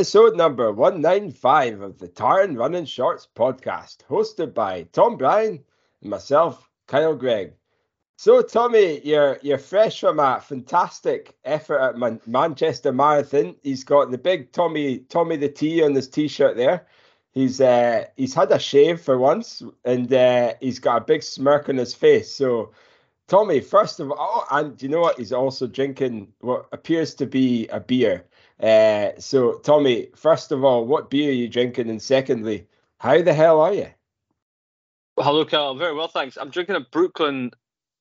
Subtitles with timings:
[0.00, 5.62] Episode number 195 of the Tarn Running Shorts podcast, hosted by Tom Bryan
[6.00, 7.52] and myself, Kyle Gregg.
[8.16, 13.56] So, Tommy, you're you're fresh from a fantastic effort at Man- Manchester Marathon.
[13.62, 16.86] He's got the big Tommy Tommy the T on his t-shirt there.
[17.32, 21.68] He's uh, he's had a shave for once, and uh, he's got a big smirk
[21.68, 22.32] on his face.
[22.32, 22.72] So,
[23.28, 25.18] Tommy, first of all, and you know what?
[25.18, 28.24] He's also drinking what appears to be a beer.
[28.62, 31.88] Uh, so, Tommy, first of all, what beer are you drinking?
[31.88, 32.66] And secondly,
[32.98, 33.88] how the hell are you?
[35.18, 35.74] Hello, Carl.
[35.76, 36.36] Very well, thanks.
[36.36, 37.50] I'm drinking a Brooklyn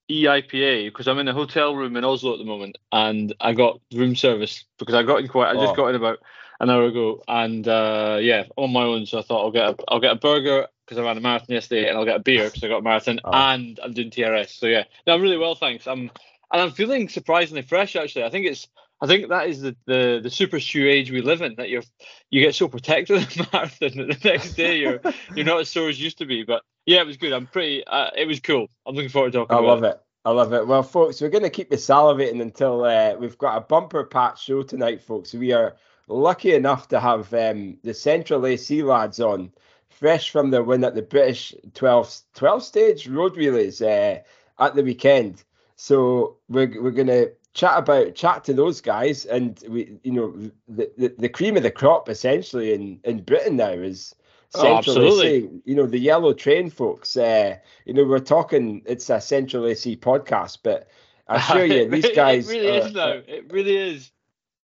[0.09, 3.79] EIPA because I'm in a hotel room in Oslo at the moment, and I got
[3.93, 5.49] room service because I got in quite.
[5.49, 5.75] I just Oh.
[5.75, 6.19] got in about
[6.59, 9.05] an hour ago, and uh, yeah, on my own.
[9.05, 11.53] So I thought I'll get a, I'll get a burger because I ran a marathon
[11.55, 13.31] yesterday, and I'll get a beer because I got a marathon, Oh.
[13.31, 14.57] and I'm doing TRS.
[14.59, 15.87] So yeah, no, I'm really well, thanks.
[15.87, 16.11] I'm
[16.51, 18.23] and I'm feeling surprisingly fresh actually.
[18.25, 18.67] I think it's.
[19.01, 21.55] I think that is the, the, the super shoe age we live in.
[21.55, 21.83] That you're
[22.29, 24.99] you get so protected in the marathon that the next day you're
[25.35, 26.43] you're not as sore as you used to be.
[26.43, 27.31] But yeah, it was good.
[27.31, 27.85] I'm pretty.
[27.85, 28.67] Uh, it was cool.
[28.85, 29.55] I'm looking forward to talking.
[29.55, 30.01] I love it.
[30.25, 30.67] I love it.
[30.67, 34.43] Well, folks, we're going to keep you salivating until uh, we've got a bumper patch
[34.43, 35.33] show tonight, folks.
[35.33, 35.77] We are
[36.09, 39.51] lucky enough to have um, the Central AC lads on,
[39.89, 44.19] fresh from their win at the British 12, 12 stage road relays uh,
[44.59, 45.43] at the weekend.
[45.77, 50.31] So we're, we're going to chat about chat to those guys and we you know
[50.67, 54.15] the, the, the cream of the crop essentially in in britain now is
[54.49, 55.37] central Oh, central absolutely.
[55.37, 59.65] AC, you know the yellow train folks uh you know we're talking it's a central
[59.67, 60.87] ac podcast but
[61.27, 64.11] i assure you these guys It really are- is though It really is.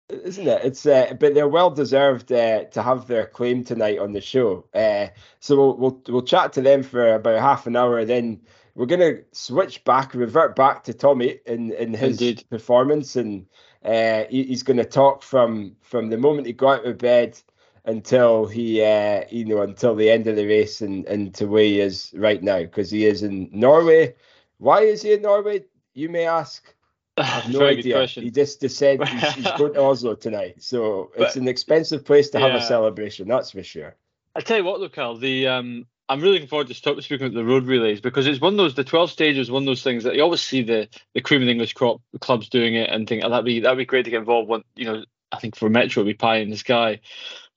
[0.09, 0.61] isn't it?
[0.63, 4.63] It's uh, but they're well deserved uh, to have their claim tonight on the show.
[4.73, 5.07] Uh,
[5.39, 8.05] so we'll, we'll we'll chat to them for about half an hour.
[8.05, 8.39] Then
[8.75, 12.43] we're gonna switch back, revert back to Tommy in in his Indeed.
[12.49, 13.47] performance, and
[13.83, 17.39] uh, he, he's gonna talk from from the moment he got out of bed
[17.85, 21.63] until he uh, you know until the end of the race and and to where
[21.63, 24.13] he is right now because he is in Norway.
[24.57, 25.63] Why is he in Norway?
[25.93, 26.73] You may ask.
[27.17, 28.05] I have no idea.
[28.07, 32.39] He just decided he's, he's going to Oslo tonight, so it's an expensive place to
[32.39, 33.29] have a celebration.
[33.29, 33.95] That's for sure.
[34.35, 37.27] I tell you what, though, Carl, the um, I'm really looking forward to stop speaking
[37.27, 39.83] about the road relays because it's one of those the 12 stages, one of those
[39.83, 43.23] things that you always see the the cream English crop clubs doing it and think
[43.23, 44.47] oh, that'd be that'd be great to get involved.
[44.47, 47.01] One, you know, I think for Metro it'd be pie in the sky.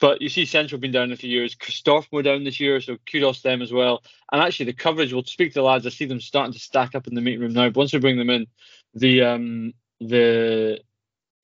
[0.01, 2.97] But you see Central been down a few years, Storf were down this year, so
[3.11, 4.03] kudos to them as well.
[4.33, 5.13] And actually, the coverage.
[5.13, 5.87] We'll speak to the lads.
[5.87, 7.69] I see them starting to stack up in the meeting room now.
[7.69, 8.47] But once we bring them in,
[8.95, 10.81] the um the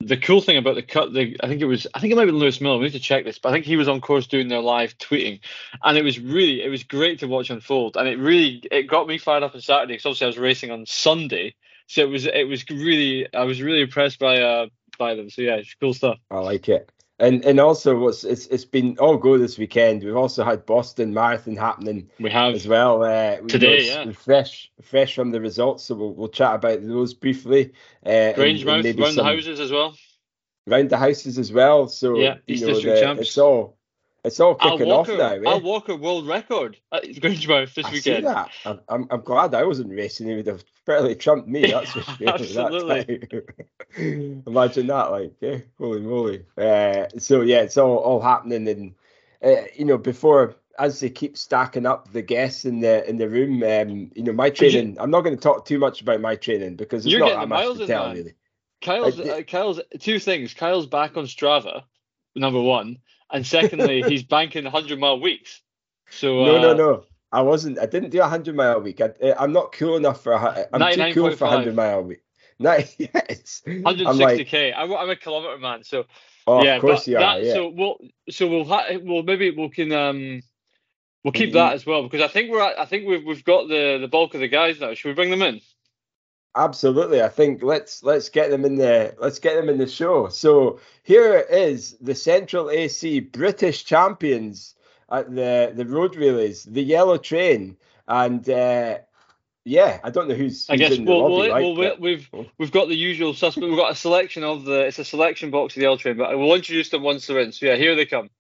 [0.01, 2.27] the cool thing about the cut, the I think it was I think it might
[2.27, 2.79] be Lewis Miller.
[2.79, 4.97] We need to check this, but I think he was on course doing their live
[4.99, 5.41] tweeting,
[5.83, 9.07] and it was really it was great to watch unfold, and it really it got
[9.07, 11.55] me fired up on Saturday because obviously I was racing on Sunday,
[11.87, 14.67] so it was it was really I was really impressed by uh
[14.99, 15.31] by them.
[15.31, 16.19] So yeah, it's cool stuff.
[16.31, 16.91] I like it.
[17.21, 20.03] And and also what's it's it's been all go this weekend.
[20.03, 23.05] We've also had Boston Marathon happening We have as well.
[23.05, 24.11] Uh, we Today, yeah.
[24.11, 27.73] fresh fresh from the results, so we'll we'll chat about those briefly.
[28.05, 29.95] Uh, Grangemouth round the houses as well.
[30.67, 31.87] round the houses as well.
[31.87, 33.23] So Yeah, East know, District the- champs.
[33.23, 33.79] it's all
[34.25, 35.33] it's all Al kicking off Walker, now.
[35.51, 35.53] Eh?
[35.55, 38.27] Al Walker world record at Grangemouth this I see weekend.
[38.27, 38.51] that.
[38.65, 40.29] I'm, I'm, I'm glad I wasn't racing.
[40.29, 41.71] He would have fairly trumped me.
[41.71, 42.27] That's for sure.
[42.39, 43.65] that.
[44.47, 45.61] Imagine that, like, eh?
[45.79, 46.45] holy moly.
[46.59, 48.95] Uh, so yeah, it's all all happening, and
[49.45, 53.29] uh, you know, before as they keep stacking up the guests in the in the
[53.29, 54.97] room, um, you know, my Could you- training.
[54.99, 57.49] I'm not going to talk too much about my training because there's You're not that
[57.49, 58.17] much to tell man.
[58.17, 58.35] really.
[58.81, 60.53] Kyle's uh, Kyle's two things.
[60.53, 61.85] Kyle's back on Strava,
[62.35, 62.99] number one,
[63.31, 65.61] and secondly, he's banking hundred mile weeks.
[66.11, 67.05] So No, no, uh, no.
[67.33, 67.79] I wasn't.
[67.81, 69.01] I didn't do a hundred mile a week.
[69.01, 70.33] I, I'm not cool enough for.
[70.33, 71.49] a hu- I'm too cool for 99.5.
[71.49, 72.21] hundred mile a week.
[72.61, 73.63] No, yes.
[73.67, 74.53] I'm 160k.
[74.53, 75.83] like, I'm, I'm a kilometer man.
[75.83, 76.05] So
[76.47, 77.21] oh, yeah, of course you are.
[77.21, 77.55] that, Yeah.
[77.55, 77.99] so we'll
[78.31, 80.41] so we'll ha- we'll maybe we can um
[81.25, 81.55] we'll keep Mhm.
[81.55, 84.07] that as well because I think we're at, I think we've we've got the the
[84.07, 84.95] bulk of the guys now.
[84.95, 85.61] Should we bring them in?
[86.57, 87.21] Absolutely.
[87.23, 90.29] I think let's let's get them in the let's get them in the show.
[90.29, 94.75] So here is the Central AC British champions
[95.11, 98.99] at the the road relays, the Yellow Train, and uh,
[99.65, 101.35] yeah, I don't know who's, I who's guess we'll, lobby.
[101.35, 102.47] we'll, like, we'll, but- we've Oh.
[102.59, 103.67] we've got the usual suspect.
[103.67, 106.39] We've got a selection of the it's a selection box of the L train, but
[106.39, 107.51] we'll introduce them once they're in.
[107.51, 108.31] So yeah, here they come.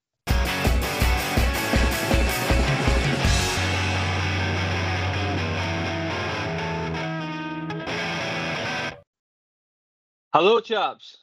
[10.35, 11.19] Hello, chaps.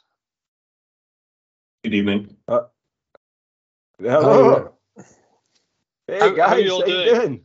[1.84, 2.34] Good evening.
[2.48, 2.70] Hello.
[6.08, 7.20] Hey How- how guys, you all how you doing?
[7.20, 7.42] doing?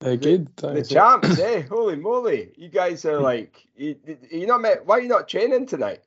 [0.00, 0.56] Uh, good.
[0.56, 0.88] The thanks.
[0.88, 1.64] champs, eh?
[1.68, 2.54] Holy moly!
[2.56, 3.96] You guys are like, you,
[4.30, 6.00] you not met, why are you not training tonight?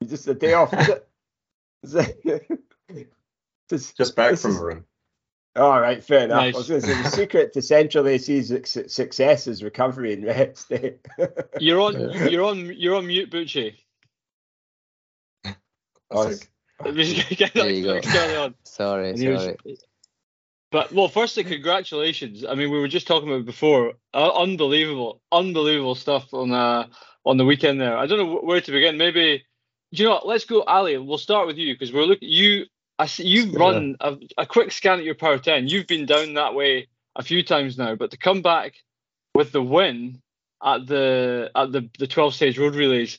[0.00, 1.08] You just a day off, is it?
[1.82, 2.48] Is it
[3.68, 4.56] Just, just back from is...
[4.58, 4.84] a run.
[5.56, 6.38] All right, fair enough.
[6.44, 6.54] Nice.
[6.54, 8.50] I was going to say the secret to Central AC's
[8.90, 10.72] success is recovery and rest.
[11.60, 13.74] you're on, you're on, you're on mute, Bucci.
[16.10, 16.32] Oh,
[16.84, 18.00] there you go.
[18.64, 19.56] Sorry, sorry.
[19.64, 19.84] Was,
[20.70, 22.44] but well, firstly, congratulations.
[22.44, 23.94] I mean, we were just talking about before.
[24.12, 26.86] Uh, unbelievable, unbelievable stuff on uh,
[27.24, 27.96] on the weekend there.
[27.96, 28.98] I don't know where to begin.
[28.98, 29.44] Maybe,
[29.90, 30.26] you know, what?
[30.26, 30.98] let's go, Ali.
[30.98, 32.28] We'll start with you because we're looking.
[32.28, 32.66] You
[32.98, 33.58] I see you've yeah.
[33.58, 35.68] run a, a, quick scan at your power 10.
[35.68, 38.74] You've been down that way a few times now, but to come back
[39.34, 40.22] with the win
[40.64, 43.18] at the at the the 12 stage road relays,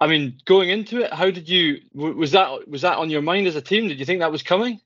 [0.00, 3.46] I mean, going into it, how did you was that was that on your mind
[3.46, 3.88] as a team?
[3.88, 4.80] Did you think that was coming?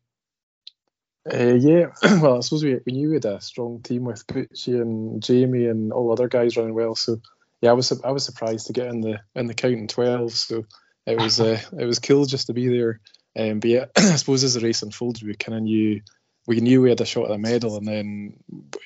[1.32, 1.86] Uh, yeah,
[2.20, 5.66] well, I suppose we, we knew we had a strong team with Bucci and Jamie
[5.66, 6.94] and all other guys running well.
[6.94, 7.20] So
[7.60, 10.32] yeah, I was I was surprised to get in the in the count in 12.
[10.32, 10.64] So
[11.06, 13.00] it was uh, it was cool just to be there
[13.38, 16.00] um, but yeah, I suppose as the race unfolded, we kind of knew
[16.46, 18.36] we knew we had a shot at a medal, and then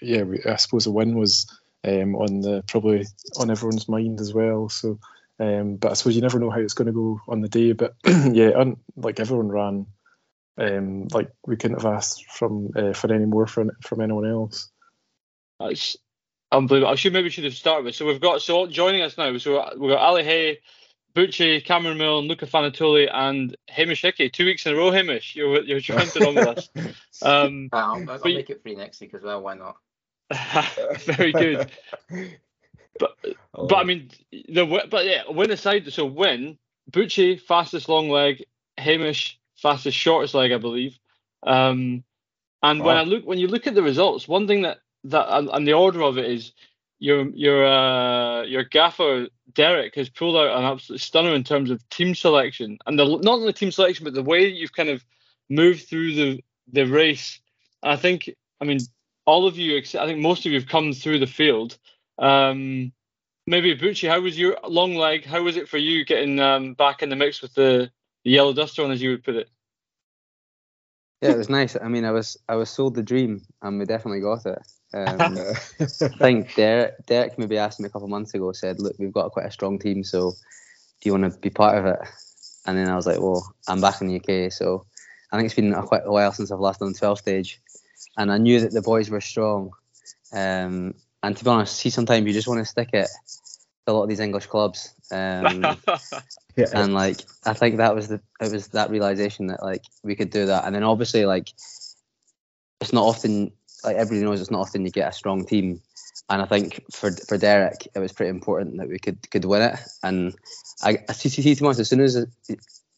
[0.01, 1.47] yeah, we, I suppose the win was
[1.85, 3.07] um, on the probably
[3.39, 4.69] on everyone's mind as well.
[4.69, 4.99] So,
[5.39, 7.73] um, but I suppose you never know how it's going to go on the day.
[7.73, 9.87] But yeah, un, like everyone ran,
[10.59, 14.71] um, like we couldn't have asked from uh, for any more from from anyone else.
[15.61, 15.97] That's
[16.51, 16.93] unbelievable.
[16.93, 17.95] I should maybe should have started with.
[17.95, 19.37] So we've got so joining us now.
[19.39, 20.59] So we've got Ali Hay
[21.15, 24.31] Bucci, Cameron Milne, Luca Fanottoli, and Hamish Hickey.
[24.31, 25.35] Two weeks in a row, Hamish.
[25.37, 26.69] You're you're jumping on with us.
[27.21, 29.43] Um, I'll, I'll make it free next week as well.
[29.43, 29.77] Why not?
[31.01, 31.69] very good.
[32.99, 33.17] But
[33.55, 33.67] oh.
[33.67, 35.93] but I mean the but yeah win aside.
[35.93, 36.59] So win
[36.91, 38.45] Bucci fastest long leg,
[38.79, 40.99] Hamish fastest shortest leg, I believe.
[41.43, 42.05] Um,
[42.63, 45.67] and when I look when you look at the results, one thing that that and
[45.67, 46.53] the order of it is
[46.99, 51.89] your your uh, your gaffer Derek has pulled out an absolute stunner in terms of
[51.89, 55.05] team selection and the, not only team selection but the way you've kind of
[55.49, 57.41] moved through the the race.
[57.83, 58.31] I think
[58.61, 58.81] I mean
[59.25, 61.79] all of you, I think most of you have come through the field.
[62.19, 62.93] Um,
[63.47, 65.25] maybe Bucci, how was your long leg?
[65.25, 67.91] How was it for you getting um, back in the mix with the,
[68.25, 69.49] the yellow duster on, as you would put it?
[71.21, 71.77] Yeah, it was nice.
[71.81, 74.59] I mean, I was I was sold the dream, and we definitely got it.
[74.95, 75.39] Um,
[75.79, 79.33] I think Derek, Derek maybe asked me a couple months ago, said, "Look, we've got
[79.33, 81.99] quite a strong team, so do you want to be part of it?"
[82.67, 84.87] And then I was like, "Well, I'm back in the UK, so
[85.33, 87.61] I think it's been a quite a while since I've last done 12 stage,
[88.17, 89.73] and I knew that the boys were strong.
[90.33, 93.09] Um, and to be honest, see, sometimes you just want to stick it
[93.87, 95.63] to a lot of these English clubs, um,
[96.57, 96.67] yeah.
[96.75, 100.31] and like I think that was the it was that realization that like we could
[100.31, 101.49] do that, and then obviously like
[102.81, 103.53] it's not often
[103.85, 105.81] like everybody knows it's not often you get a strong team,
[106.29, 109.63] and I think for for Derek it was pretty important that we could could win
[109.63, 109.79] it.
[110.03, 110.35] And
[110.83, 112.27] I, I see, see, to be as soon as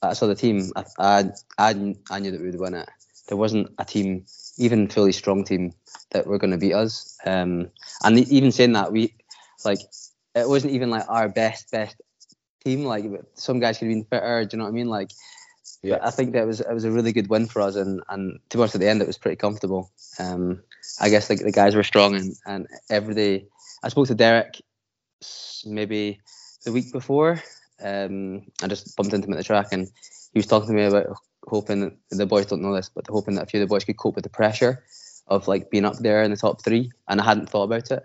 [0.02, 1.25] I saw the team, I, I
[1.58, 2.88] I I knew that we would win it.
[3.28, 4.25] There wasn't a team,
[4.61, 5.73] even fully strong team,
[6.11, 7.19] that were going to beat us.
[7.25, 7.71] Um,
[8.05, 9.15] and even saying that, we
[9.65, 9.79] like
[10.35, 11.97] it wasn't even like our best best
[12.65, 12.85] team.
[12.85, 13.05] Like
[13.35, 14.45] some guys could have been fitter.
[14.45, 14.89] Do you know what I mean?
[14.89, 15.11] Like
[15.83, 15.99] yeah.
[16.03, 18.59] I think that was it was a really good win for us, and and to
[18.59, 19.90] be honest, at the end it was pretty comfortable.
[20.19, 20.62] Um,
[21.00, 23.47] I guess the, the guys were strong, and and every day
[23.83, 24.61] I spoke to Derek
[25.64, 26.21] maybe
[26.64, 27.43] the week before.
[27.83, 29.88] Um, I just bumped into him at the track, and
[30.33, 31.17] he was talking to me about
[31.50, 33.85] hoping that the boys don't know this, but hoping that a few of the boys
[33.85, 34.85] could cope with the pressure
[35.26, 38.02] of like being up there in the top three, and I hadn't thought about it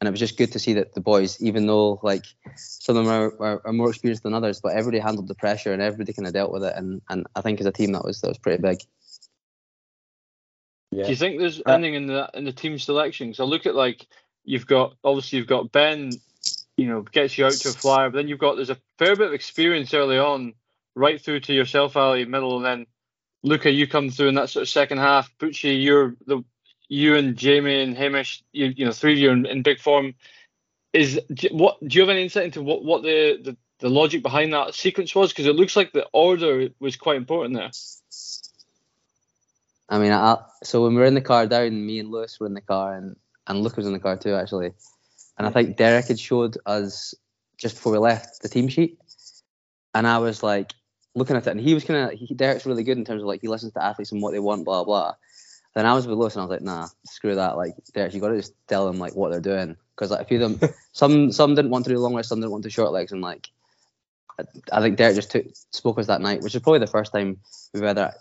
[0.00, 2.24] and it was just good to see that the boys, even though like
[2.56, 5.72] some of them are, are, are, more experienced than others, but everybody handled the pressure
[5.72, 8.04] and everybody kind of dealt with it, and and I think as a team that
[8.04, 8.78] was that was pretty big.
[10.90, 11.04] Yeah.
[11.04, 13.34] Do you think there's uh, anything in the in the team selection?
[13.34, 14.06] So look at like
[14.44, 16.12] you've got obviously you've got Ben,
[16.76, 19.16] you know, gets you out to a flyer, but then you've got there's a fair
[19.16, 20.54] bit of experience early on,
[20.94, 22.86] right through to yourself, Ali, middle, and then
[23.42, 25.30] Luca, you come through in that sort of second half.
[25.38, 26.42] Bucci, you're the
[26.88, 30.14] you and Jamie and Hamish, you, you know, three of you in, in big form.
[30.92, 34.52] Is what do you have any insight into what what the the, the logic behind
[34.54, 35.30] that sequence was?
[35.30, 37.70] Because it looks like the order was quite important there.
[39.90, 42.46] I mean, I, so when we were in the car down, me and Lewis were
[42.46, 43.16] in the car, and
[43.46, 44.72] and Luke was in the car too, actually.
[45.36, 47.14] And I think Derek had showed us
[47.58, 48.98] just before we left the team sheet,
[49.94, 50.72] and I was like
[51.14, 53.40] looking at it, and he was kind of Derek's really good in terms of like
[53.40, 55.14] he listens to athletes and what they want, blah blah.
[55.74, 57.56] Then I was with Lewis and I was like, nah, screw that.
[57.56, 60.24] Like, Derek, you got to just tell them like what they're doing because like a
[60.24, 62.68] few of them, some some didn't want to do long legs, some didn't want to
[62.68, 63.48] do short legs, and like
[64.38, 67.12] I, I think Derek just took spoke us that night, which is probably the first
[67.12, 67.38] time
[67.74, 68.12] we've ever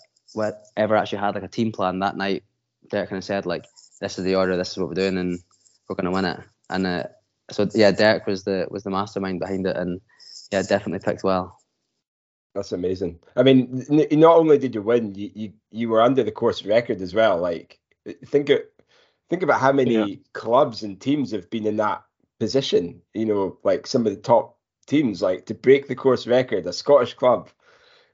[0.76, 2.44] ever actually had like a team plan that night.
[2.90, 3.66] Derek kind of said like,
[4.02, 5.40] this is the order, this is what we're doing, and
[5.88, 6.40] we're gonna win it.
[6.70, 7.04] And uh,
[7.52, 10.02] so yeah, Derek was the was the mastermind behind it, and
[10.52, 11.60] yeah, definitely picked well.
[12.56, 13.20] That's amazing.
[13.36, 16.66] I mean, n- not only did you win, you, you you were under the course
[16.66, 17.38] record as well.
[17.38, 17.80] Like
[18.26, 18.62] think of
[19.30, 20.16] think about how many Yeah.
[20.34, 22.04] clubs and teams have been in that
[22.40, 23.02] position.
[23.14, 26.74] You know, like some of the top teams, like to break the course record, a
[26.74, 27.50] Scottish club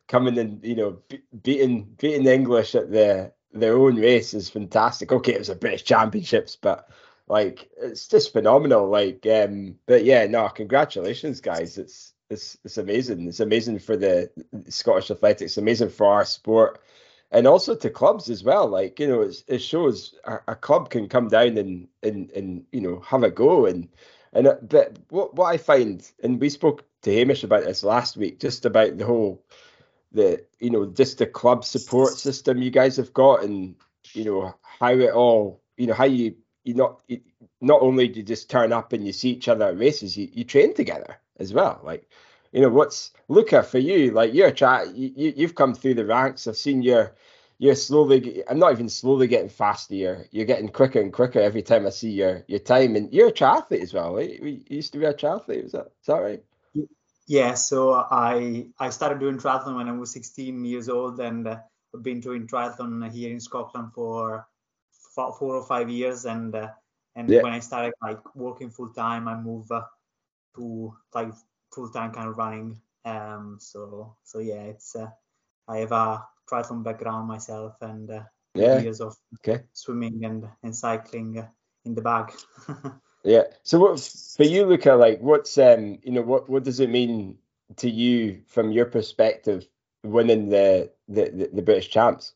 [0.07, 4.49] coming in, you know, be- beating beating the English at the their own race is
[4.49, 5.11] fantastic.
[5.11, 6.89] Okay, it was a British Championships, but
[7.27, 8.89] like it's just phenomenal.
[8.89, 11.77] Like, um, but yeah, no, congratulations, guys.
[11.77, 13.27] It's it's it's amazing.
[13.27, 14.29] It's amazing for the
[14.67, 15.57] Scottish athletics.
[15.57, 16.81] Amazing for our sport,
[17.31, 18.67] and also to clubs as well.
[18.67, 22.81] Like you know, it shows a, a club can come down and and and you
[22.81, 23.87] know have a go and
[24.33, 28.17] and uh, but what what I find, and we spoke to Hamish about this last
[28.17, 29.41] week, just about the whole
[30.11, 33.75] the you know just the club support system you guys have got, and
[34.13, 37.21] you know how it all you know how you you not you,
[37.61, 40.29] not only do you just turn up and you see each other at races, you,
[40.33, 41.79] you train together as well.
[41.83, 42.09] Like
[42.51, 44.11] you know what's Luca for you?
[44.11, 46.47] Like you're a chat, you, you you've come through the ranks.
[46.47, 47.15] I've seen your
[47.59, 51.61] you're slowly I'm not even slowly getting faster you're you're getting quicker and quicker every
[51.61, 54.91] time I see your your time and you're a triathlete as well right you used
[54.93, 56.43] to be a triathlete was that is that right
[57.27, 61.59] Yeah, so I I started doing triathlon when I was 16 years old, and uh,
[61.95, 64.45] I've been doing triathlon here in Scotland for
[65.15, 66.25] fo- four or five years.
[66.25, 66.69] And uh,
[67.15, 67.41] and Yeah.
[67.41, 69.83] when I started like working full time, I moved uh,
[70.55, 71.33] to like
[71.73, 72.81] full time kind of running.
[73.05, 75.09] Um, so so yeah, it's uh,
[75.67, 80.75] I have a triathlon background myself, and uh, yeah years of okay swimming and and
[80.75, 81.47] cycling uh,
[81.85, 82.31] in the bag.
[83.23, 83.99] yeah so what
[84.35, 87.37] for you Luca like what's um you know what what does it mean
[87.77, 89.65] to you from your perspective
[90.03, 92.33] winning the the the, the British champs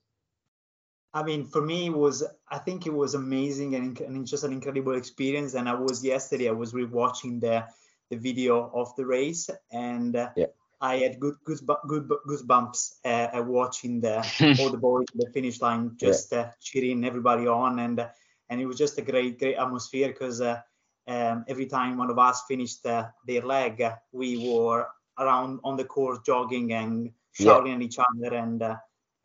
[1.13, 4.51] I mean, for me, it was I think it was amazing and, and just an
[4.51, 5.55] incredible experience.
[5.55, 7.65] And I was yesterday, I was rewatching the
[8.09, 10.47] the video of the race, and uh, Yeah.
[10.81, 15.61] I had good goosebumps, good goosebumps uh, watching the all the boys at the finish
[15.61, 18.07] line just uh, cheering everybody on, and uh,
[18.49, 20.59] and it was just a great great atmosphere because uh,
[21.07, 24.87] um, every time one of us finished uh, their leg, we were
[25.17, 27.57] around on the course jogging and Yeah.
[27.57, 28.75] shouting at each other and uh,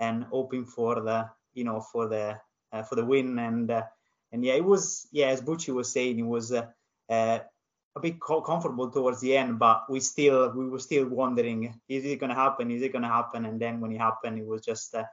[0.01, 2.39] and hoping for the you know for the
[2.73, 3.83] uh, for the win and uh,
[4.33, 6.67] and yeah it was yeah as Bucci was saying it was uh,
[7.09, 7.39] uh,
[7.97, 12.05] a bit co- comfortable towards the end but we still we were still wondering is
[12.05, 14.47] it going to happen is it going to happen and then when it happened it
[14.47, 15.05] was just uh,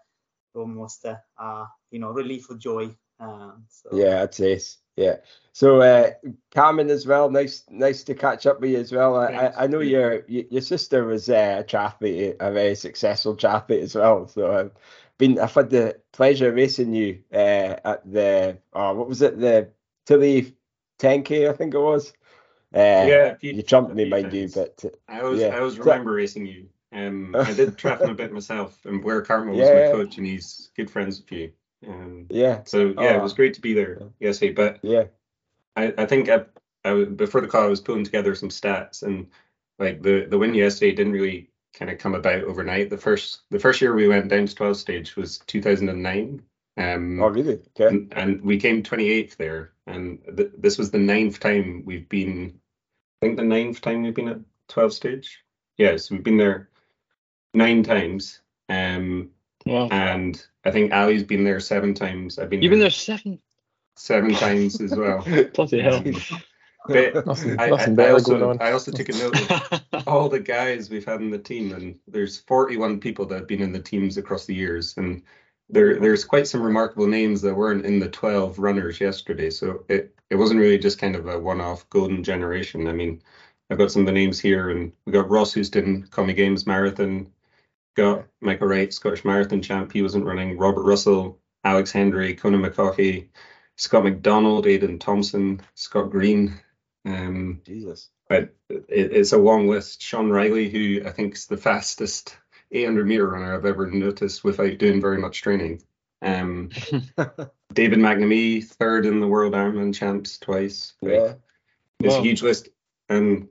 [0.56, 4.78] almost uh, uh, you know relief of joy um, so Yeah, that's ace.
[4.96, 5.18] Yeah.
[5.52, 6.12] So uh
[6.52, 9.16] Cameron as well, nice nice to catch up with you as well.
[9.18, 13.82] I, I I know your your sister was uh, a triathlete, a very successful triathlete
[13.82, 14.28] as well.
[14.28, 14.72] So I've
[15.18, 19.38] been I've had the pleasure of racing you uh at the oh what was it,
[19.40, 19.70] the
[20.06, 20.56] Tilly
[21.00, 22.14] 10K I think it was.
[22.74, 25.48] Uh Yeah, a you jumped me, mind you, but I always, Yeah.
[25.56, 26.70] I always So- remember racing you.
[26.92, 29.86] Um, I did triathlon a bit myself, and Blair Cartmel was Yeah.
[29.88, 31.52] my coach, and he's good friends with you.
[31.88, 33.24] Um, yeah, so yeah, it Oh.
[33.24, 34.54] was great to be there yesterday.
[34.54, 35.06] But yeah,
[35.76, 36.46] I, I think I,
[36.84, 39.28] I before the call, I was pulling together some stats, and
[39.80, 42.90] like the the win yesterday didn't really kind of come about overnight.
[42.90, 46.42] The first the first year we went down to 12 stage was 2009.
[46.78, 47.60] Um, oh really?
[47.80, 47.88] Okay.
[47.88, 52.59] and, and we came 28th there and th- this was the ninth time we've been
[53.22, 55.40] think the ninth time we've been at 12 stage
[55.78, 56.70] yes we've been there
[57.54, 59.30] nine times um
[59.66, 59.90] Wow.
[59.92, 63.40] and i think ali's been there seven times i've been You've been there seven.
[63.98, 66.04] seven times as well Bloody hell.
[66.88, 68.62] But Nothing, I, I, nothing I better also going on.
[68.66, 69.52] I also took a note
[69.92, 73.48] of all the guys we've had in the team, and there's 41 people that have
[73.48, 75.22] been in the teams across the years, and
[75.70, 79.50] there there's quite some remarkable names that weren't in the 12 runners yesterday.
[79.52, 82.88] So it it wasn't really just kind of a one-off golden generation.
[82.88, 83.22] I mean,
[83.70, 87.32] I've got some of the names here, and we got Ross Houston, Commie Games Marathon,
[87.96, 89.92] got Michael Wright, Scottish Marathon champ.
[89.92, 90.58] He wasn't running.
[90.58, 93.30] Robert Russell, Alex Hendry, Conan McCaughey,
[93.76, 96.60] Scott McDonald, Aidan Thompson, Scott Green.
[97.06, 98.10] Um, Jesus.
[98.28, 100.02] but it, it's a long list.
[100.02, 102.38] Sean Riley, who I think is the fastest
[102.72, 105.82] 800 meter runner I've ever noticed without doing very much training.
[106.22, 106.70] Um,
[107.74, 110.94] David McNamee, third in the World Ironman Champs twice.
[111.02, 111.34] Like, Yeah.
[112.02, 112.20] It's Wow.
[112.20, 112.70] a huge list,
[113.10, 113.50] and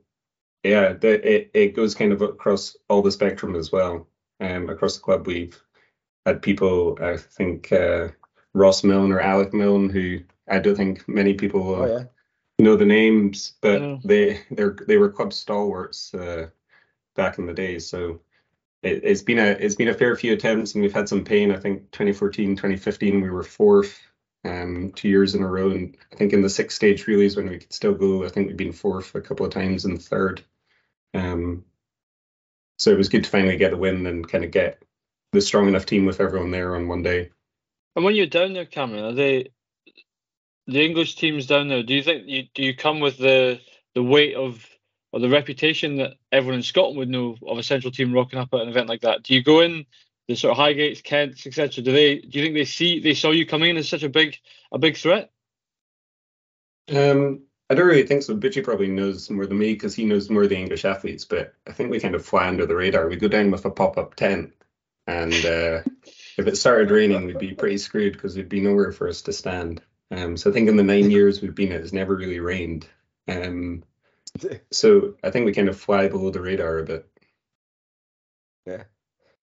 [0.64, 4.08] yeah, the, it it goes kind of across all the spectrum as well.
[4.40, 5.60] Um, across the club, we've
[6.24, 6.96] had people.
[7.02, 8.08] I think uh,
[8.54, 12.04] Ross Milne or Alec Milne, who I don't think many people will Oh yeah.
[12.58, 13.98] know the names, but Yeah.
[14.02, 16.48] they they're they were club stalwarts uh,
[17.16, 17.78] back in the day.
[17.78, 18.18] So
[18.82, 21.52] it, it's been a it's been a fair few attempts, and we've had some pain.
[21.52, 24.00] I think 2014, 2015, we were fourth,
[24.44, 27.48] um, two years in a row, and I think in the six stage relays when
[27.48, 30.42] we could still go, I think we've been fourth a couple of times and third.
[31.14, 31.64] Um,
[32.78, 34.82] so it was good to finally get the win and kind of get
[35.32, 37.30] the strong enough team with everyone there on one day.
[37.96, 39.50] And when you're down there, Cameron, are they
[40.68, 41.82] the English teams down there?
[41.82, 43.60] Do you think you do you come with the
[43.94, 44.64] the weight of
[45.12, 48.52] or the reputation that everyone in Scotland would know of a central team rocking up
[48.52, 49.22] at an event like that?
[49.22, 49.86] Do you go in
[50.28, 51.82] the sort of Highgates, Kents, etc.
[51.82, 54.08] Do they do you think they see they saw you coming in as such a
[54.08, 54.36] big
[54.70, 55.30] a big threat?
[56.94, 58.36] Um, I don't really think so.
[58.36, 61.24] Butchie probably knows more than me because he knows more of the English athletes.
[61.24, 63.08] But I think we kind of fly under the radar.
[63.08, 64.52] We go down with a pop up tent,
[65.06, 65.82] and uh,
[66.36, 69.32] if it started raining, we'd be pretty screwed because there'd be nowhere for us to
[69.32, 69.82] stand.
[70.10, 72.86] Um, so I think in the nine years we've been, it's never really rained.
[73.26, 73.82] Um,
[74.70, 77.08] so I think we kind of fly below the radar a bit.
[78.66, 78.84] Yeah.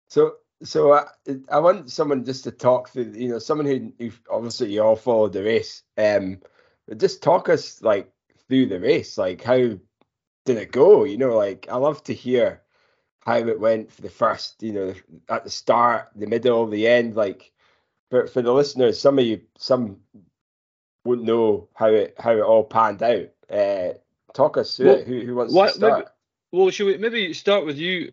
[0.08, 1.06] So so I,
[1.50, 5.32] I want someone just to talk through, you know, someone who, obviously you all followed
[5.32, 5.82] the race.
[5.96, 6.40] Um,
[6.96, 8.12] just talk us like
[8.48, 9.56] through the race, like how
[10.44, 11.04] did it go?
[11.04, 12.62] You know, like I love to hear
[13.24, 14.94] how it went for the first, you know,
[15.28, 17.14] at the start, the middle, the end.
[17.14, 17.52] Like
[18.10, 19.98] for for the listeners, some of you, some
[21.04, 23.28] wouldn't know how it how it all panned out.
[23.50, 23.94] Uh,
[24.34, 25.06] talk us through Well, it.
[25.06, 25.98] Who, who wants what- to start?
[25.98, 26.08] maybe-
[26.52, 28.12] Well, should we maybe start with you,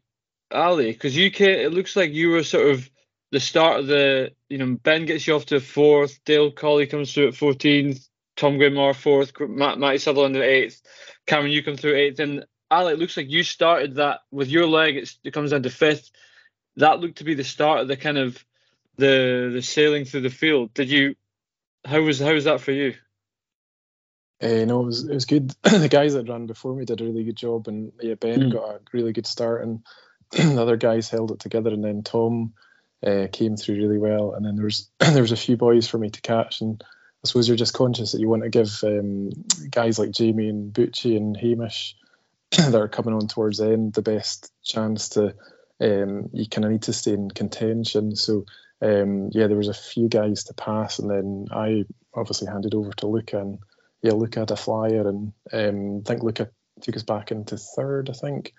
[0.52, 0.92] Ali?
[0.92, 1.50] Because you can.
[1.50, 2.90] it looks like you were sort of
[3.32, 4.32] the start of the.
[4.50, 6.20] You know, Ben gets you off to fourth.
[6.26, 8.08] Dale Colley comes through at fourteenth.
[8.36, 9.32] Tom Grimmore fourth.
[9.40, 10.82] Matt, Matty Sutherland at eighth.
[11.26, 12.20] Cameron, you come through eighth.
[12.20, 14.96] And Ali, it looks like you started that with your leg.
[14.98, 16.12] It's, it comes down to fifth.
[16.76, 18.44] That looked to be the start of the kind of
[18.98, 20.74] the the sailing through the field.
[20.76, 21.16] Did you?
[21.86, 22.94] How was how was that for you?
[24.42, 25.50] Uh, no, it was it was good.
[25.64, 28.54] the guys that ran before me did a really good job, and yeah, Ben Mm.
[28.54, 29.84] got a really good start, and
[30.32, 32.54] the other guys held it together, and then Tom
[33.06, 35.98] uh, came through really well, and then there was there was a few boys for
[35.98, 36.84] me to catch, and
[37.24, 39.32] I suppose you're just conscious that you want to give um,
[39.72, 41.96] guys like Jamie and Bucci and Hamish
[42.52, 45.34] that are coming on towards the end the best chance to.
[45.80, 48.46] Um, you kind of need to stay in contention, so
[48.82, 52.92] um, yeah, there was a few guys to pass, and then I obviously handed over
[52.94, 53.60] to Luca, and
[54.02, 56.50] yeah, Luca had a flyer, and um, I think Luca
[56.82, 58.54] took us back into third, I think,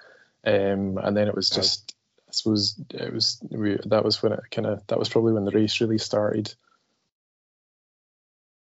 [0.47, 1.95] um, and then it was just,
[2.29, 5.45] I suppose it was we, that was when it kind of that was probably when
[5.45, 6.53] the race really started.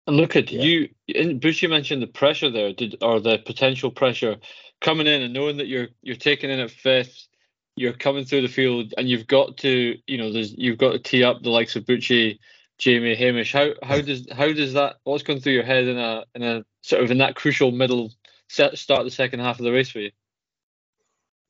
[0.07, 0.62] And look at Yeah.
[0.62, 0.88] you.
[1.09, 4.37] In Bush, you mentioned the pressure there, did or the potential pressure
[4.81, 7.27] coming in and knowing that you're you're taking in at fifth,
[7.77, 10.98] you're coming through the field, and you've got to, you know, there's you've got to
[10.98, 12.38] tee up the likes of Bucci,
[12.79, 13.53] Jamie, Hamish.
[13.53, 16.65] How how does how does that what's going through your head in a in a
[16.83, 18.13] sort of in that crucial middle
[18.49, 20.11] set start of the second half of the race for you?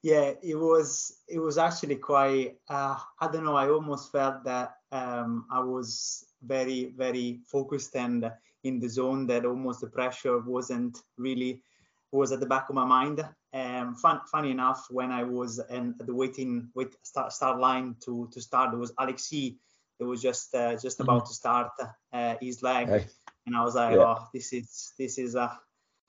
[0.04, 4.76] yeah it was it was actually quite uh, i don't know i almost felt that
[4.92, 8.30] um, i was very very focused and
[8.64, 11.62] in the zone that almost the pressure wasn't really
[12.12, 15.94] was at the back of my mind um, fun, funny enough when i was in
[15.98, 19.56] the waiting wait start, start line to to start there was alexi
[19.98, 21.70] that was just uh, just about to start
[22.12, 23.06] uh, his leg Hey.
[23.46, 24.04] and i was like Yeah.
[24.04, 25.58] oh this is this is a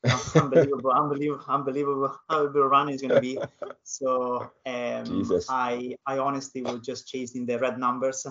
[0.35, 3.43] unbelievable, unbelievable, unbelievable, unbelievable run is going to be.
[3.83, 8.25] So um, I, I honestly was just chasing the red numbers.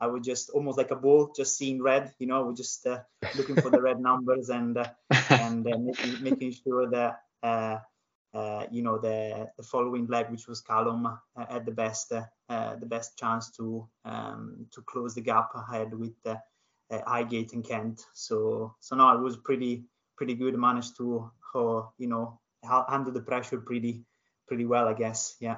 [0.00, 2.12] I was just almost like a bull, just seeing red.
[2.18, 3.00] You know, I was just uh,
[3.34, 4.88] looking for the red numbers and uh,
[5.38, 7.20] and uh, making, making sure that
[8.32, 11.16] uh, you know the, the following leg, which was Callum, uh,
[11.48, 15.92] had the best uh, uh, the best chance to um, to close the gap ahead
[15.94, 16.36] with uh,
[16.90, 18.02] uh, Highgate and Kent.
[18.14, 19.84] So so no, it was pretty
[20.16, 20.54] pretty good.
[20.56, 24.04] Managed to you know ha- handle the pressure pretty
[24.46, 25.36] pretty well, I guess.
[25.40, 25.56] Yeah.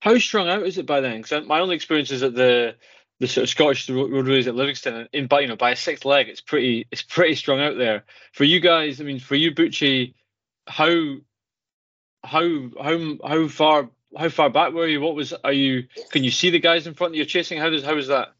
[0.00, 1.20] How strung out is it by then?
[1.20, 2.76] Because my only experience is at the
[3.20, 5.76] the sort of Scottish ro- road race at Livingston, in by you know by a
[5.76, 8.04] sixth leg, it's pretty it's pretty strung out there.
[8.32, 10.14] For you guys, I mean, for you, Bucci,
[10.66, 11.16] how
[12.24, 15.00] how how how far how far back were you?
[15.00, 15.84] What was are you?
[16.10, 17.58] Can you see the guys in front that you're chasing?
[17.58, 18.34] How does how is that?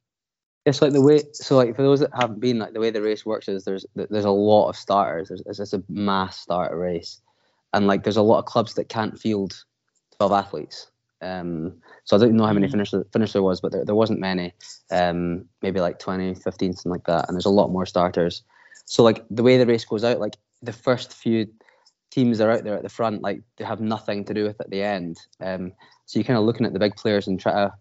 [0.66, 1.22] It's like the way.
[1.32, 3.86] So like for those that haven't been, like the way the race works is there's
[3.94, 5.28] there's a lot of starters.
[5.28, 7.20] There's it's just a mass starter race,
[7.72, 9.64] and like there's a lot of clubs that can't field
[10.16, 10.90] twelve athletes.
[11.20, 12.72] Um, so I don't know how many Mm.
[12.72, 14.54] finisher finish there was, but there, there wasn't many.
[14.92, 17.26] Um, maybe like 20, 15, something like that.
[17.26, 18.44] And there's a lot more starters.
[18.84, 21.48] So like the way the race goes out, like the first few
[22.18, 24.70] teams are out there at the front, like they have nothing to do with at
[24.70, 25.18] the end.
[25.40, 25.72] Um,
[26.06, 27.72] so you're kind of looking at the big players and try to,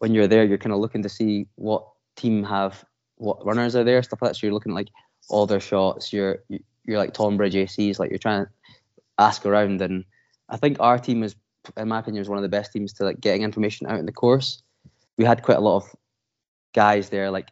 [0.00, 2.84] when you're there, you're kind of looking to see what team have
[3.16, 4.36] what runners are there, stuff like that.
[4.36, 4.88] So you're looking at like
[5.30, 6.12] all their shots.
[6.12, 8.50] You're you- you're like Tonbridge ACs, like you're trying to
[9.18, 9.80] ask around.
[9.82, 10.04] And
[10.48, 11.36] I think our team is,
[11.76, 14.06] in my opinion, was one of the best teams to like getting information out in
[14.06, 14.62] the course.
[15.18, 15.94] We had quite a lot of
[16.74, 17.30] guys there.
[17.30, 17.48] Like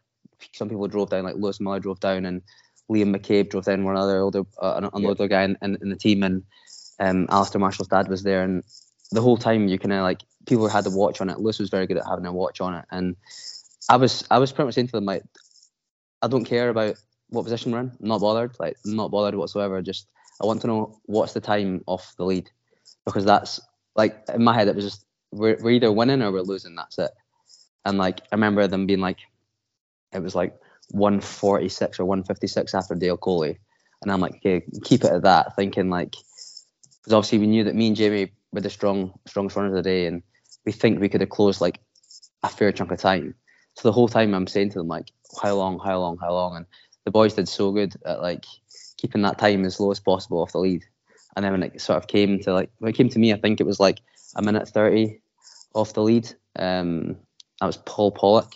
[0.54, 2.42] some people drove down, like Lewis Muller drove down, and
[2.90, 3.84] Liam McCabe drove down.
[3.84, 6.42] One other older, uh, another guy in, in, in the team, and
[7.00, 8.42] um, Alistair Marshall's dad was there.
[8.42, 8.64] And
[9.10, 11.38] the whole time you kind of like people had a watch on it.
[11.38, 13.16] Lewis was very good at having a watch on it, and
[13.88, 15.22] I was I was pretty much saying to them like,
[16.22, 16.96] I don't care about
[17.30, 17.92] what position we're in.
[18.00, 18.56] I'm not bothered.
[18.58, 19.82] Like, I'm not bothered whatsoever.
[19.82, 20.08] Just
[20.40, 22.50] I want to know what's the time off the lead,
[23.04, 23.60] because that's
[23.96, 26.74] like in my head it was just we're we're either winning or we're losing.
[26.74, 27.10] That's it.
[27.84, 29.18] And like I remember them being like,
[30.12, 30.54] it was like
[30.90, 33.58] 146 or 156 after Dale Coley,
[34.02, 35.56] and I'm like, okay, keep it at that.
[35.56, 39.72] Thinking like, because obviously we knew that me and Jamie were the strong strongest runners
[39.72, 40.22] of the day, and
[40.64, 41.80] we think we could have closed like
[42.42, 43.34] a fair chunk of time.
[43.74, 45.10] So the whole time I'm saying to them like,
[45.42, 46.66] how long, how long, how long, and
[47.04, 48.44] the boys did so good at like
[48.96, 50.84] keeping that time as low as possible off the lead.
[51.36, 53.38] And then when it sort of came to like when it came to me, I
[53.38, 54.00] think it was like
[54.36, 55.20] a minute thirty
[55.74, 56.28] off the lead.
[56.58, 57.16] Um,
[57.60, 58.52] that was Paul Pollock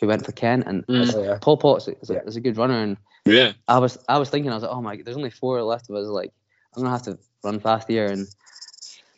[0.00, 1.14] who went for Kent, and Mm.
[1.14, 1.38] Oh, yeah.
[1.40, 2.20] Paul Pollock is a, Yeah.
[2.26, 3.52] is a good runner, and Yeah.
[3.66, 5.96] I was I was thinking I was like, oh my, there's only four left of
[5.96, 6.06] us.
[6.06, 6.32] Like
[6.76, 8.26] I'm gonna have to run fast here, and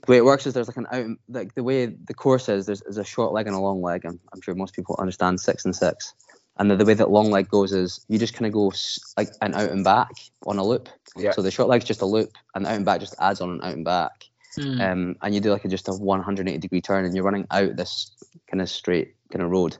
[0.07, 2.67] the way it works is there's like an out like the way the course is
[2.67, 4.05] there's, there's a short leg and a long leg.
[4.07, 6.15] I'm, I'm sure most people understand six and six,
[6.59, 8.73] and the, the way that long leg goes is you just kind of go
[9.17, 10.13] like an out and back
[10.47, 10.89] on a loop.
[11.17, 11.33] Yeah.
[11.33, 13.51] So the short leg's just a loop, and the out and back just adds on
[13.51, 14.25] an out and back.
[14.59, 14.81] Mm.
[14.81, 17.77] Um, and you do like a, just a 180 degree turn, and you're running out
[17.77, 18.11] this
[18.51, 19.77] kind of straight kind of road.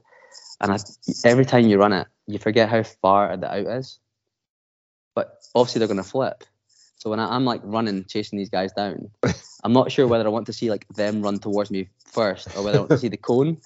[0.61, 0.79] And I,
[1.25, 3.99] every time you run it, you forget how far the out is.
[5.15, 6.45] But obviously they're going to flip.
[6.97, 9.11] So when I, I'm like running, chasing these guys down,
[9.65, 12.63] I'm not sure whether I want to see like them run towards me first or
[12.63, 13.59] whether I want to see the cone.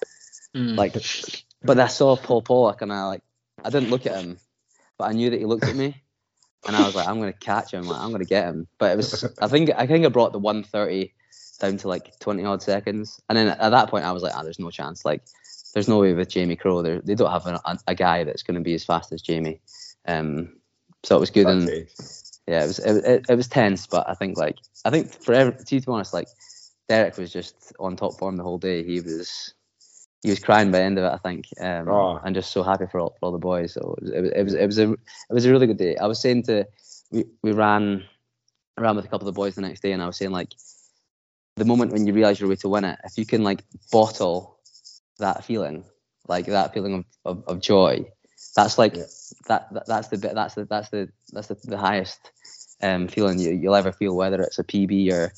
[0.55, 0.77] Mm.
[0.77, 0.95] Like,
[1.61, 3.21] but I saw Paul Pollock and I like,
[3.63, 4.37] I didn't look at him,
[4.97, 6.01] but I knew that he looked at me,
[6.67, 8.67] and I was like, I'm gonna catch him, like, I'm gonna get him.
[8.77, 11.13] But it was, I think, I think I brought the 130
[11.59, 14.43] down to like 20 odd seconds, and then at that point I was like, ah,
[14.43, 15.03] there's no chance.
[15.03, 15.23] Like,
[15.75, 16.81] there's no way with Jamie Crowe.
[16.81, 19.59] They they don't have a, a guy that's gonna be as fast as Jamie.
[20.07, 20.55] Um,
[21.03, 21.69] so it was good, and
[22.47, 25.33] yeah, it was it, it, it was tense, but I think like I think for
[25.33, 26.29] every, to be honest, like
[26.87, 28.83] Derek was just on top form the whole day.
[28.83, 29.53] He was
[30.23, 32.19] he was crying by the end of it, I think, um, Oh.
[32.23, 33.73] and just so happy for all, for all the boys.
[33.73, 35.97] So it was, it was it was a it was a really good day.
[35.97, 36.65] I was saying to
[37.11, 38.05] we we ran
[38.77, 40.53] around with a couple of the boys the next day, and I was saying like
[41.57, 43.61] the moment when you realize you're way to win it, if you can like
[43.91, 44.54] bottle
[45.19, 45.85] that feeling,
[46.27, 47.05] like that feeling of,
[47.37, 48.05] of, of joy,
[48.55, 49.03] that's like Yeah.
[49.47, 52.31] that, that that's the bit that's the that's the that's the, the highest
[52.81, 55.31] um feeling you, you'll ever feel whether it's a PB or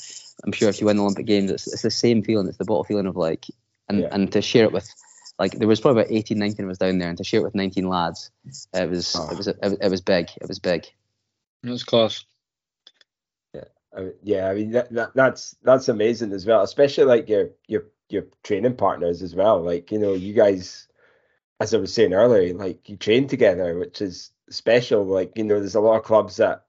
[0.43, 2.65] I'm sure if you win the Olympic Games it's, it's the same feeling it's the
[2.65, 3.45] bottle feeling of like
[3.89, 4.09] and Yeah.
[4.11, 4.87] and to share it with
[5.39, 7.43] like there was probably about 18 19 of us down there and to share it
[7.43, 8.31] with 19 lads
[8.73, 9.29] it was Oh.
[9.31, 10.87] it was it was, it was big it was big
[11.63, 12.25] That's class.
[13.95, 17.49] I mean, yeah, I mean that, that that's that's amazing as well, especially like your
[17.67, 19.61] your your training partners as well.
[19.61, 20.87] Like you know, you guys,
[21.59, 25.05] as I was saying earlier, like you train together, which is special.
[25.05, 26.65] Like you know, there's a lot of clubs that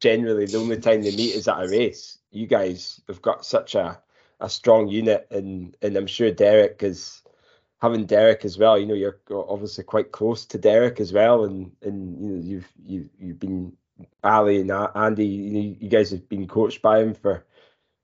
[0.00, 2.18] generally the only time they meet is at a race.
[2.30, 4.00] You guys have got such a
[4.40, 7.22] a strong unit, and and I'm sure Derek is
[7.80, 8.78] having Derek as well.
[8.78, 12.72] You know, you're obviously quite close to Derek as well, and and you know you've
[12.84, 13.76] you you've been
[14.22, 17.44] Ali and Andy, you, you guys have been coached by him for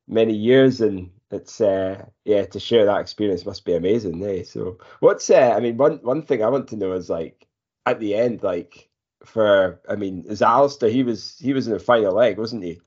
[0.06, 4.22] many years, and it's uh, yeah to share that experience must be amazing.
[4.24, 4.42] Eh?
[4.44, 7.46] So what's uh, I mean one one thing I want to know is like
[7.86, 8.88] at the end, like
[9.24, 12.80] for I mean is Alistair he was he was in the final leg, wasn't he?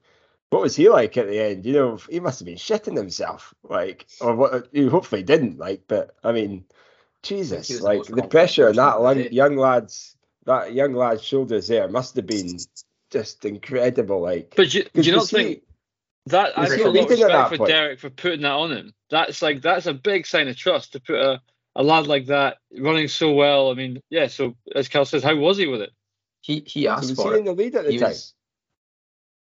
[0.50, 1.66] What was he like at the end?
[1.66, 4.68] You know, he must have been shitting himself, like, or what?
[4.72, 5.86] He hopefully didn't, like.
[5.88, 6.66] But I mean,
[7.24, 11.88] Jesus, the like the pressure on that young, young lad's that young lad's shoulders there
[11.88, 12.60] must have been
[13.10, 14.22] just incredible.
[14.22, 15.64] Like, But you, do 'cause you not he- think
[16.28, 17.68] that I was feel he a lot of respect for point?
[17.68, 18.94] Derek for putting that on him.
[19.10, 21.42] That's like that's a big sign of trust to put a,
[21.76, 23.72] a lad like that running so well.
[23.72, 24.28] I mean, yeah.
[24.28, 25.92] So as Cal says, how was he with it?
[26.42, 27.40] He he so asked was for he it.
[27.40, 28.10] in the lead at the He time?
[28.10, 28.36] was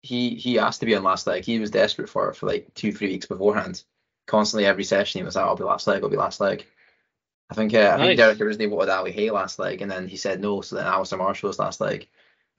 [0.04, 1.46] he he asked to be on last leg.
[1.46, 3.84] He was desperate for it for like two three weeks beforehand.
[4.28, 6.04] Constantly every session he was like, "I'll be last leg.
[6.04, 6.65] I'll be last leg."
[7.50, 8.08] I think uh, I Nice.
[8.08, 10.62] think Derek originally wanted Ali Hay last leg, and then he said no.
[10.62, 12.10] So then Alistair Marshall was last leg.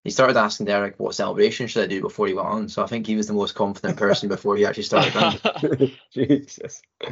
[0.04, 2.68] He started asking Derek what celebration should I do before he went on.
[2.68, 5.92] So I think he was the most confident person before he actually started running.
[6.12, 6.82] Jesus.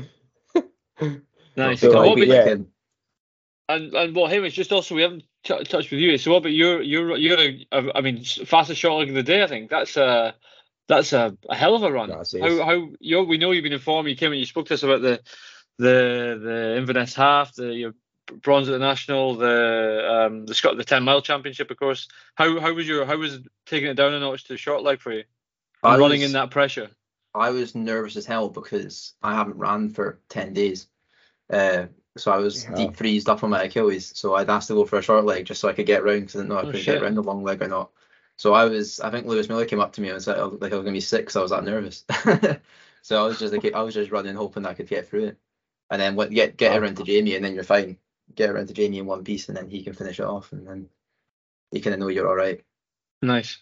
[1.57, 1.81] nice.
[1.81, 2.44] So, And like, what about, yeah.
[2.44, 2.66] Like,
[3.68, 6.18] and and well, Hamish, just also we haven't t- touched with you.
[6.18, 9.22] So what about your your you're a, a I mean fastest shot leg of the
[9.22, 9.42] day.
[9.42, 10.35] I think that's a
[10.88, 12.11] that's a, a hell of a run.
[12.11, 12.42] That's it.
[12.42, 14.09] How how you we know you've been informed.
[14.09, 15.20] You came and you spoke to us about the
[15.78, 17.94] the the Inverness half, the your
[18.42, 22.08] bronze at the national, the um the Scott the ten mile championship, of course.
[22.35, 25.00] How how was your how was taking it down a notch to the short leg
[25.00, 25.24] for you?
[25.82, 26.90] I And running was- in that pressure.
[27.35, 30.87] I was nervous as hell because I haven't ran for ten days.
[31.50, 32.74] Uh, so I was Yeah.
[32.74, 34.12] deep freezed up on my Achilles.
[34.14, 36.20] So I'd asked to go for a short leg just so I could get round
[36.20, 36.96] because I didn't know I Oh, could shit.
[36.96, 37.90] get round the long leg or not.
[38.37, 40.61] So I was, I think Lewis Miller came up to me and said I looked
[40.62, 42.04] like I was gonna be sick, so I was that nervous.
[43.02, 45.38] so I was just like, I was just running, hoping I could get through it.
[45.90, 47.96] and then what, get get it around to Jamie, and then you're fine.
[48.35, 50.66] Get around to Jamie in one piece, and then he can finish it off, and
[50.66, 50.88] then
[51.70, 52.62] you kind of know you're all right.
[53.20, 53.58] Nice.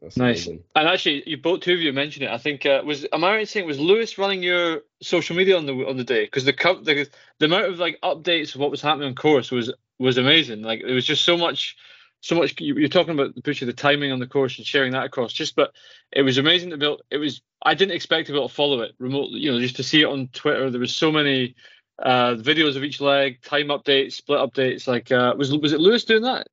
[0.00, 0.46] That's Nice.
[0.46, 0.64] amazing.
[0.76, 2.30] And actually, you both two of you mentioned it.
[2.30, 5.56] I think uh, was am I right in saying was Lewis running your social media
[5.56, 6.24] on the on the day?
[6.24, 9.72] Because the, the the amount of like updates of what was happening on course was
[9.98, 10.62] was amazing.
[10.62, 11.76] Like it was just so much,
[12.20, 12.60] so much.
[12.60, 15.04] You, you're talking about the push of the timing on the course and sharing that
[15.04, 15.32] across.
[15.32, 15.72] Just but
[16.12, 16.86] it was amazing to be.
[16.86, 19.40] Able, it was I didn't expect to be able to follow it remotely.
[19.40, 20.70] You know, just to see it on Twitter.
[20.70, 21.56] There was so many
[21.98, 24.86] uh videos of each leg, time updates, split updates.
[24.86, 26.48] Like uh was was it Lewis doing that?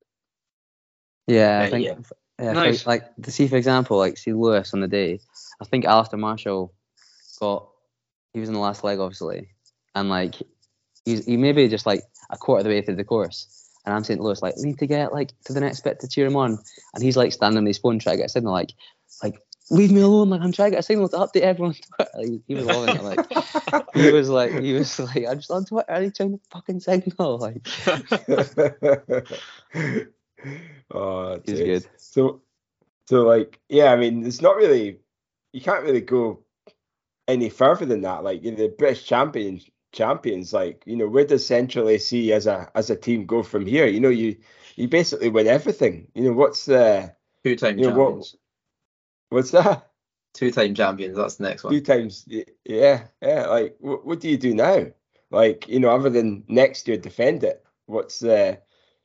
[1.26, 1.86] Yeah, I think.
[1.86, 1.94] yeah.
[2.40, 2.82] Yeah, Nice.
[2.82, 5.20] for, like to see, for example, like see Lewis on the day.
[5.60, 6.72] I think Alistair Marshall
[7.38, 7.68] got.
[8.32, 9.48] He was in the last leg, obviously,
[9.94, 10.36] and like
[11.04, 14.04] he's he maybe just like a quarter of the way through the course, and I'm
[14.04, 16.36] saying Lewis like, we need to get like to the next bit to cheer him
[16.36, 16.58] on,
[16.94, 18.72] and he's like standing on his phone trying to get a signal, like,
[19.22, 21.74] like leave me alone, like I'm trying to get a signal to update everyone.
[21.98, 23.26] on Twitter." Like, he was loving it, like
[23.94, 26.80] he was like he was like I'm just on Twitter, are you trying to fucking
[26.80, 27.38] signal?
[27.38, 27.66] Like
[30.92, 31.86] oh, he was good.
[31.96, 32.42] So,
[33.08, 34.98] so like, yeah, I mean, it's not really,
[35.52, 36.40] you can't really go
[37.28, 38.24] any further than that.
[38.24, 40.52] Like, you're the British champions, champions.
[40.52, 43.86] Like, you know, where does Central AC as a as a team go from here?
[43.86, 44.36] You know, you
[44.76, 46.08] you basically win everything.
[46.14, 48.36] You know, what's the Two time You know, what- champions.
[49.30, 49.86] What's that?
[50.34, 51.16] Two time champions.
[51.16, 51.72] That's the next one.
[51.72, 53.46] Two times, yeah, yeah.
[53.46, 54.86] Like, what what do you do now?
[55.30, 57.64] Like, you know, other than next year defend it.
[57.86, 58.60] What's the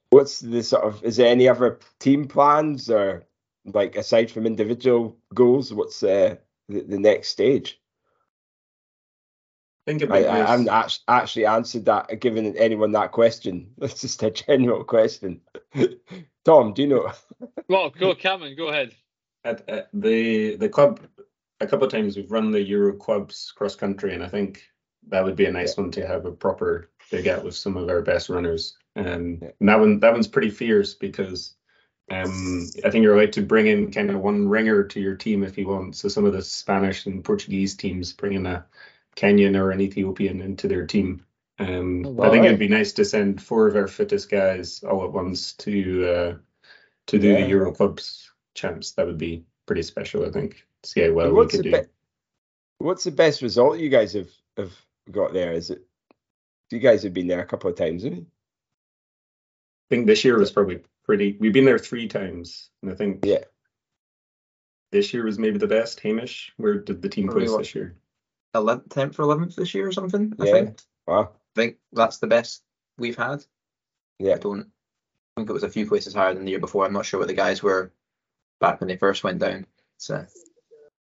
[0.10, 3.26] what's the sort of is there any other team plans or
[3.66, 5.74] like aside from individual goals?
[5.74, 6.36] What's uh,
[6.70, 7.82] the the next stage?
[9.86, 10.32] Think about I, this.
[10.32, 13.72] I haven't actually answered that, given anyone that question.
[13.78, 15.42] That's just a general question.
[16.46, 17.12] Tom, do you know?
[17.68, 18.96] well, go Cameron, go ahead.
[19.46, 21.00] At, at the the club
[21.62, 24.64] a couple of times we've run the Euro clubs cross country, and I think
[25.08, 27.88] that would be a nice one to have a proper big out with some of
[27.88, 28.76] our best runners.
[28.96, 29.50] Um, Yeah.
[29.60, 31.56] and that one that one's pretty fierce because
[32.12, 35.44] um, I think you're allowed to bring in kind of one ringer to your team
[35.44, 35.96] if you want.
[35.96, 38.66] So some of the Spanish and Portuguese teams bring in a
[39.16, 41.24] Kenyan or an Ethiopian into their team.
[41.58, 45.06] Um, Oh, I think it'd be nice to send four of our fittest guys all
[45.06, 46.38] at once to uh,
[47.08, 47.42] to do Yeah.
[47.42, 48.94] the Euro clubs champs.
[48.94, 50.66] That would be pretty special, I think.
[50.84, 51.82] See how well And we what's could the do.
[51.82, 51.88] be-
[52.80, 54.74] what's the best result you guys have have
[55.12, 55.54] got there?
[55.54, 55.86] Is it?
[56.72, 58.26] You guys have been there a couple of times, haven't you?
[58.26, 61.38] I think this year was probably pretty.
[61.40, 63.44] We've been there three times, and I think Yeah.
[64.92, 66.00] this year was maybe the best.
[66.00, 67.96] Hamish, where did the team place this year?
[68.56, 70.34] 11th, 10th or 11th this year or something.
[70.40, 70.52] I Yeah.
[70.52, 70.82] think.
[71.06, 71.34] Wow.
[71.36, 72.64] I think that's the best
[72.98, 73.46] we've had.
[74.20, 74.36] Yeah.
[74.36, 74.72] I don't
[75.38, 76.86] I think it was a few places higher than the year before.
[76.86, 77.92] I'm not sure what the guys were
[78.60, 79.66] back when they first went down.
[79.98, 80.26] So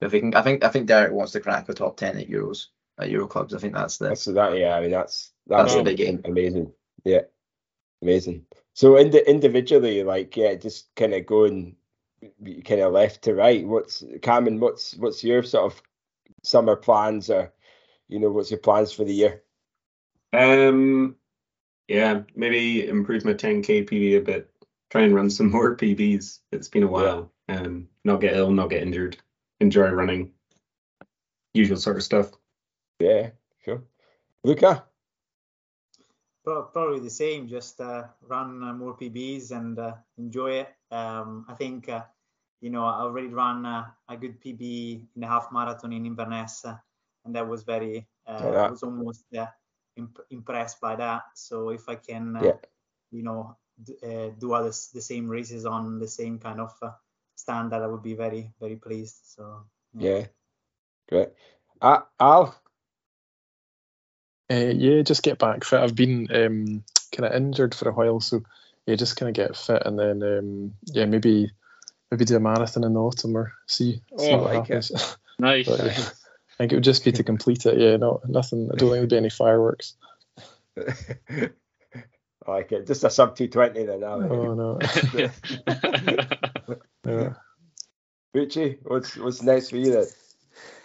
[0.01, 2.29] if we can, I think I think Derek wants to crack the top ten at
[2.29, 2.67] Euros
[2.99, 3.53] at Euro clubs.
[3.53, 4.57] I think that's the That's that.
[4.57, 6.21] Yeah, I mean that's That's that's, a big game.
[6.25, 6.71] Amazing.
[7.03, 7.21] Yeah,
[8.01, 8.45] amazing.
[8.73, 11.75] So in the, individually, like yeah, just kind of going
[12.65, 13.65] kind of left to right.
[13.65, 14.59] What's Cameron?
[14.59, 15.81] What's what's your sort of
[16.43, 17.53] summer plans, or
[18.07, 19.43] you know, what's your plans for the year?
[20.33, 21.15] Um,
[21.87, 24.49] yeah, maybe improve my 10k PB a bit.
[24.89, 26.39] Try and run some more PBs.
[26.51, 27.31] It's been a while.
[27.49, 29.17] Um, not get ill, not get injured.
[29.59, 30.31] Enjoy running.
[31.53, 32.31] Usual sort of stuff.
[32.99, 33.31] Yeah,
[33.65, 33.83] sure.
[34.43, 34.85] Luca.
[36.43, 40.69] Probably the same, just uh, run uh, more PBs and uh, enjoy it.
[40.89, 42.03] Um, I think, uh,
[42.61, 44.61] you know, I already ran uh, a good PB
[45.15, 46.77] in the half marathon in Inverness, uh,
[47.25, 48.65] and that was very, yeah.
[48.65, 49.47] I was almost uh,
[49.97, 51.23] imp- impressed by that.
[51.35, 52.55] So if I can, uh, Yeah.
[53.11, 56.73] you know, d- uh, do other s- the same races on the same kind of
[56.81, 56.91] uh,
[57.39, 59.17] standard, I would be very, very pleased.
[59.23, 59.63] So
[59.97, 60.25] Yeah,
[61.07, 61.29] great.
[61.81, 62.55] Uh, Al.
[64.51, 65.79] Uh, yeah, just get back fit.
[65.79, 66.83] I've been um,
[67.15, 68.41] kind of injured for a while, so
[68.85, 71.51] yeah, just kind of get fit and then um, yeah, maybe
[72.09, 74.89] maybe do a marathon in the autumn or see see Oh, what I like it.
[74.89, 75.17] happens.
[75.41, 75.67] Nice.
[75.69, 77.77] But, yeah, I think it would just be to complete it.
[77.77, 78.69] Yeah, no, nothing.
[78.73, 79.95] I don't think there'd be any fireworks.
[82.47, 82.87] I like it.
[82.87, 84.03] Just a sub two twenty then.
[84.03, 84.31] Al.
[84.31, 84.79] Oh no.
[87.05, 87.33] Yeah.
[88.33, 90.05] Richie, what's what's next for you then?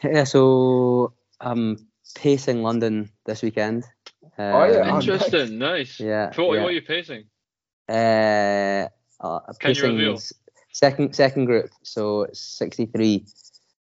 [0.03, 3.85] Yeah, so I'm pacing London this weekend.
[4.39, 4.91] Oh, yeah.
[4.91, 5.59] Um, Interesting.
[5.59, 6.01] Nice.
[6.01, 6.33] Yeah.
[6.33, 6.63] So what, yeah.
[6.63, 7.25] what are you pacing?
[7.89, 8.89] Uh,
[9.21, 10.19] uh, Can pacing
[10.73, 13.27] second second group, so it's 63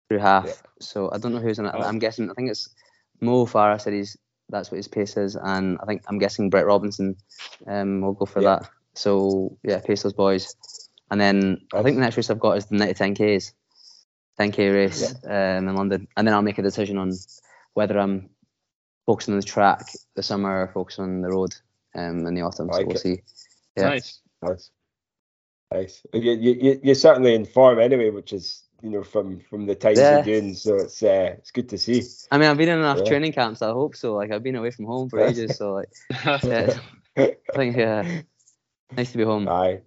[0.08, 0.46] through half.
[0.46, 0.52] Yeah.
[0.80, 1.74] So I don't know who's in it.
[1.74, 1.82] Oh.
[1.82, 2.30] I'm guessing.
[2.30, 2.68] I think it's
[3.20, 4.16] Mo Farah said he's
[4.50, 7.16] that's what his pace is, and I think I'm guessing Brett Robinson
[7.66, 8.56] um will go for Yeah.
[8.60, 8.70] that.
[8.94, 10.54] So yeah, pace those boys,
[11.10, 13.52] and then I think the next race I've got is the Vitality 10ks,
[14.40, 17.12] 10k race um, in London, and then I'll make a decision on
[17.74, 18.30] whether I'm
[19.06, 21.54] focusing on the track the summer, or focusing on the road
[21.94, 22.68] um, in the autumn.
[22.72, 23.00] So we'll it.
[23.00, 23.22] see.
[23.76, 23.88] Yeah.
[23.90, 24.20] Nice.
[24.42, 24.70] Nice.
[25.72, 26.02] Nice.
[26.12, 29.74] You, you, you- you're certainly in form anyway, which is you know from from the
[29.74, 30.14] times Yeah.
[30.16, 30.54] you're doing.
[30.54, 32.02] So it's uh, it's good to see.
[32.30, 33.04] I mean, I've been in enough Yeah.
[33.04, 33.62] training camps.
[33.62, 34.14] I hope so.
[34.14, 35.88] Like I've been away from home for ages, so like
[36.44, 36.78] yeah,
[37.16, 38.22] I think yeah,
[38.96, 39.48] nice to be home.
[39.48, 39.80] Aye.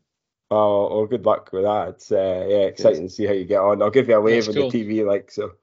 [0.53, 1.87] Oh, well, good luck with that.
[1.89, 3.81] It's uh, yeah, exciting to see how you get on.
[3.81, 4.69] I'll give you a wave That's on cool.
[4.69, 5.53] the TV, like so.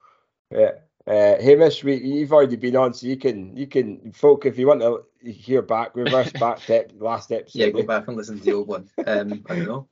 [0.50, 0.70] Yeah.
[1.06, 4.66] Uh, Hamish, we, you've already been on, so you can you can folk if you
[4.66, 7.58] want to hear back, reverse back to last episode.
[7.58, 8.88] Yeah, go back and listen to the old one.
[9.06, 9.88] Um, I don't know.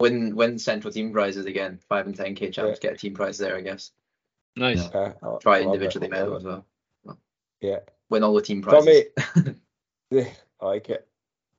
[0.00, 1.78] Win win central team prizes again.
[1.88, 3.92] Five and ten k chance champs get a team prize there, I guess.
[4.56, 4.80] Nice.
[4.80, 6.66] Uh, I- Try I love it, individually medal as well.
[7.60, 7.80] Yeah.
[8.08, 9.04] Win all the team prizes.
[9.34, 10.26] Tommy,
[10.60, 11.06] I like it.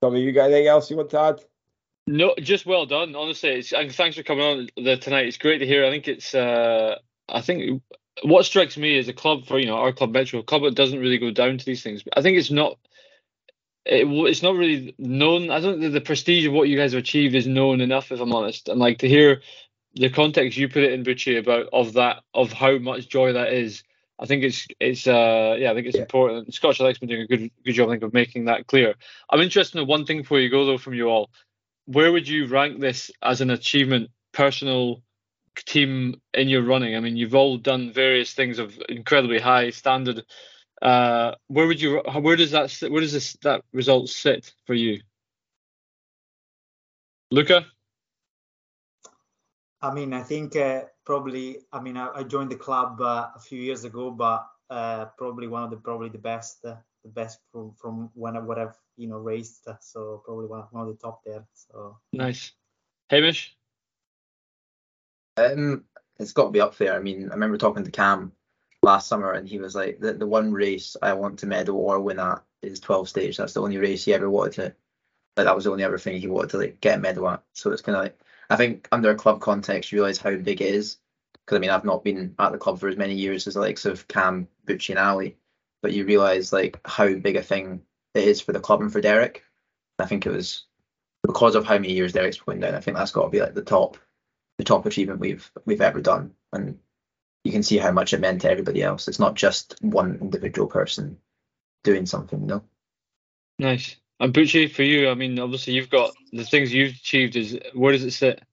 [0.01, 1.41] Tommy, you got anything else you want to add?
[2.07, 3.15] No, just well done.
[3.15, 5.27] Honestly, it's, and thanks for coming on the, tonight.
[5.27, 5.85] It's great to hear.
[5.85, 6.33] I think it's.
[6.33, 6.95] Uh,
[7.29, 7.81] I think
[8.23, 10.75] what strikes me as a club for you know our club Metro, a club that
[10.75, 12.03] doesn't really go down to these things.
[12.17, 12.77] I think it's not.
[13.85, 15.51] It, it's not really known.
[15.51, 18.19] I don't think the prestige of what you guys have achieved is known enough, if
[18.21, 18.69] I'm honest.
[18.69, 19.41] And like to hear
[19.95, 23.53] the context you put it in, Bucci, about of that of how much joy that
[23.53, 23.83] is.
[24.19, 26.03] I think it's it's uh yeah I think it's Yeah.
[26.03, 26.53] important.
[26.53, 28.95] Scotch Elect's been doing a good good job I think of making that clear.
[29.31, 31.29] I'm interested in one thing before you go though from you all
[31.87, 35.03] where would you rank this as an achievement, personal
[35.57, 36.95] team in your running?
[36.95, 40.23] I mean, you've all done various things of incredibly high standard.
[40.81, 41.99] Uh, where would you?
[41.99, 42.71] Where does that?
[42.71, 45.01] sit- Where does this that result sit for you,
[47.29, 47.65] Luca?
[49.81, 51.59] I mean, I think uh, probably.
[51.71, 55.47] I mean, I, I joined the club uh, a few years ago, but uh, probably
[55.47, 58.75] one of the probably the best, uh, the best from from when I, what I've
[58.97, 59.67] you know raced.
[59.67, 61.45] uh, So probably one, one of the top there.
[61.53, 62.53] So Nice,
[63.09, 63.55] Hamish.
[65.37, 65.85] Um,
[66.19, 66.95] it's got to be up there.
[66.95, 68.31] I mean, I remember talking to Cam
[68.83, 71.99] last summer, and he was like, "the the one race I want to medal or
[71.99, 73.37] win at is 12 stage.
[73.37, 74.75] That's the only race he ever wanted to.
[75.37, 77.43] Like that was the only other thing he wanted to like get a medal at.
[77.53, 80.61] So it's kind of like I think under a club context, you realize how big
[80.61, 80.97] it is.
[81.33, 83.61] Because I mean, I've not been at the club for as many years as the
[83.61, 85.37] likes of Cam, Bucci, and Ali,
[85.81, 87.81] but you realize like how big a thing
[88.13, 89.43] it is for the club and for Derek.
[89.99, 90.65] I think it was
[91.23, 92.75] because of how many years Derek's putting down.
[92.75, 93.97] I think that's got to be like the top
[94.57, 96.77] the top achievement we've we've ever done, and
[97.43, 99.07] you can see how much it meant to everybody else.
[99.07, 101.17] It's not just one individual person
[101.83, 102.63] doing something, you know.
[103.57, 103.95] Nice.
[104.19, 107.35] And Bucci, for you, I mean, obviously you've got the things you've achieved.
[107.35, 108.43] Is where does it sit?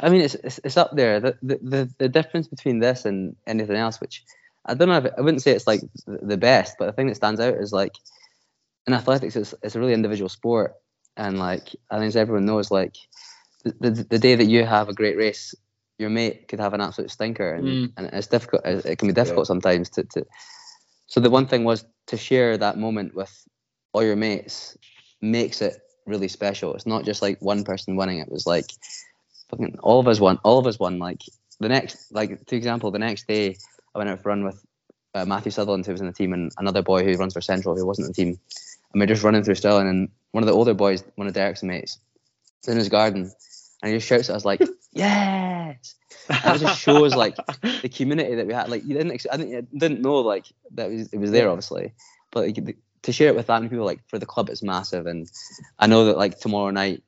[0.00, 1.20] I mean, it's, it's it's up there.
[1.20, 4.24] The, the the the difference between this and anything else, which
[4.66, 6.92] I don't know, if it, I wouldn't say it's like the the best, but the
[6.92, 7.92] thing that stands out is like
[8.86, 10.74] in athletics, it's it's a really individual sport,
[11.16, 12.96] and like I think as everyone knows, like
[13.64, 15.54] the, the the day that you have a great race,
[16.00, 17.92] your mate could have an absolute stinker, and, Mm.
[17.96, 18.64] and it's difficult.
[18.64, 20.26] It it can be difficult sometimes to to.
[21.06, 23.32] So the one thing was to share that moment with
[23.92, 24.76] all your mates
[25.20, 25.74] makes it
[26.06, 26.74] really special.
[26.74, 28.18] It's not just like one person winning.
[28.18, 28.66] It was like
[29.50, 30.38] fucking all of us won.
[30.42, 30.98] All of us won.
[30.98, 31.20] Like
[31.58, 33.56] the next, like for example, the next day
[33.94, 34.64] I went out for a run with
[35.14, 37.76] uh, Matthew Sutherland, who was in the team, and another boy who runs for Central,
[37.76, 38.40] who wasn't in the team.
[38.92, 41.34] And we are just running through Stirling, and one of the older boys, one of
[41.34, 41.98] Derek's mates,
[42.62, 43.32] is in his garden,
[43.82, 44.62] and he just shouts at us like,
[44.92, 45.94] "Yes!"
[46.28, 48.68] It just shows like the community that we had.
[48.68, 51.48] Like you didn't, ex- I didn't, I didn't know like that was it was there
[51.48, 51.92] obviously,
[52.30, 54.62] but like, the- to share it with that many people, like for the club, it's
[54.62, 55.06] massive.
[55.06, 55.26] And
[55.78, 57.02] I know that like tomorrow night,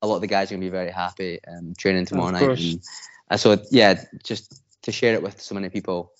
[0.00, 2.58] a lot of the guys are gonna be very happy um, training tomorrow Of night.
[2.58, 2.82] And,
[3.30, 6.12] uh, so yeah, just to share it with so many people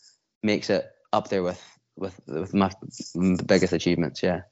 [0.42, 1.62] makes it up there with
[1.96, 2.70] with with my
[3.14, 4.22] the biggest achievements.
[4.22, 4.42] Yeah.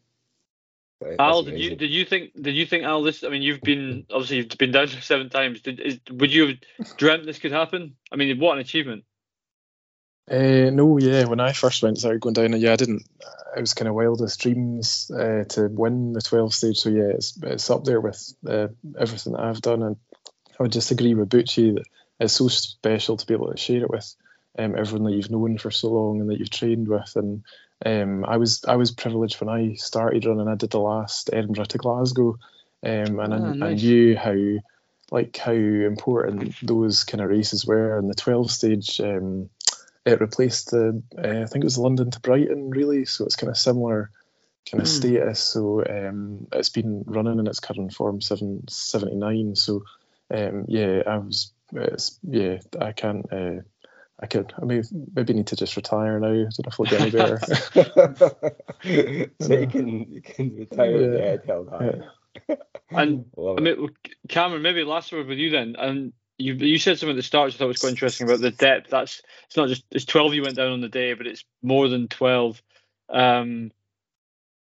[1.01, 3.23] Right, Al, did you did you think did you think Al this?
[3.23, 5.61] I mean, you've been obviously you've been down seven times.
[5.61, 7.95] Did is, would you have dreamt this could happen?
[8.11, 9.05] I mean, what an achievement!
[10.29, 11.25] Uh, no, yeah.
[11.25, 13.09] When I first went started going down, yeah, I didn't.
[13.57, 16.79] It was kind of wildest dreams uh, to win the 12 stage.
[16.79, 18.69] So yeah, it's it's up there with uh,
[18.99, 19.97] everything that I've done, and
[20.59, 21.85] I would just agree with Bucci that
[22.19, 24.15] it's so special to be able to share it with
[24.59, 27.13] um, everyone that you've known for so long and that you've trained with.
[27.15, 27.45] And
[27.85, 30.49] um, I was I was privileged when I started running.
[30.49, 32.39] I did the last Edinburgh to Glasgow,
[32.83, 34.35] um, and I, Ah, I knew how
[35.11, 37.99] like how important those kind of races were.
[37.99, 39.01] And the 12 stage.
[39.01, 39.51] Um,
[40.07, 43.51] it replaced the uh, I think it was London to Brighton really, so it's kind
[43.51, 44.11] of similar
[44.71, 44.95] kind of Hmm.
[44.95, 45.41] status.
[45.41, 49.55] So um, it's been running in its current form seven seventy nine.
[49.55, 49.85] So
[50.31, 51.53] um, yeah, I was
[52.23, 53.31] yeah I can't.
[53.31, 53.61] Uh,
[54.21, 54.53] I could.
[54.61, 54.83] I may
[55.15, 56.29] maybe need to just retire now.
[56.29, 57.41] I don't know if I'll get any better.
[59.41, 61.25] so you can you can retire with the Yeah.
[61.25, 62.03] head held high.
[62.95, 63.91] And I mean,
[64.29, 65.77] Cameron, maybe last word with you then.
[65.79, 68.41] And you you said something at the start which I thought was quite interesting about
[68.41, 68.91] the depth.
[68.91, 71.89] That's it's not just it's twelve you went down on the day, but it's more
[71.89, 72.63] than twelve.
[73.11, 73.73] Um,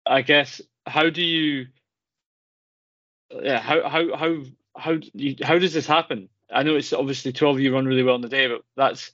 [0.06, 1.68] I guess how do you
[3.42, 4.36] yeah how how how
[4.76, 6.28] how you, how does this happen?
[6.52, 9.12] I know it's obviously twelve you run really well on the day, but that's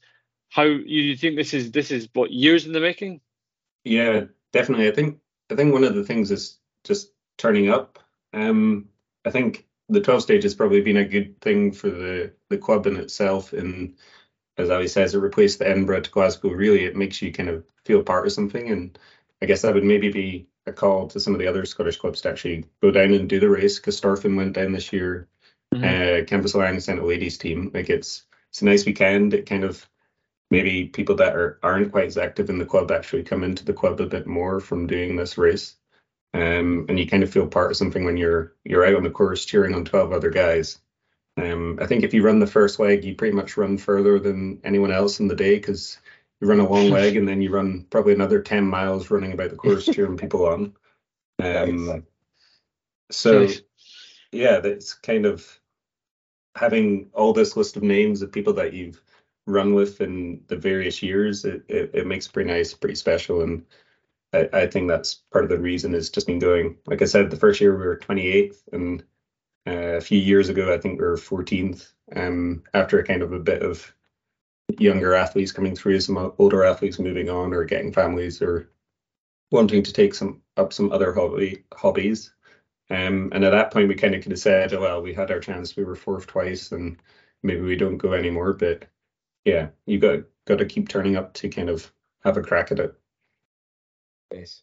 [0.50, 3.20] how you, you think this is this is what years in the making?
[3.84, 4.88] Yeah, definitely.
[4.88, 5.18] I think
[5.50, 7.98] I think one of the things is just turning up.
[8.34, 8.88] Um,
[9.24, 12.86] I think the 12 stage has probably been a good thing for the the club
[12.86, 13.52] in itself.
[13.52, 13.96] And
[14.58, 16.50] as Ali says, it replaced the Edinburgh to Glasgow.
[16.50, 18.70] Really, it makes you kind of feel part of something.
[18.70, 18.98] And
[19.40, 22.20] I guess that would maybe be a call to some of the other Scottish clubs
[22.22, 23.78] to actually go down and do the race.
[23.78, 25.28] Because Starfin went down this year.
[25.74, 25.84] Mm-hmm.
[25.84, 27.70] Uh, Canvas Alliance sent a ladies team.
[27.72, 29.34] Like it's it's a nice weekend.
[29.34, 29.88] It kind of
[30.50, 33.72] maybe people that are aren't quite as active in the club actually come into the
[33.72, 35.76] club a bit more from doing this race
[36.32, 39.10] um, and you kind of feel part of something when you're you're out on the
[39.10, 40.78] course cheering on 12 other guys.
[41.36, 44.60] Um, I think if you run the first leg, you pretty much run further than
[44.62, 45.98] anyone else in the day because
[46.40, 49.50] you run a long leg and then you run probably another 10 miles running about
[49.50, 50.72] the course cheering people on.
[51.42, 52.04] Um,
[53.10, 53.48] so
[54.30, 55.58] yeah, that's kind of
[56.54, 59.02] having all this list of names of people that you've
[59.46, 61.44] run with in the various years.
[61.44, 63.64] It, it, it makes it pretty nice, pretty special, and
[64.32, 66.76] I, I, think that's part of the reason is just been going.
[66.86, 69.02] Like I said, the first year we were 28th, and
[69.66, 71.92] uh, a few years ago I think we were 14th.
[72.14, 73.92] Um, after a kind of a bit of
[74.78, 78.70] younger athletes coming through, some older athletes moving on or getting families or
[79.50, 82.32] wanting to take some up some other hobby hobbies.
[82.90, 85.30] Um, and at that point we kind of could have said, oh, well, we had
[85.30, 86.96] our chance, we were fourth twice, and
[87.42, 88.52] maybe we don't go anymore.
[88.52, 88.86] But
[89.44, 91.92] yeah, you got got to keep turning up to kind of
[92.24, 92.94] have a crack at it.
[94.32, 94.62] Nice.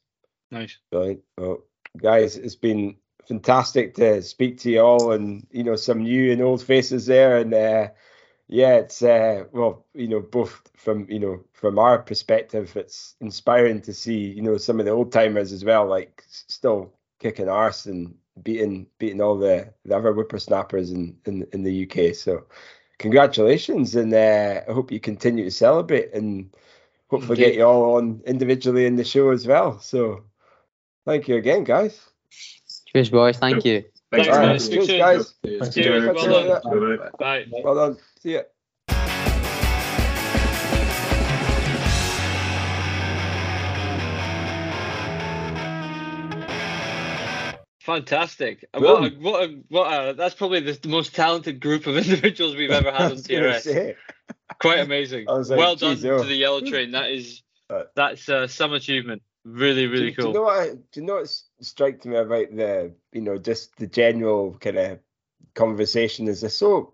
[0.52, 0.78] Nice.
[0.92, 1.22] Brilliant.
[1.38, 1.64] Well,
[1.98, 2.98] guys, it's been
[3.28, 7.38] fantastic to speak to you all and, you know, some new and old faces there.
[7.38, 7.90] And, uh,
[8.48, 13.82] yeah, it's, uh, well, you know, both from, you know, from our perspective, it's inspiring
[13.82, 17.88] to see, you know, some of the old timers as well, like still kicking arse
[17.88, 22.16] and beating, beating all the, the other whippersnappers in, in, in the UK.
[22.16, 22.46] So,
[23.00, 23.96] congratulations.
[23.96, 26.50] And uh, I hope you continue to celebrate and,
[27.10, 27.52] hopefully Indeed.
[27.52, 29.80] get you all on individually in the show as well.
[29.80, 30.24] So
[31.06, 32.00] thank you again, guys.
[32.88, 33.38] Cheers, boys.
[33.38, 33.84] Thank you.
[34.12, 35.34] Thanks, Thanks Cheers, guys.
[35.46, 35.74] Cheers.
[35.74, 36.06] Cheers.
[36.06, 37.10] Well done.
[37.20, 37.46] Bye.
[37.50, 37.98] Well done.
[38.20, 38.42] See ya.
[47.88, 48.66] Fantastic!
[48.74, 52.70] What a, what a, what a, that's probably the, most talented group of individuals we've
[52.70, 53.96] ever had on TRS.
[54.60, 55.26] Quite amazing.
[55.26, 56.92] Like, well done to the yellow train.
[56.92, 57.44] That is
[57.96, 59.22] that's uh, some achievement.
[59.46, 60.24] Really, really do, cool.
[60.26, 60.92] Do you know what?
[60.92, 65.00] Do you know what strikes me about the you know just the general kind of
[65.56, 66.94] conversation is they're so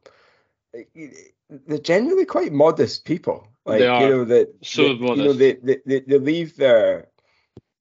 [1.50, 3.48] they're generally quite modest people.
[3.66, 5.18] Like they are you know that so modest.
[5.18, 5.54] You know they,
[5.88, 7.08] they they leave their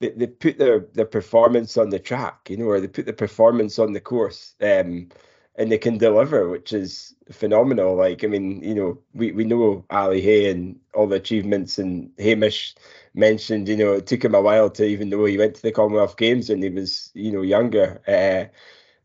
[0.03, 3.13] they, they put their their performance on the track, you know, or they put the
[3.15, 4.55] performance on the course.
[4.61, 5.09] Um,
[5.57, 7.95] and they can deliver, which is phenomenal.
[7.95, 12.11] Like, I mean, you know, we, we know Ali Hay and all the achievements, and
[12.19, 12.75] Hamish
[13.15, 15.73] mentioned, you know, it took him a while to even though he went to the
[15.73, 18.01] Commonwealth Games when he was, you know, younger.
[18.09, 18.51] Uh,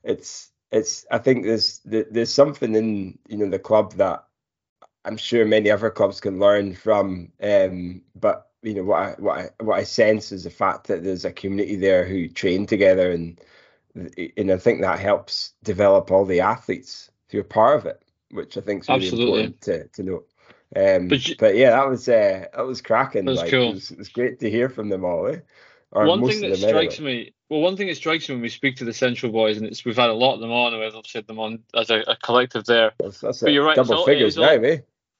[0.04, 4.26] it's, it's, I think there's, there's something in, you know, the club that
[5.06, 7.32] I'm sure many other clubs can learn from.
[7.42, 11.04] Um, but you know, what I, what I, what I sense is the fact that
[11.04, 13.40] there's a community there who train together and
[14.38, 18.02] and I think that helps develop all the athletes who are part of it,
[18.32, 19.44] which I think is really Absolutely.
[19.44, 20.28] important to, to note.
[20.76, 23.26] Um, but, you, but, yeah, that was uh, that was cracking.
[23.26, 23.70] That was like, cool.
[23.70, 25.28] It was, it was, great to hear from them all.
[25.28, 25.40] Eh?
[25.92, 27.24] One thing that strikes anyway.
[27.26, 29.66] me, well, one thing that strikes me when we speak to the Central boys, and
[29.66, 32.02] it's we've had a lot of them on, and we've said them on as a,
[32.02, 32.92] a collective there.
[33.00, 34.80] That's, that's but you're right, double all, figures now, eh?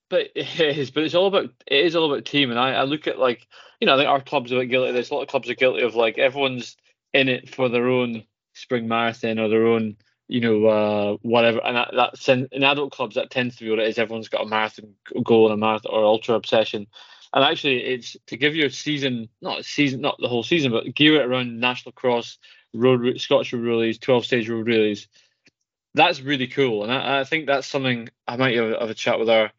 [0.10, 2.84] But it is, but it's all about it is all about team, and I, I
[2.84, 3.48] look at like
[3.80, 4.92] you know I think our clubs are guilty.
[4.92, 6.78] There's a lot of clubs are guilty of like everyone's
[7.14, 9.96] in it for their own spring marathon or their own,
[10.28, 11.60] you know, uh, whatever.
[11.64, 13.98] And that, that's in, adult clubs that tends to be what it is.
[13.98, 14.94] Everyone's got a marathon
[15.24, 16.88] goal and a marathon or ultra obsession.
[17.34, 20.96] And actually, it's to give you a season, not season, not the whole season, but
[20.96, 22.38] gear it around national cross,
[22.74, 25.08] road, Scottish road relays, 12 stage road relays.
[25.94, 29.20] That's really cool, and I, I think that's something I might have, have a chat
[29.20, 29.52] with our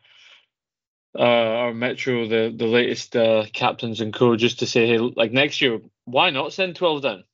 [1.18, 5.32] uh, our Metro, the the latest uh, captains and co, just to say, hey, like
[5.32, 7.24] next year, why not send 12 down?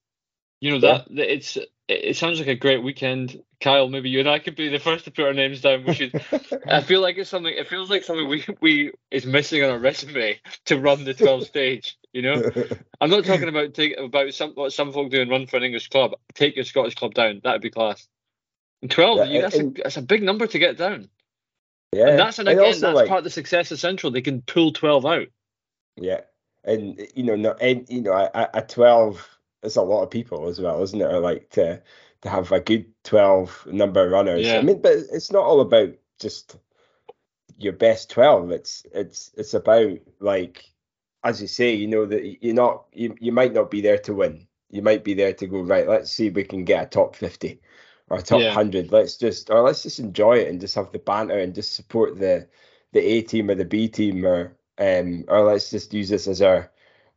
[0.61, 1.25] You know that, yeah.
[1.25, 3.43] it's it sounds like a great weekend.
[3.61, 5.85] Kyle, maybe you and I could be the first to put our names down.
[5.85, 6.15] We should.
[6.67, 7.53] I feel like it's something.
[7.53, 11.45] It feels like something we we is missing on our resume to run the 12
[11.47, 11.99] stage.
[12.15, 12.43] You know,
[13.01, 15.65] I'm not talking about take about some what some folk do and run for an
[15.65, 16.13] English club.
[16.33, 17.43] Take your Scottish club down.
[17.45, 18.09] That'd be class.
[18.81, 21.09] And 12, yeah, you, that's, and, a, that's a big number to get down.
[21.95, 24.11] Yeah, And that's and And again also, that's like- part of the success of Central.
[24.11, 25.29] They can pull twelve out.
[25.97, 26.23] Yeah,
[26.65, 29.27] and you know, no, and you know, a, a twelve
[29.63, 31.05] is a lot of people as well, isn't it?
[31.05, 31.83] Or like to
[32.23, 34.47] to have a good twelve number of runners.
[34.47, 34.59] Yeah.
[34.59, 36.57] I mean, but it's not all about just
[37.59, 38.51] your best twelve.
[38.51, 40.65] It's it's it's about like,
[41.23, 44.15] as you say, you know that you're not you you might not be there to
[44.15, 44.47] win.
[44.71, 45.89] You might be there to go right.
[45.89, 47.61] Let's see if we can get a top fifty
[48.11, 48.51] or top Yeah.
[48.51, 48.93] hundred.
[48.93, 52.19] Let's just or let's just enjoy it and just have the banter and just support
[52.19, 52.49] the
[52.93, 56.43] the A team or the B team or um or let's just use this as
[56.43, 56.71] our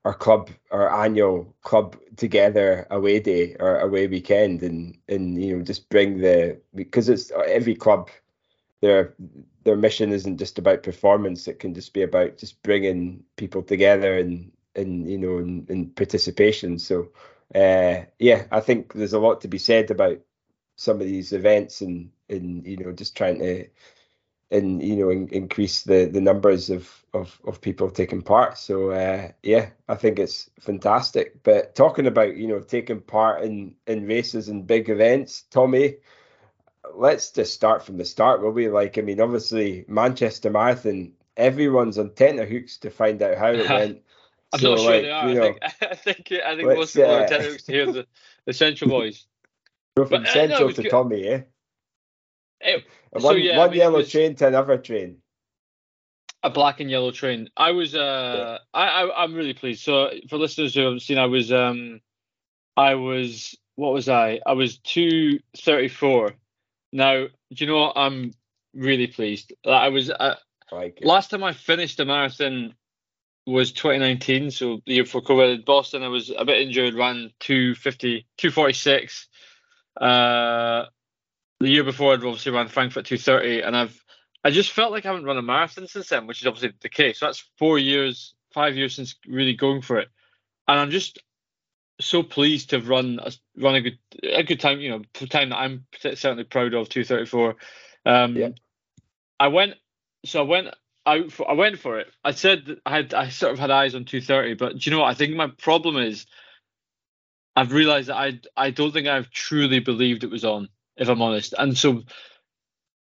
[0.06, 5.64] our club our annual club together away day or away weekend and and you know
[5.64, 8.10] just bring the because it's every club
[8.82, 9.16] their
[9.64, 14.18] their mission isn't just about performance it can just be about just bringing people together
[14.18, 17.10] and and you know and, and participation so
[17.56, 20.20] uh yeah i think there's a lot to be said about
[20.78, 23.68] some of these events and and you know just trying to
[24.52, 28.92] and you know in, increase the the numbers of of of people taking part so
[28.92, 34.08] uh yeah i think it's fantastic but talking about you know taking part in in
[34.08, 35.98] races and big events tommy
[36.96, 41.98] let's just start from the start will we like i mean obviously manchester marathon everyone's
[41.98, 44.02] on tenterhooks to find out how it went
[44.54, 45.28] I'm So, not sure like, they are.
[45.28, 48.08] you I think I think I think most people are uh, tenterhooks to hear the,
[48.46, 49.28] the Central boys.
[49.98, 51.42] Go from but, uh, no, central to tommy eh
[52.62, 55.22] It- And So, one, yeah, I one mean, yellow was- train to another train
[56.44, 57.50] a black and yellow train.
[57.58, 59.82] I was uh I, I I'm really pleased.
[59.84, 62.00] So for listeners who haven't seen, I was um
[62.78, 64.40] I was what was I?
[64.46, 66.36] I was two thirty four.
[66.94, 67.94] Now, do you know what?
[67.98, 68.34] I'm
[68.74, 69.52] really pleased.
[69.66, 70.36] I was uh,
[70.72, 72.76] like last time I finished a marathon
[73.48, 75.66] was 2019, so the year before COVID.
[75.66, 79.28] Boston, I was a bit injured, ran 250, 246.
[80.00, 80.86] Uh,
[81.60, 84.04] the year before, I'd obviously ran Frankfurt 230, and I've
[84.44, 86.90] I just felt like I haven't run a marathon since then, which is obviously the
[86.90, 87.20] case.
[87.20, 90.10] So that's four years, five years since really going for it,
[90.68, 91.20] and I'm just
[92.00, 94.80] so pleased to have run a, run a good a good time.
[94.80, 96.90] You know, time that I'm certainly proud of.
[96.90, 97.56] 234.
[98.06, 98.50] Um, Yeah.
[99.40, 99.76] I went.
[100.26, 100.68] So I went
[101.06, 101.50] out for.
[101.50, 102.08] I went for it.
[102.24, 103.14] I said that I had.
[103.14, 105.10] I sort of had eyes on 230, but do you know what?
[105.10, 106.26] I think my problem is.
[107.58, 108.40] I've realised that I.
[108.56, 110.70] I don't think I've truly believed it was on.
[110.96, 112.04] If I'm honest, and so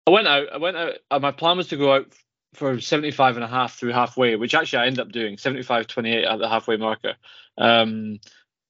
[0.06, 0.48] I went out.
[0.50, 0.94] I went out.
[1.20, 2.06] My plan was to go out
[2.54, 6.24] for 75 and a half through halfway, which actually I ended up doing 75 28
[6.24, 7.16] at the halfway marker.
[7.58, 8.18] Um,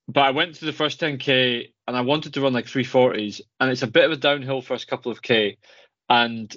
[0.08, 3.70] but I went through the first 10k and I wanted to run like 340s, and
[3.70, 5.56] it's a bit of a downhill first couple of k,
[6.08, 6.54] and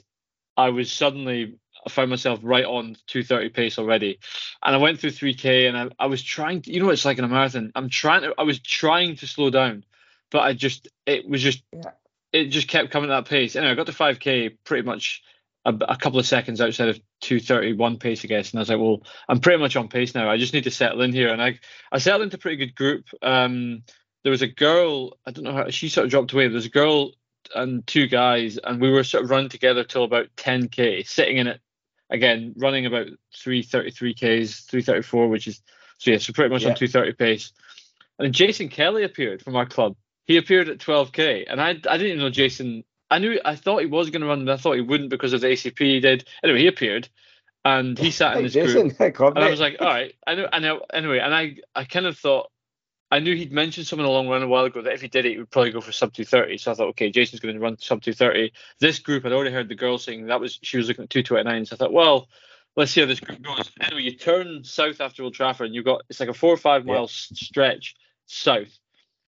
[0.58, 1.60] I was suddenly
[1.90, 4.20] I found myself right on 230 pace already,
[4.64, 7.18] and I went through 3k and I, I was trying to you know it's like
[7.18, 9.84] in a marathon I'm trying to I was trying to slow down,
[10.32, 11.92] but I just it was just Yeah.
[12.32, 13.56] it just kept coming at that pace.
[13.56, 15.24] Anyway, I got to 5k pretty much
[15.66, 18.80] a, a couple of seconds outside of 231 pace, I guess, and I was like,
[18.80, 20.30] well, I'm pretty much on pace now.
[20.30, 21.60] I just need to settle in here, and I
[21.92, 23.06] I settled into a pretty good group.
[23.22, 23.84] Um,
[24.24, 26.48] there was a girl, I don't know how she sort of dropped away.
[26.48, 27.14] There's a girl
[27.56, 31.48] and two guys, and we were sort of running together till about 10k, sitting in
[31.48, 31.62] it
[32.10, 35.62] again, running about 333ks, 334, which is
[35.98, 36.70] so yeah, so pretty much Yeah.
[36.70, 37.52] on 230 pace.
[38.18, 39.96] And then Jason Kelly appeared from our club.
[40.26, 42.84] He appeared at 12k, and I I didn't even know Jason.
[43.12, 45.34] I knew I thought he was going to run, but I thought he wouldn't because
[45.34, 46.28] of the ACP he did.
[46.44, 47.10] Anyway, he appeared,
[47.66, 49.16] and he sat in Hey, this Jason, group.
[49.36, 50.82] And I was like, all right, I know, I know.
[50.94, 52.52] Anyway, and I, I kind of thought,
[53.12, 55.26] I knew he'd mentioned something along the line a while ago that if he did
[55.26, 56.58] it, he would probably go for sub 230.
[56.58, 58.54] So I thought, okay, Jason's going to run sub 230.
[58.80, 61.66] This group, I'd already heard the girl saying that was she was looking at 229.
[61.66, 62.28] So I thought, well,
[62.76, 63.72] let's see how this group goes.
[63.82, 66.58] Anyway, you turn south after Old Trafford, and you've got it's like a four or
[66.58, 66.94] five Yeah.
[66.94, 67.96] mile s- stretch
[68.28, 68.78] south,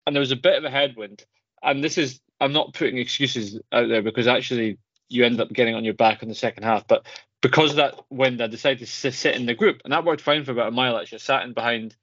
[0.05, 1.25] and there was a bit of a headwind.
[1.63, 4.77] And this is, I'm not putting excuses out there because actually
[5.07, 7.05] you end up getting on your back in the second half, but
[7.41, 10.43] because of that wind, I decided to sit in the group, and that worked fine
[10.43, 10.97] for about a mile.
[10.97, 11.95] Actually, I sat in behind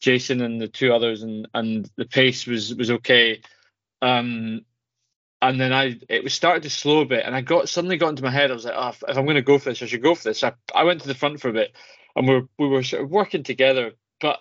[0.00, 3.40] Jason and the two others, and and the pace was was okay.
[4.02, 4.64] Um,
[5.42, 8.10] and then I it was started to slow a bit, and I got suddenly got
[8.10, 8.50] into my head.
[8.50, 10.24] I was like, oh, if, I'm going to go for this, I should go for
[10.24, 10.44] this.
[10.44, 11.72] I, I went to the front for a bit,
[12.16, 13.92] and we were we were sort of working together.
[14.20, 14.40] But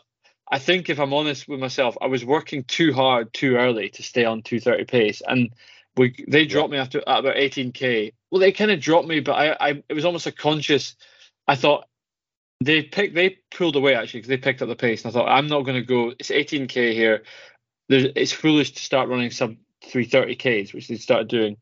[0.51, 4.03] I think if I'm honest with myself, I was working too hard too early to
[4.03, 5.49] stay on 230 pace, and
[5.95, 8.13] we they dropped me after at about 18k.
[8.31, 10.95] Well, they kind of dropped me, but I, I it was almost a conscious.
[11.47, 11.85] I thought
[12.61, 15.29] they picked they pulled away actually because they picked up the pace, and I thought
[15.29, 16.13] I'm not going to go.
[16.19, 17.23] It's 18k here.
[17.87, 19.55] There's, it's foolish to start running sub
[19.85, 21.57] 330ks, which they started doing.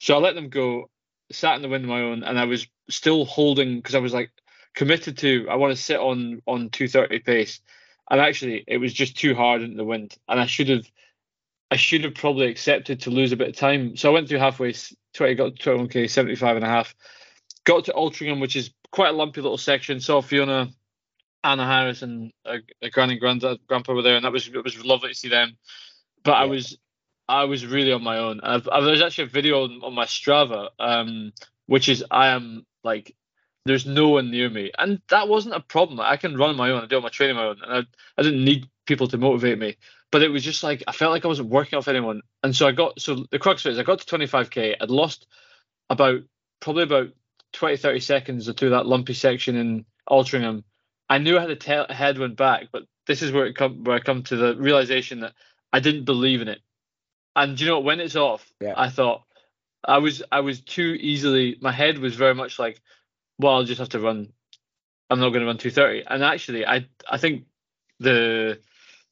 [0.00, 0.90] So I let them go.
[1.32, 4.12] Sat in the wind on my own, and I was still holding because I was
[4.12, 4.30] like
[4.74, 5.46] committed to.
[5.50, 7.60] I want to sit on on 230 pace,
[8.10, 10.86] and actually it was just too hard in the wind, and I should have.
[11.70, 13.96] I should have probably accepted to lose a bit of time.
[13.96, 14.74] So I went through halfway,
[15.14, 16.94] 20 got 21k, 75 and a half.
[17.64, 19.98] got to Altrincham, which is quite a lumpy little section.
[19.98, 20.68] Saw Fiona,
[21.42, 24.62] Anna Harris, and a, a granny and granddad, grandpa were there, and that was it
[24.62, 25.56] was lovely to see them.
[26.22, 26.78] But I was
[27.28, 28.40] I was really on my own.
[28.40, 31.32] I've, I've, there's actually a video on, on my Strava, um,
[31.66, 33.16] which is I am like
[33.66, 35.98] there's no one near me, and that wasn't a problem.
[35.98, 36.84] I can run on my own.
[36.84, 39.18] I do all my training on my own, and I, I didn't need people to
[39.18, 39.76] motivate me.
[40.12, 42.68] But it was just like I felt like I wasn't working off anyone, and so
[42.68, 44.76] I got so the crux of it is I got to 25k.
[44.80, 45.26] I'd lost
[45.90, 46.20] about
[46.60, 47.08] probably about
[47.54, 50.64] 20 30 seconds through that lumpy section in Altrincham.
[51.08, 54.00] I knew I had a headwind back, but this is where it come where I
[54.00, 55.32] come to the realization that
[55.72, 56.60] I didn't believe in it.
[57.36, 58.74] And you know when it's off, Yeah.
[58.76, 59.22] I thought
[59.84, 61.56] I was I was too easily.
[61.60, 62.80] My head was very much like,
[63.38, 64.32] well, I'll just have to run.
[65.10, 66.04] I'm not going to run 230.
[66.08, 67.44] And actually, I I think
[68.00, 68.60] the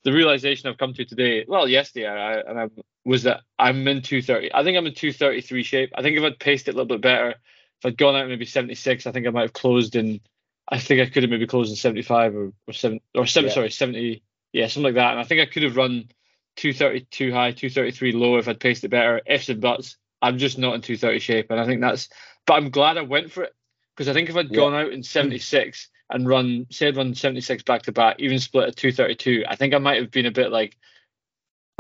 [0.05, 2.69] the realization I've come to today, well, yesterday, I, and I
[3.05, 4.53] was that I'm in 230.
[4.55, 5.93] I think I'm in 233 shape.
[5.95, 7.35] I think if I'd paced it a little bit better,
[7.83, 10.21] if I'd gone out maybe 76, I think I might have closed in.
[10.69, 13.49] I think I could have maybe closed in 75 or or seven or seven.
[13.49, 13.55] Yeah.
[13.55, 14.23] Sorry, 70.
[14.53, 15.13] Yeah, something like that.
[15.13, 16.09] And I think I could have run
[16.57, 19.21] 232 high, 233 low if I'd paced it better.
[19.27, 19.97] Ifs and buts.
[20.21, 22.09] I'm just not in 230 shape, and I think that's.
[22.47, 23.55] But I'm glad I went for it
[23.97, 24.57] because I think if I'd Yeah.
[24.57, 28.69] gone out in 76 and run, say, I'd run 76 back to back, even split
[28.69, 30.77] at 232, I think I might have been a bit like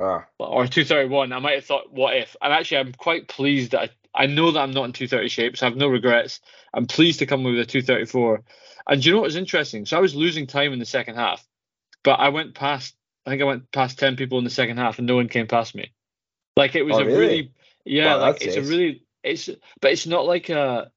[0.00, 2.34] Ah, or 231, I might have thought, what if?
[2.42, 5.56] And actually, I'm quite pleased that I, I know that I'm not in 230 shape,
[5.56, 6.40] so I have no regrets.
[6.74, 8.42] I'm pleased to come with a 234.
[8.88, 9.86] And do you know what was interesting?
[9.86, 11.46] So I was losing time in the second half,
[12.04, 12.94] but I went past,
[13.26, 15.46] I think I went past 10 people in the second half, and no one came
[15.46, 15.92] past me.
[16.56, 17.18] Like it was Oh, a really?
[17.18, 17.52] really,
[17.84, 19.48] yeah, Wow, like it's a really, it's,
[19.80, 20.90] but it's not like a,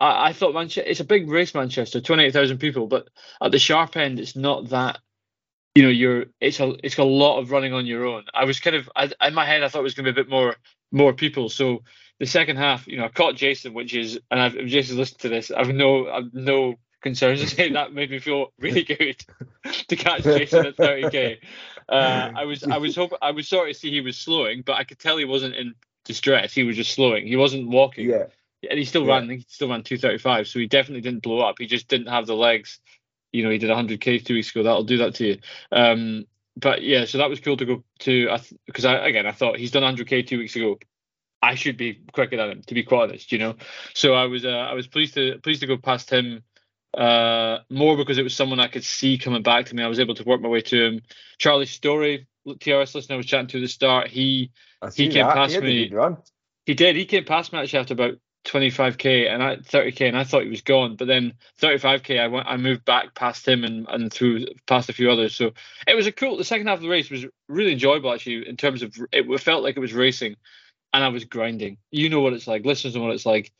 [0.00, 3.08] I, I thought Manchester, it's a big race, Manchester, 28,000 people, but
[3.42, 5.00] at the sharp end, it's not that
[5.74, 8.58] you know you're it's a it's a lot of running on your own i was
[8.58, 10.30] kind of I, in my head i thought it was going to be a bit
[10.30, 10.56] more
[10.90, 11.84] more people so
[12.18, 15.20] the second half you know i caught jason which is and i've if jason's listened
[15.20, 19.16] to this i've no i've no concerns to say that made me feel really good
[19.88, 21.38] to catch jason at 30k
[21.88, 24.74] uh, i was i was hoping i was sorry to see he was slowing but
[24.76, 28.24] i could tell he wasn't in distress he was just slowing he wasn't walking yeah.
[28.68, 29.18] and he still Yeah.
[29.18, 29.28] ran.
[29.30, 30.48] He still ran 235.
[30.48, 31.56] So he definitely didn't blow up.
[31.58, 32.80] He just didn't have the legs.
[33.32, 34.62] You know, he did 100k two weeks ago.
[34.62, 35.38] That'll do that to you.
[35.70, 36.24] Um,
[36.56, 38.30] but yeah, so that was cool to go to.
[38.30, 40.78] I because I again I thought he's done 100k two weeks ago.
[41.42, 43.32] I should be quicker than him, to be quite honest.
[43.32, 43.54] You know,
[43.94, 46.42] so I was uh, I was pleased to pleased to go past him.
[46.96, 49.82] Uh, more because it was someone I could see coming back to me.
[49.82, 51.02] I was able to work my way to him.
[51.36, 54.08] Charlie Story, TRS listener, I was chatting to at the start.
[54.08, 54.50] He
[54.94, 55.34] He came that.
[55.34, 55.92] past He me.
[56.66, 56.96] he did.
[56.96, 58.14] He came past me actually after about
[58.46, 60.96] 25k and I 30k, and I thought he was gone.
[60.96, 64.92] But then 35k, I went, I moved back past him and and through past a
[64.92, 65.34] few others.
[65.34, 65.52] So
[65.86, 66.36] it was a cool.
[66.36, 69.62] The second half of the race was really enjoyable actually in terms of it felt
[69.62, 70.36] like it was racing,
[70.92, 71.78] and I was grinding.
[71.90, 72.64] You know what it's like.
[72.64, 73.52] Listeners know what it's like.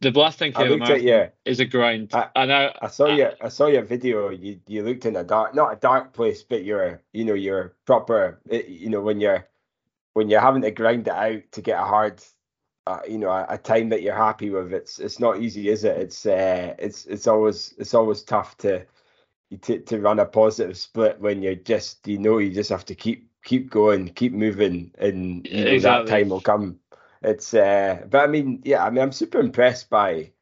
[0.00, 1.28] The last 10k I looked at you.
[1.44, 4.30] is a grind, I- and I I saw your I saw your video.
[4.30, 7.74] You you looked in a dark, not a dark place, but you're you know you're
[7.86, 8.40] proper.
[8.50, 9.48] eh, You know when you're
[10.14, 12.22] when you're having to grind it out to get a hard,
[12.86, 14.72] uh, you know, a, a time that you're happy with.
[14.72, 15.96] It's it's not easy, is it?
[15.98, 18.84] It's uh, it's it's always it's always tough to
[19.62, 22.94] to to run a positive split when you're just you know you just have to
[22.94, 26.06] keep keep going, keep moving, and you know, Exactly.
[26.06, 26.80] that time will come.
[27.22, 30.32] It's uh, but I mean, yeah, I mean, I'm super impressed by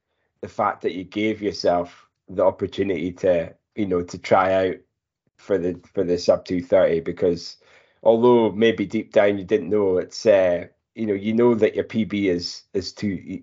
[0.42, 4.76] the fact that you gave yourself the opportunity to you know to try out
[5.36, 7.58] for the for the sub 230 because
[8.02, 11.84] although maybe deep down you didn't know it's uh you know you know that your
[11.84, 13.42] pb is is two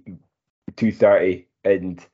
[0.76, 2.05] 230 and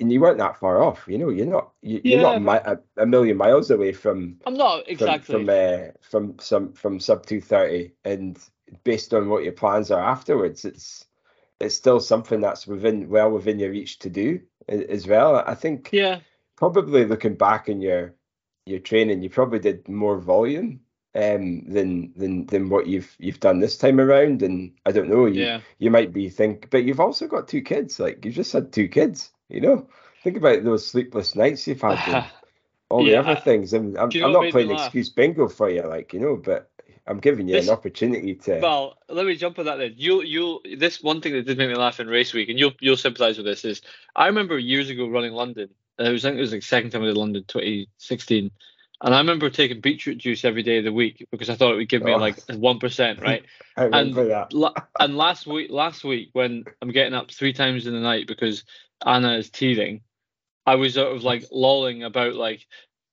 [0.00, 2.38] and you weren't that far off you know you're not you, you're Yeah.
[2.38, 5.34] not mi- a, a million miles away from I'm not exactly.
[5.34, 8.38] from uh, from some from sub 230 and
[8.84, 11.06] based on what your plans are afterwards it's
[11.60, 15.88] it's still something that's within well within your reach to do as well i think
[15.92, 16.20] yeah,
[16.56, 18.14] probably looking back in your
[18.66, 20.80] your training you probably did more volume
[21.14, 25.24] um than than than what you've you've done this time around and i don't know
[25.24, 25.60] you yeah.
[25.78, 28.86] you might be think but you've also got two kids like you've just had two
[28.86, 29.88] kids you know
[30.22, 32.24] think about those sleepless nights you've had and
[32.90, 35.70] all Yeah, the other things and i'm, you know I'm not playing excuse bingo for
[35.70, 36.70] you like you know but
[37.06, 39.94] i'm giving you This- an opportunity to Well, let me jump on that then.
[39.96, 42.72] You'll you'll this one thing that did make me laugh in race week, and you'll
[42.80, 43.82] you'll sympathise with this is
[44.16, 45.70] I remember years ago running London.
[46.00, 48.50] uh, It was I think it was like second time I did London, 2016,
[49.02, 51.76] and I remember taking beetroot juice every day of the week because I thought it
[51.76, 52.18] would give me Oh.
[52.18, 53.44] like one percent, right?
[53.76, 54.52] i remember that
[55.00, 58.64] and last week, last week when I'm getting up three times in the night because
[59.04, 60.02] Anna is teething,
[60.66, 62.66] I was sort of like lolling about like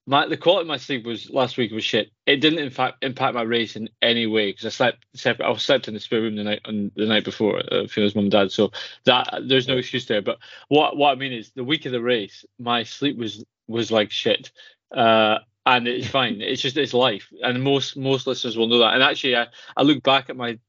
[0.07, 2.11] my the quality of my sleep was last week was shit.
[2.25, 5.49] It didn't in fact impact my race in any way because I slept separate.
[5.49, 8.25] I slept in the spare room the night on the night before uh, Fiona's mum
[8.25, 8.51] and dad.
[8.51, 8.71] So
[9.05, 10.21] that there's no excuse there.
[10.21, 13.91] But what what I mean is the week of the race, my sleep was was
[13.91, 14.51] like shit.
[14.93, 16.41] Uh, and it's fine.
[16.41, 18.93] It's just it's life, and most most listeners will know that.
[18.93, 20.59] And actually, I I look back at my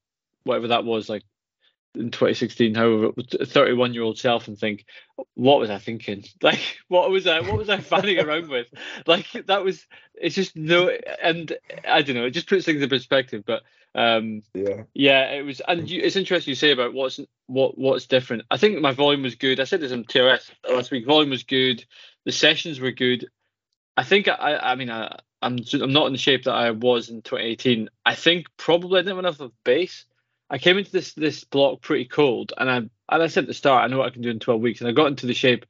[0.45, 1.25] whatever that was like
[1.97, 3.13] in 2016, however,
[3.45, 4.85] 31 year old self and think,
[5.35, 6.25] what was I thinking?
[6.43, 8.67] Like, what was I, what was I fanning around with?
[9.07, 10.91] Like, that was, it's just no,
[11.23, 11.53] and
[11.89, 13.45] I don't know, it just puts things in perspective.
[13.47, 13.63] But
[13.95, 14.83] um, Yeah.
[14.95, 18.43] yeah, it was, and you, it's interesting you say about what's what what's different.
[18.51, 19.59] I think my volume was good.
[19.59, 21.07] I said this on TRS last week.
[21.07, 21.85] Volume was good.
[22.25, 23.27] The sessions were good.
[23.97, 27.09] I think I, I mean, I, I'm I'm not in the shape that I was
[27.09, 27.89] in 2018.
[28.05, 30.05] I think probably I didn't have enough of base.
[30.49, 32.91] I came into this this block pretty cold, and I and
[33.23, 34.89] I said at the start, I know what I can do in 12 weeks, and
[34.89, 35.67] I got into the shape,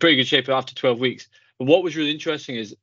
[0.00, 1.28] pretty good shape after 12 weeks.
[1.58, 2.76] But what was really interesting is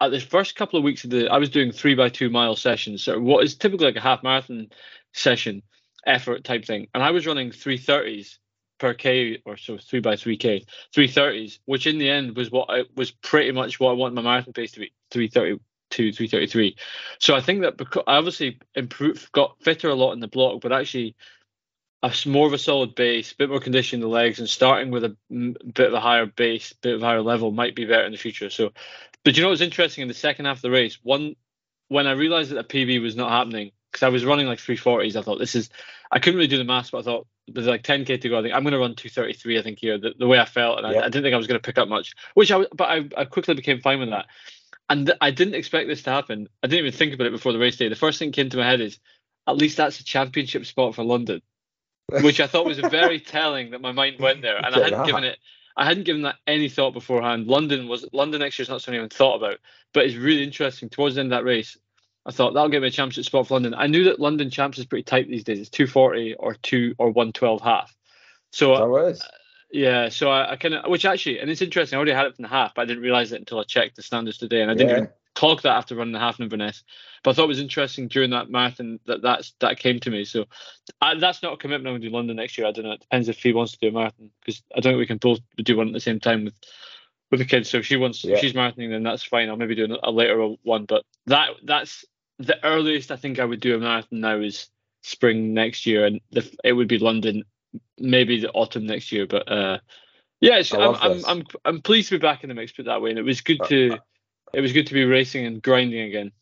[0.00, 2.56] at the first couple of weeks of the, I was doing three by two mile
[2.56, 4.68] sessions, so what is typically like a half marathon
[5.12, 5.62] session
[6.06, 8.38] effort type thing, and I was running 330s
[8.78, 10.64] per k or so three by three k,
[10.96, 14.22] 330s, which in the end was what I was pretty much what I want my
[14.22, 15.60] marathon pace to be, 330
[15.90, 16.76] to 333.
[17.18, 20.60] So I think that because I obviously improved, got fitter a lot in the block,
[20.60, 21.16] but actually
[22.02, 24.90] a more of a solid base, a bit more condition in the legs, and starting
[24.90, 28.04] with a bit of a higher base, bit of a higher level might be better
[28.04, 28.48] in the future.
[28.50, 28.72] So,
[29.22, 30.98] but you know what's interesting in the second half of the race?
[31.02, 31.36] One
[31.88, 35.16] when I realized that the PB was not happening because I was running like 340s,
[35.16, 35.68] I thought this is
[36.10, 38.38] I couldn't really do the maths, but I thought there's like 10k to go.
[38.38, 39.58] I think I'm going to run 233.
[39.58, 41.00] I think here the, the way I felt, and Yeah.
[41.00, 43.08] I, I didn't think I was going to pick up much, which I but I,
[43.16, 44.26] I quickly became fine with that.
[44.90, 46.48] And th- I didn't expect this to happen.
[46.62, 47.88] I didn't even think about it before the race day.
[47.88, 48.98] The first thing came to my head is,
[49.46, 51.40] at least that's a championship spot for London,
[52.22, 55.06] which I thought was very telling that my mind went there, and I hadn't that.
[55.06, 55.38] given it.
[55.76, 57.46] I hadn't given that any thought beforehand.
[57.46, 59.58] London was London next year is not something I even thought about,
[59.94, 60.88] but it's really interesting.
[60.88, 61.78] Towards the end of that race,
[62.26, 63.74] I thought that'll give me a championship spot for London.
[63.74, 65.60] I knew that London champs is pretty tight these days.
[65.60, 67.94] It's 240 or two or 112 half.
[68.52, 69.22] So That was.
[69.72, 71.96] Yeah, so I, I kind of, which actually, and it's interesting.
[71.96, 73.96] I already had it from the half, but I didn't realize it until I checked
[73.96, 74.96] the standards today, and I didn't Yeah.
[74.96, 76.82] even clock that after running the half in Inverness.
[77.22, 80.24] But I thought it was interesting during that marathon that that's that came to me.
[80.24, 80.46] So
[81.00, 81.86] I, that's not a commitment.
[81.88, 82.66] I'm going to do London next year.
[82.66, 82.92] I don't know.
[82.92, 85.18] It depends if he wants to do a marathon because I don't think we can
[85.18, 86.54] both do one at the same time with
[87.30, 87.70] with the kids.
[87.70, 88.34] So if she wants, Yeah.
[88.34, 89.48] if she's marathoning, then that's fine.
[89.48, 90.84] I'll maybe do a later one.
[90.86, 92.04] But that that's
[92.38, 94.68] the earliest I think I would do a marathon now is
[95.02, 97.44] spring next year, and the, it would be London,
[97.98, 99.26] maybe the autumn next year.
[99.26, 99.78] But uh,
[100.40, 101.24] yeah, I'm, I'm.
[101.26, 103.40] I'm I'm pleased to be back in the mix, put that way, and it was
[103.40, 103.98] good Uh, to
[104.52, 106.32] it was good to be racing and grinding again.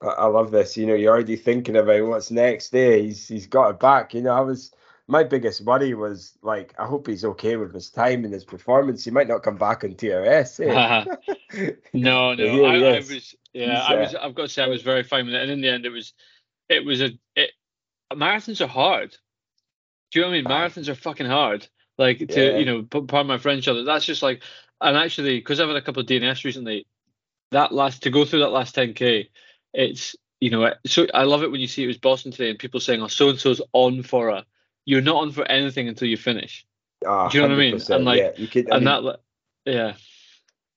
[0.00, 0.76] I, love this.
[0.76, 2.70] You know, you're already thinking about what's next.
[2.70, 4.14] There, he's he's got it back.
[4.14, 4.72] You know, I was
[5.08, 9.04] my biggest worry was like, I hope he's okay with his time and his performance.
[9.04, 10.60] He might not come back on TRS.
[10.60, 11.72] eh?
[11.94, 14.14] No, no, I, I was yeah, He's, I uh, was.
[14.14, 15.90] I've got to say, I was very fine with it, and in the end, it
[15.90, 16.12] was
[16.68, 17.50] it was a it.
[18.12, 19.16] Marathons are hard.
[20.10, 20.44] Do you know what I mean?
[20.46, 21.66] Marathons are fucking hard.
[21.98, 22.58] Like to Yeah.
[22.58, 23.84] you know, pardon my French, other.
[23.84, 24.42] That's just like,
[24.80, 26.86] and actually, because I've had a couple of DNS recently,
[27.50, 29.28] that last to go through that last 10k,
[29.74, 32.58] it's you know, so I love it when you see it was Boston today and
[32.58, 34.44] people saying, "Oh, so and so's on for a."
[34.84, 36.64] You're not on for anything until you finish,
[37.06, 37.80] Ah, Do you know what I mean?
[37.90, 39.20] And, like- yeah, you could, I and mean, that,
[39.66, 39.94] yeah,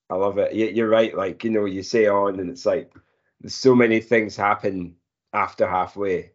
[0.10, 0.54] I love it.
[0.54, 1.16] You- You're right.
[1.16, 2.92] Like, you know, you say on, and it's like
[3.40, 4.96] there's so many things happen
[5.32, 6.32] after halfway.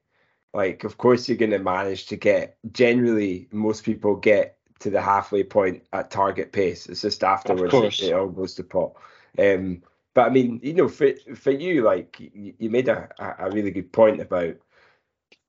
[0.56, 5.02] Like, of course, you're going to manage to get, generally, most people get to the
[5.02, 6.86] halfway point at target pace.
[6.86, 8.92] It's just afterwards it, it all goes to pot.
[9.38, 9.82] Um,
[10.14, 13.50] but I mean, you know, for for you, like, you, you made a, a a
[13.50, 14.56] really good point about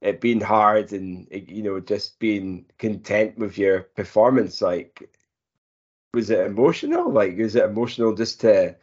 [0.02, 4.62] it being hard and, you know, just being content with your performance.
[4.62, 5.10] Like,
[6.14, 7.10] was it emotional?
[7.10, 8.76] Like, was it emotional just to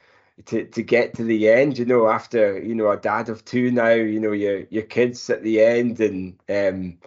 [0.46, 1.78] to to get to the end?
[1.78, 5.30] You know, after you know a dad of two now, you know your your kids
[5.30, 6.98] at the end, and um,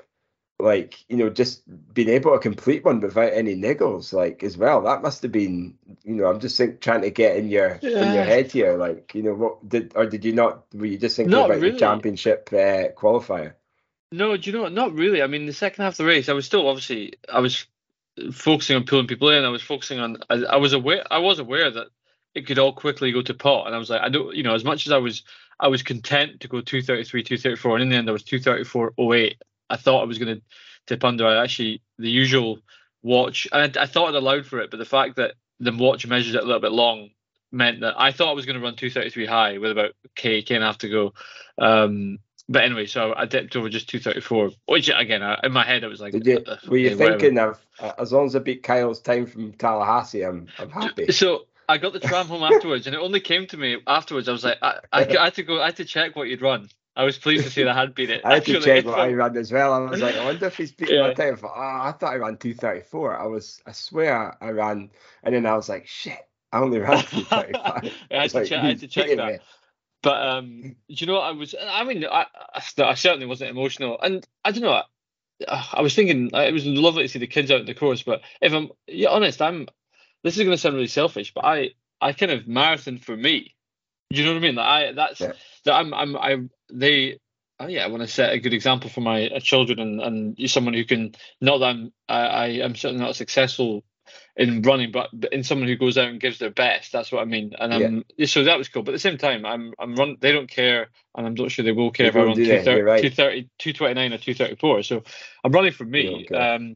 [0.60, 1.64] like you know just
[1.94, 4.82] being able to complete one without any niggles, like as well.
[4.82, 8.14] That must have been, you know, I'm just think trying to get in your in
[8.14, 10.66] your head here, like you know what did or did you not?
[10.74, 11.72] Were you just thinking Not about really.
[11.72, 13.54] the championship uh, qualifier?
[14.12, 14.72] No, do you know what?
[14.72, 15.22] Not really.
[15.22, 17.66] I mean, the second half of the race, I was still obviously I was
[18.32, 19.44] focusing on pulling people in.
[19.44, 20.18] I was focusing on.
[20.30, 21.04] I, I was aware.
[21.12, 21.88] I was aware that
[22.38, 24.36] it could all quickly go to pot, and I was like, I don't.
[24.36, 25.24] You know, as much as I was,
[25.60, 29.36] I was content to go 233, 234, and in the end, I was 234.08.
[29.70, 30.42] I thought I was going to
[30.86, 31.26] tip under.
[31.26, 32.60] I actually the usual
[33.04, 36.06] watch, and I, I thought it allowed for it, but the fact that the watch
[36.06, 37.10] measured it a little bit long
[37.52, 40.56] meant that I thought I was going to run 233 high with about k k
[40.56, 41.14] and a half to go.
[41.58, 42.20] Um,
[42.50, 45.88] but anyway, so I dipped over just 234, which again, I, in my head, I
[45.88, 47.20] was like, Did you uh, were you whatever.
[47.20, 51.12] thinking of uh, as long as I beat Kyle's time from Tallahassee, I'm I'm happy.
[51.12, 54.30] So I got the tram home afterwards, and it only came to me afterwards.
[54.30, 56.42] I was like, I, I, I had to go, I had to check what you'd
[56.42, 56.70] run.
[56.96, 58.22] I was pleased to see that I had beat it.
[58.26, 59.72] I had to check what I ran as well.
[59.74, 61.04] I was like, I wonder if he's beating Yeah.
[61.10, 61.34] my time.
[61.34, 63.20] I thought, oh, I thought I ran 234.
[63.20, 64.90] I was, I swear I ran,
[65.24, 66.18] and then I was like, shit,
[66.52, 67.54] I only ran 235.
[68.12, 69.28] I had to like, check- I had to check that.
[69.28, 69.40] me.
[70.02, 71.54] But um, do you know what I was?
[71.60, 74.82] I mean, I, I, certainly wasn't emotional, and I don't know.
[75.48, 78.04] I, I was thinking it was lovely to see the kids out in the course,
[78.04, 79.68] but if I'm yeah, honest, I'm.
[80.28, 81.72] This is going to sound really selfish, but I,
[82.02, 83.56] I kind of marathon for me.
[84.12, 84.56] Do you know what I mean?
[84.56, 85.32] Like I, that's Yeah.
[85.64, 86.38] that I'm, I'm, I,
[86.72, 87.20] they.
[87.60, 90.50] Oh yeah, I want to set a good example for my uh, children and and
[90.50, 91.16] someone who can.
[91.40, 93.84] Not that I'm, I, I am certainly not successful
[94.36, 96.92] in running, but, in someone who goes out and gives their best.
[96.92, 97.54] That's what I mean.
[97.58, 98.84] And I'm so that was cool.
[98.84, 100.18] But at the same time, I'm I'm run.
[100.20, 102.46] They don't care, and I'm not sure they will care They if I run do
[102.46, 103.02] 230, right.
[103.02, 104.84] 230, 229 or 234.
[104.84, 105.04] So
[105.44, 106.28] I'm running for me.
[106.28, 106.76] Um,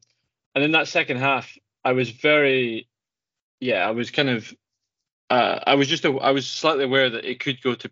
[0.56, 2.88] and in that second half, I was very,
[3.62, 4.54] yeah, I was kind of,
[5.30, 7.90] uh, I was just, a, I was slightly aware that it could go to,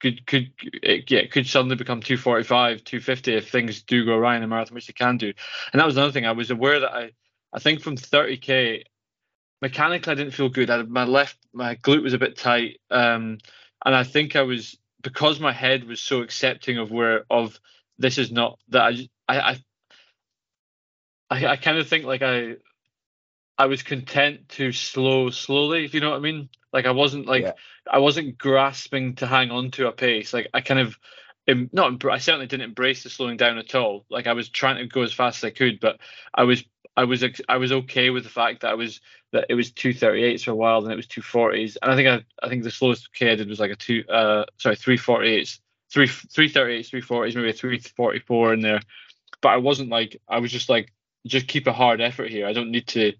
[0.00, 0.50] could, could,
[0.82, 4.74] it, yeah, could suddenly become 245, 250 if things do go awry in the marathon,
[4.74, 5.32] which they can do.
[5.72, 6.26] And that was another thing.
[6.26, 7.10] I was aware that I,
[7.52, 8.84] I think from 30k,
[9.62, 10.70] mechanically I didn't feel good.
[10.70, 13.38] I, my left, my glute was a bit tight, um,
[13.84, 17.58] and I think I was because my head was so accepting of where of
[17.98, 19.58] this is not that I, I
[21.30, 22.56] I, I kind of think like I
[23.60, 26.48] I was content to slow slowly, if you know what I mean.
[26.72, 27.52] Like I wasn't like Yeah.
[27.90, 30.32] I wasn't grasping to hang on to a pace.
[30.32, 30.98] Like I kind of
[31.46, 34.06] not I certainly didn't embrace the slowing down at all.
[34.08, 35.98] Like I was trying to go as fast as I could, but
[36.34, 36.64] I was
[36.96, 39.02] I was I was okay with the fact that I was
[39.32, 41.76] that it was 238s for a while and it was 240s.
[41.82, 44.04] And I think I I think the slowest K I did was like a two
[44.08, 45.60] uh sorry 348s.
[45.92, 48.80] Three 338s, 340s, maybe a 344 in there.
[49.42, 50.94] But I wasn't like I was just like
[51.26, 52.46] just keep a hard effort here.
[52.46, 53.12] I don't need to.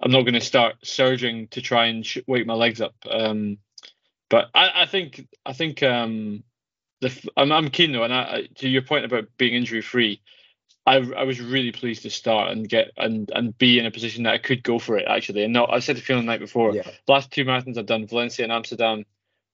[0.00, 2.94] I'm not going to start surging to try and sh- wake my legs up.
[3.10, 3.58] Um,
[4.30, 6.44] but I, I think I think um,
[7.00, 10.20] the f- I'm, I'm keen though, and I, to your point about being injury free,
[10.86, 14.24] I, I was really pleased to start and get and and be in a position
[14.24, 15.44] that I could go for it actually.
[15.44, 16.74] And not I said to Phil the night before.
[16.74, 16.90] Yeah.
[17.06, 19.04] Last two marathons I've done, Valencia and Amsterdam,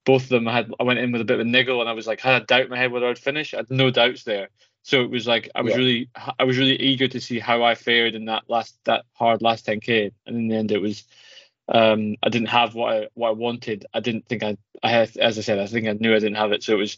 [0.05, 1.89] both of them I had I went in with a bit of a niggle and
[1.89, 3.53] I was like had a doubt in my head whether I'd finish.
[3.53, 4.49] I had no doubts there.
[4.85, 5.79] So it was like I was Yeah.
[5.79, 9.41] really I was really eager to see how I fared in that last that hard
[9.41, 11.03] last 10k, and in the end it was
[11.67, 13.87] um, I didn't have what I what I wanted.
[13.95, 16.35] I didn't think I I had as I said I think I knew I didn't
[16.35, 16.61] have it.
[16.61, 16.97] So it was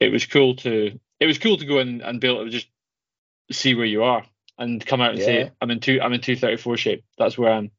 [0.00, 2.68] it was cool to it was cool to go in and be able to just
[3.50, 4.26] see where you are
[4.58, 5.24] and come out and Yeah.
[5.24, 7.04] say I'm in two I'm in 234 shape.
[7.16, 7.70] That's where I'm.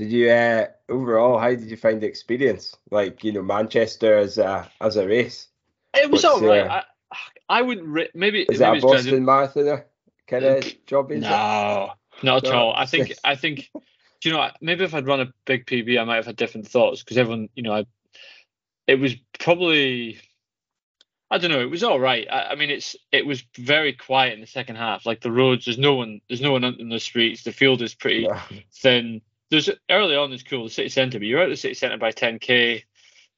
[0.00, 1.38] Did you uh, overall?
[1.38, 2.74] How did you find the experience?
[2.90, 5.46] Like you know, Manchester as a as a race.
[5.94, 6.62] It was What's all right.
[6.62, 6.82] your- I,
[7.48, 9.84] I wouldn't maybe Is maybe that a it's 'cause I Boston marathoner
[10.26, 11.10] kind of job?
[11.10, 11.28] Is it?
[11.30, 11.92] No,
[12.22, 12.74] not at No, all.
[12.74, 13.70] I think I think
[14.20, 16.68] do you know maybe if I'd run a big PB I might have had different
[16.68, 17.86] thoughts because everyone you know I
[18.86, 20.20] it was probably
[21.30, 22.26] I don't know it was all right.
[22.30, 25.06] I, I mean it's it was very quiet in the second half.
[25.06, 27.42] Like the roads, there's no one there's no one in the streets.
[27.42, 28.38] The field is pretty No.
[28.74, 29.20] thin.
[29.50, 32.12] There's early on it's cool the city centre, but you're out the city centre by
[32.12, 32.82] 10k.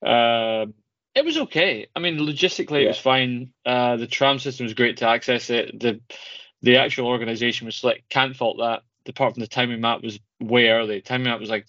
[0.03, 0.75] Um,
[1.15, 1.89] it was okay.
[1.95, 3.53] I mean, logistically it was fine.
[3.67, 5.79] Uh, the tram system was great to access it.
[5.81, 6.01] The
[6.63, 8.05] the actual organisation was slick.
[8.09, 8.83] Can't fault that.
[9.09, 11.01] Apart from the timing map was way early.
[11.01, 11.67] Timing map was like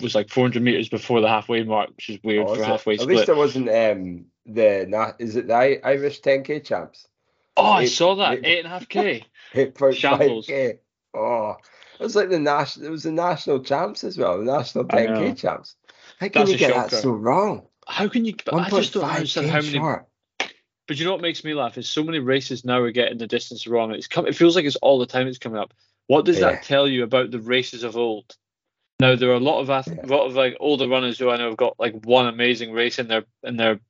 [0.00, 2.66] was like 400 meters before the halfway mark, which is weird Oh, for a it?
[2.66, 3.16] halfway At split.
[3.18, 5.54] least it wasn't um the na- is it the
[5.86, 7.06] Irish 10k champs?
[7.56, 9.24] oh, I saw that eight- eight and a half k.
[9.54, 10.46] Eight point five Shambles.
[10.46, 10.78] k.
[11.14, 11.56] Oh,
[12.00, 12.86] it was like the national.
[12.86, 14.38] It was the national champs as well.
[14.38, 15.76] The national 10k champs.
[16.18, 16.88] How can That's you get shocker.
[16.90, 17.66] that so wrong?
[17.86, 18.34] How can you?
[18.52, 19.72] I just don't understand how many.
[19.78, 20.06] short.
[20.88, 23.26] But you know what makes me laugh is so many races now are getting the
[23.26, 23.92] distance wrong.
[23.92, 24.26] It's come.
[24.26, 25.72] It feels like it's all the time it's coming up.
[26.08, 26.50] What does Yeah.
[26.52, 28.36] that tell you about the races of old?
[29.00, 30.06] Now there are a lot of ath- Yeah.
[30.06, 33.08] lot of like older runners who I know have got like one amazing race in
[33.08, 33.80] their in their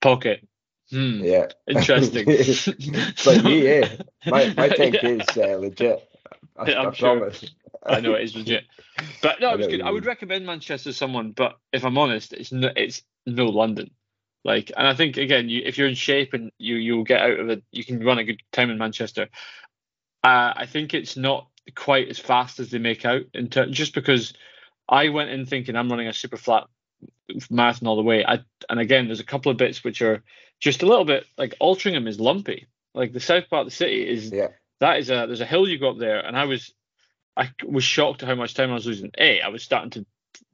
[0.00, 0.46] pocket.
[0.90, 1.22] Hmm.
[1.22, 1.46] Yeah.
[1.68, 2.26] Interesting.
[2.26, 3.96] like me, eh?
[4.26, 6.08] My my 10k is uh, legit.
[6.56, 7.32] I, Yeah, I'm I sure.
[7.84, 8.64] I know it is legit.
[9.22, 9.82] But no, I it was good.
[9.82, 13.90] I would recommend Manchester to someone, but if I'm honest, it's no, it's no London.
[14.44, 17.38] Like, and I think again, you if you're in shape and you you'll get out
[17.38, 19.28] of it, you can run a good time in Manchester.
[20.22, 23.94] Uh, I think it's not quite as fast as they make out in ter- just
[23.94, 24.34] because
[24.88, 26.64] I went in thinking I'm running a super flat
[27.50, 28.24] marathon all the way.
[28.24, 30.22] I and again, there's a couple of bits which are
[30.58, 32.66] just a little bit like Altrincham is lumpy.
[32.94, 34.48] Like the south part of the city is Yeah.
[34.80, 36.72] that is a there's a hill you go up there, and I was
[37.36, 39.10] I was shocked at how much time I was losing.
[39.18, 40.06] A, I was starting to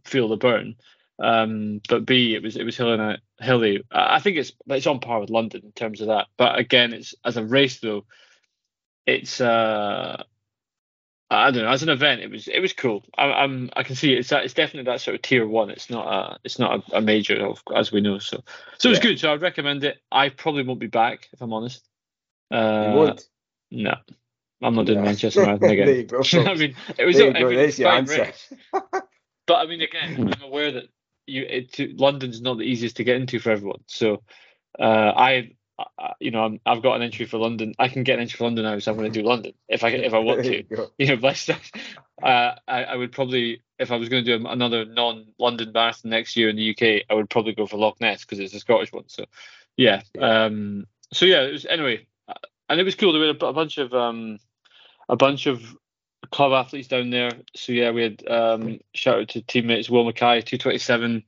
[0.05, 0.77] feel the burn,
[1.19, 3.17] um, but B, it was it was hilly.
[3.41, 3.83] hilly.
[3.91, 6.27] I think it's it's on par with London in terms of that.
[6.37, 8.05] But again, it's as a race though,
[9.07, 10.23] it's uh
[11.29, 11.71] I don't know.
[11.71, 13.05] As an event, it was it was cool.
[13.19, 14.19] I, I'm I can see it.
[14.21, 15.71] It's that, it's definitely that sort of tier one.
[15.71, 18.19] It's not a it's not a, a major of, as we know.
[18.19, 18.43] So
[18.79, 19.03] so it was Yeah.
[19.03, 19.19] good.
[19.19, 19.99] So I'd recommend it.
[20.13, 21.85] I probably won't be back if I'm honest.
[22.51, 23.29] Uh, you won't.
[23.73, 23.97] No,
[24.63, 25.05] I'm not doing Yeah.
[25.05, 26.07] Manchester Marathon again.
[26.07, 26.19] go.
[26.33, 27.17] I mean, it was.
[27.17, 27.49] there a- you go.
[27.51, 28.33] There's your answer.
[29.47, 30.85] But I mean, again, I'm aware that
[31.27, 33.83] you it, London's not the easiest to get into for everyone.
[33.87, 34.23] So
[34.77, 37.75] uh, I, I, you know, I'm, I've got an entry for London.
[37.79, 39.85] I can get an entry for London now, so I'm going to do London if
[39.85, 40.57] I if I want to.
[40.57, 40.89] you.
[40.99, 41.59] You know, bless them.
[42.21, 46.37] Uh, I, I would probably, if I was going to do another non-London marathon next
[46.37, 48.93] year in the UK, I would probably go for Loch Ness because it's a Scottish
[48.93, 49.05] one.
[49.09, 49.27] So,
[49.77, 50.03] yeah.
[50.19, 50.87] Um.
[51.13, 52.35] So yeah, it was anyway, uh,
[52.69, 53.13] and it was cool.
[53.13, 54.39] There were a, a bunch of um,
[55.09, 55.77] a bunch of
[56.31, 57.31] club athletes down there.
[57.55, 61.25] So yeah, we had um, shout out to teammates Will Mackay, two twenty seven.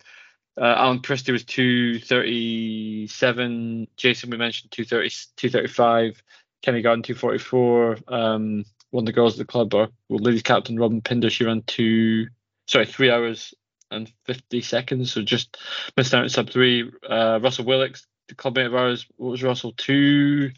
[0.60, 3.86] Uh, Alan Christie was 237.
[3.96, 6.20] Jason, we mentioned 230, 235.
[6.62, 7.98] Kenny Garden, 244.
[8.08, 11.44] Um, one of the girls at the club, or well, ladies captain Robin Pinder, she
[11.44, 12.26] ran two,
[12.66, 13.54] sorry, three hours
[13.90, 15.12] and 50 seconds.
[15.12, 15.56] So just
[15.96, 16.90] missed out at sub three.
[17.08, 19.74] Uh, Russell Willix, the clubmate of ours, what was Russell?
[19.76, 20.50] Two,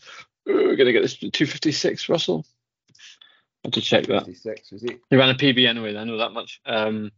[0.46, 2.46] we're going to get this 256, Russell.
[3.64, 4.26] Have to check that.
[4.26, 4.96] 56, was he?
[5.10, 5.96] He ran a PB anyway.
[5.96, 6.60] I know that much.
[6.64, 7.10] Um,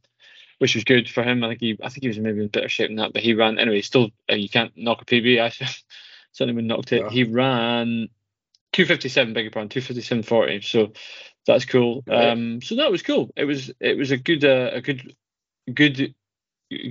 [0.59, 1.43] which was good for him.
[1.43, 3.35] I think he, I think he was maybe in better shape than that, but he
[3.35, 3.81] ran anyway.
[3.81, 5.41] Still, uh, you can't knock a PB.
[5.41, 5.49] I
[6.33, 7.03] certainly would knocked it.
[7.03, 7.09] No.
[7.09, 8.09] He ran
[8.73, 10.65] 257, beg your pardon, 257.40.
[10.65, 10.93] So
[11.47, 12.05] that's cool.
[12.07, 12.29] Right.
[12.29, 13.31] Um, so that was cool.
[13.37, 15.17] It was, it was a good, uh, a good,
[15.73, 16.15] good,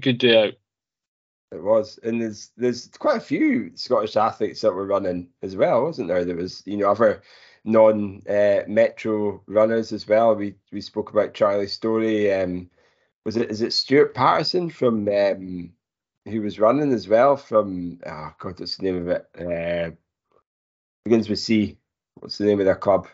[0.01, 0.53] good day out.
[1.53, 5.83] It was, and there's there's quite a few Scottish athletes that were running as well,
[5.83, 6.23] wasn't there?
[6.23, 7.23] There was you know other
[7.63, 10.35] non uh, metro runners as well.
[10.35, 12.33] We we spoke about Charlie Story.
[12.33, 12.69] Um,
[13.25, 15.71] was it is it Stuart Patterson from um,
[16.25, 19.27] who was running as well from oh god what's the name of it?
[19.37, 19.91] Uh,
[21.05, 21.77] begins with C.
[22.15, 23.07] What's the name of their club?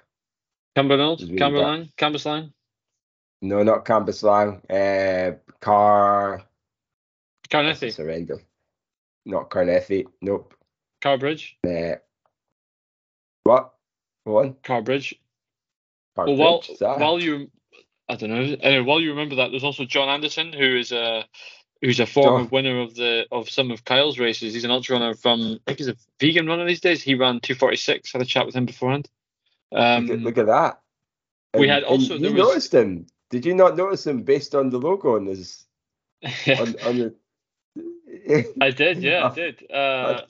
[1.21, 2.51] Reading Cumberland, Cambuslang,
[3.41, 4.61] No, not Cambuslang.
[4.69, 6.43] Uh, Car.
[7.49, 8.41] Carnethy, Surrender.
[9.25, 10.05] Not Carnethy.
[10.21, 10.53] Nope.
[11.01, 11.95] Carbridge, Uh,
[13.43, 13.73] what?
[14.28, 14.53] One?
[14.63, 15.13] Carbridge.
[16.15, 16.99] Well, Partridge, while is that it?
[16.99, 17.51] while you,
[18.09, 18.55] I don't know.
[18.61, 21.25] Anyway, while you remember that, there's also John Anderson, who is a
[21.82, 22.49] who's a former John.
[22.51, 24.53] winner of the of some of Kyle's races.
[24.53, 27.01] He's an ultra runner from I think he's a vegan runner these days.
[27.01, 28.11] He ran 246.
[28.11, 29.09] Had a chat with him beforehand.
[29.71, 30.80] Um, look, at, look at that.
[31.59, 33.07] we had also- you there was- noticed him.
[33.30, 35.65] Did you not notice him based on the logo on his
[36.47, 37.15] on, on the?
[38.61, 39.71] I did, yeah, I Oh, did.
[39.71, 40.21] Uh,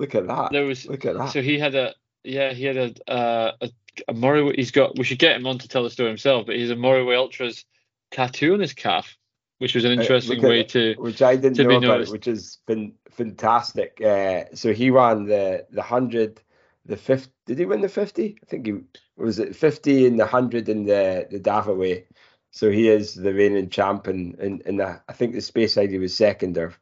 [0.00, 0.50] Look at that.
[0.52, 1.30] there was Look at that.
[1.32, 1.94] so he had a
[2.24, 3.70] yeah he had a uh, a,
[4.08, 4.54] a Murray.
[4.56, 6.76] He's got we should get him on to tell the story himself, but he's a
[6.76, 7.64] Murray Ultras
[8.10, 9.16] tattoo on his calf,
[9.58, 10.70] which was an Uh, interesting way it.
[10.70, 12.12] to which I didn't to be know about, noticed.
[12.12, 14.00] which has been fantastic.
[14.04, 16.40] Uh, so he won the the hundred,
[16.84, 17.30] the fifth.
[17.46, 18.36] Did he win the fifty?
[18.42, 18.74] I think he
[19.16, 22.06] was it fifty and the hundred in the the Dava Way.
[22.50, 26.16] So he is the reigning champion, and and the, I think the space ID was
[26.16, 26.74] second or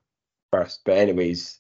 [0.53, 0.83] first.
[0.85, 1.59] But anyways,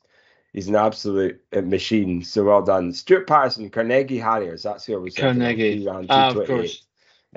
[0.56, 2.24] he's an absolute uh, machine.
[2.24, 4.64] So well done, Stuart Patterson, Carnegie Harriers.
[4.64, 5.14] That's who I was.
[5.14, 5.78] Carnegie.
[5.78, 6.82] He ran Ah, of course.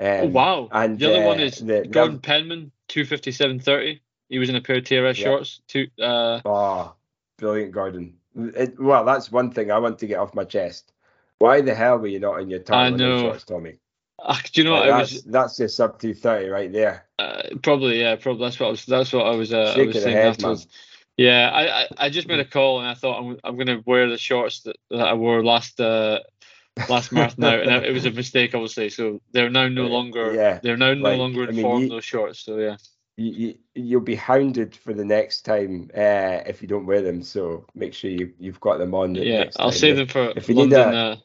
[0.00, 0.68] Um, oh wow!
[0.72, 4.00] and, the other one uh, is the- the Gordon other- Penman, two fifty seven thirty.
[4.28, 5.24] He was in a pair of TRS Yeah.
[5.24, 5.60] shorts.
[5.68, 5.88] Two.
[6.00, 6.94] Uh, Oh,
[7.36, 8.14] brilliant, Gordon.
[8.36, 10.92] It, well, that's one thing I want to get off my chest.
[11.38, 13.74] Why the hell were you not in your time shorts, Tommy?
[14.22, 14.98] ah, do you know Like, what?
[14.98, 17.06] That's was that's your sub two thirty right there.
[17.18, 18.86] uh, probably yeah, probably that's what I was.
[18.86, 19.52] That's what I was.
[19.52, 20.66] Uh, I was the saying head, afterwards.
[21.20, 23.82] Yeah, I, I, I just made a call and I thought I'm, I'm going to
[23.84, 26.20] wear the shorts that, that I wore last uh,
[26.88, 28.88] last marathon out, and it was a mistake, obviously.
[28.88, 31.82] So they're now no longer yeah, they're now no like, longer I in mean, form
[31.82, 32.38] you- those shorts.
[32.40, 32.76] So yeah,
[33.18, 37.22] You, you you'll be hounded for the next time uh, if you don't wear them.
[37.22, 39.12] So make sure you you've got them on.
[39.12, 41.22] The yeah, I'll time, save them for If you need a-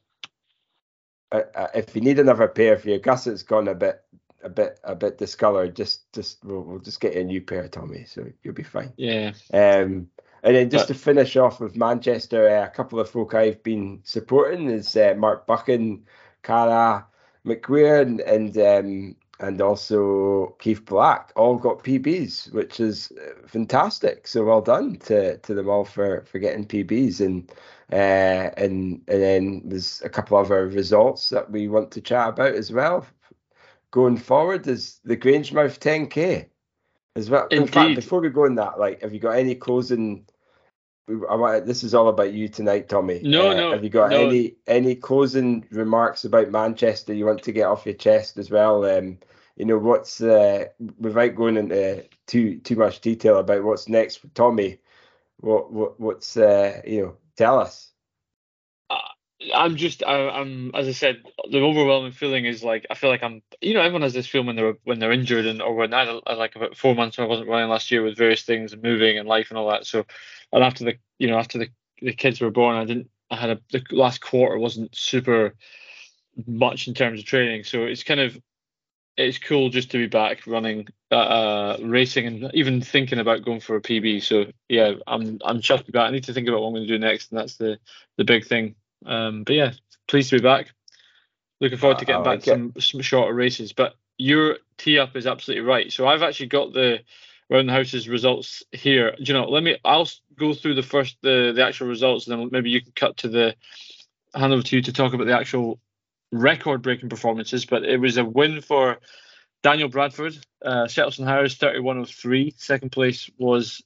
[1.32, 4.02] uh, if you need another pair, if your gusset's gone a bit
[4.46, 7.68] a bit a bit discolored, just just we'll, we'll just get you a new pair,
[7.68, 8.06] Tommy.
[8.06, 8.93] So you'll be fine.
[8.96, 10.08] yeah, Um,
[10.43, 13.62] and then just But- to finish off with Manchester, uh, a couple of folk I've
[13.64, 16.06] been supporting is uh, Mark Buchan,
[16.43, 17.06] Cara
[17.46, 21.32] McQueer, and and, um, and also Keith Black.
[21.36, 24.28] All got PBs, which is uh, fantastic.
[24.28, 27.20] So well done to, to them all for, for getting PBs.
[27.26, 27.52] And
[27.91, 32.54] uh, and and then there's a couple other results that we want to chat about
[32.56, 33.06] as well.
[33.96, 36.48] Going forward is the Grangemouth 10k
[37.16, 37.48] as well.
[37.48, 40.26] In fact, before we go in that, like, have you got any closing?
[41.08, 43.22] I want, this is all about you tonight, Tommy.
[43.24, 44.28] No, Uh, no, Have you got no.
[44.28, 48.84] any any closing remarks about Manchester you want to get off your chest as well?
[48.84, 49.18] Um,
[49.56, 50.66] you know, what's uh,
[51.00, 54.78] without going into too too much detail about what's next for Tommy.
[55.39, 57.18] What what what's uh, you know?
[57.38, 57.93] Tell us.
[59.53, 61.21] I'm just, I, I'm, as I said,
[61.51, 64.47] the overwhelming feeling is like I feel like I'm, you know, everyone has this feeling
[64.47, 67.29] when they're when they're injured and or when I like about four months when I
[67.29, 69.86] wasn't running last year with various things and moving and life and all that.
[69.86, 70.05] So,
[70.53, 71.69] and after the, you know, after the
[72.01, 75.55] the kids were born, I didn't, I had a the last quarter wasn't super
[76.47, 77.63] much in terms of training.
[77.63, 78.38] So it's kind of
[79.17, 83.61] it's cool just to be back running, uh, uh, racing, and even thinking about going
[83.61, 84.23] for a PB.
[84.23, 86.07] So yeah, I'm I'm chuffed about.
[86.07, 87.79] I need to think about what I'm going to do next, and that's the
[88.17, 88.75] the big thing.
[89.06, 89.74] Um, but yeah,
[90.08, 90.72] pleased to be back.
[91.62, 93.74] Looking forward to getting back to some, some shorter races.
[93.74, 95.91] But your tee up is absolutely right.
[95.91, 97.00] So I've actually got the
[97.50, 99.16] round the houses results here.
[99.18, 99.46] Do you know?
[99.46, 99.78] Let me.
[99.86, 103.18] I'll go through the first the the actual results, and then maybe you can cut
[103.18, 103.56] to the
[104.34, 105.80] hand over to you to talk about the actual
[106.32, 108.98] record breaking performances, but it was a win for
[109.64, 112.54] Daniel Bradford, uh, Shettleston Harriers 3103.
[112.58, 113.82] Second place was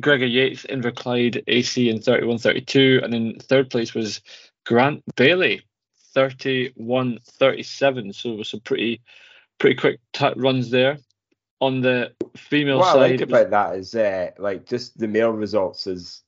[0.00, 3.00] Gregor Yates, Inverclyde AC in 3132.
[3.02, 4.20] And then third place was
[4.64, 5.62] Grant Bailey,
[6.14, 8.12] 3137.
[8.12, 9.02] So it was some pretty
[9.58, 10.98] pretty quick t- runs there.
[11.60, 12.96] On the female what side.
[12.96, 16.22] What I like about that is uh, like just the male results is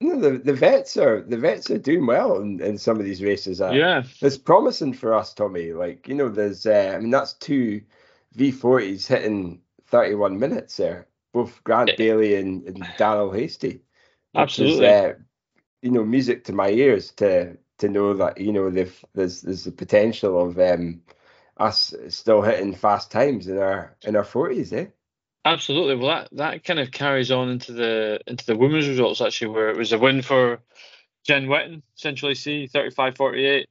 [0.00, 3.22] no, the, the vets are the vets are doing well in, in some of these
[3.22, 3.60] races.
[3.60, 5.72] Uh, yeah, it's promising for us, Tommy.
[5.72, 7.80] Like you know, there's uh, I mean that's two
[8.36, 11.90] V40s hitting 31 minutes there, both Grant.
[11.98, 13.80] Bailey and, and Daryl Hasty.
[14.34, 14.86] Absolutely.
[14.86, 15.14] Is, uh,
[15.82, 19.72] you know, music to my ears to to know that you know there's there's the
[19.72, 21.02] potential of um,
[21.58, 24.86] us still hitting fast times in our in our 40s, eh?
[25.44, 25.96] Absolutely.
[25.96, 29.68] Well, that, that kind of carries on into the into the women's results actually, where
[29.68, 30.60] it was a win for
[31.24, 33.66] Jen Wetton, Central AC, 35-48.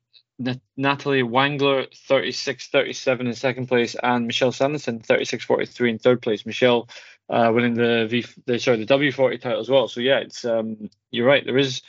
[0.76, 6.46] Natalie Wangler, 36-37 in second place, and Michelle Sanderson, 36-43 in third place.
[6.46, 6.90] Michelle
[7.34, 9.88] uh, winning the V, the sorry, the W40 title as well.
[9.88, 11.44] So yeah, it's um, you're right.
[11.44, 11.82] There is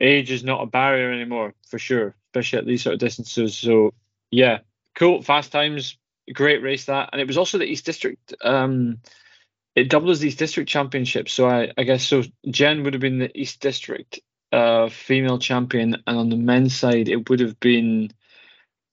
[0.00, 3.58] age is not a barrier anymore for sure, especially at these sort of distances.
[3.58, 3.92] So
[4.30, 4.60] yeah,
[4.94, 5.22] cool.
[5.22, 5.98] Fast times,
[6.32, 8.32] great race that, and it was also the East District.
[8.42, 9.00] Um,
[9.74, 11.28] it doubles East district Championship.
[11.28, 12.22] So I, I guess so.
[12.48, 14.18] Jen would have been the East District
[14.50, 18.12] uh, female champion, and on the men's side, it would have been.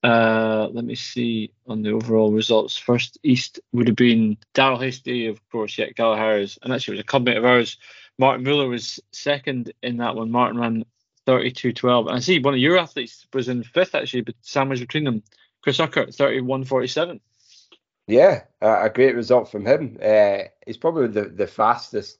[0.03, 2.77] Uh, let me see on the overall results.
[2.77, 7.03] First East would have been Daryl Hasty, of course, yet Harris, and actually it was
[7.03, 7.77] a clubmate of ours.
[8.17, 10.31] Martin Muller was second in that one.
[10.31, 10.85] Martin ran
[11.27, 15.03] 32.12, and I see one of your athletes was in fifth actually, but sandwiched between
[15.03, 15.23] them.
[15.61, 17.19] Chris Uckert, 31.47.
[18.07, 19.97] Yeah, a great result from him.
[20.03, 22.17] Uh, he's probably the, the fastest,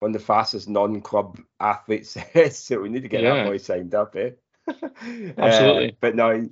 [0.00, 2.16] one of the fastest non-club athletes.
[2.52, 3.34] so we need to get yeah.
[3.34, 4.30] that boy signed up, eh?
[5.38, 5.90] Absolutely.
[5.90, 6.48] Uh, but no,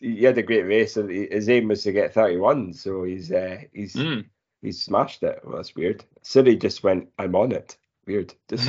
[0.00, 0.94] he had a great race.
[0.94, 4.24] His aim was to get 31, so he's uh, he's mm.
[4.60, 5.40] he's smashed it.
[5.44, 6.04] Well, that's weird.
[6.22, 7.76] City just went, I'm on it.
[8.06, 8.34] Weird.
[8.48, 8.68] Just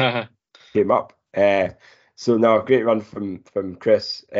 [0.73, 1.13] came up.
[1.35, 1.69] Uh,
[2.15, 4.37] so a great run from from Chris, uh,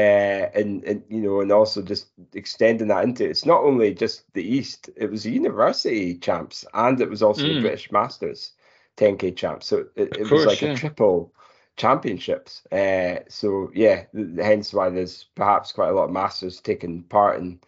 [0.54, 4.44] and and you know, and also just extending that into it's not only just the
[4.44, 7.56] East, it was the University champs, and it was also mm.
[7.56, 8.54] the British Masters
[8.98, 9.66] 10k champs.
[9.66, 10.74] So it, it course, was like yeah.
[10.74, 11.34] a triple
[11.78, 12.66] championships.
[12.72, 14.06] Uh, so yeah,
[14.38, 17.60] hence why there's perhaps quite a lot of Masters taking part in.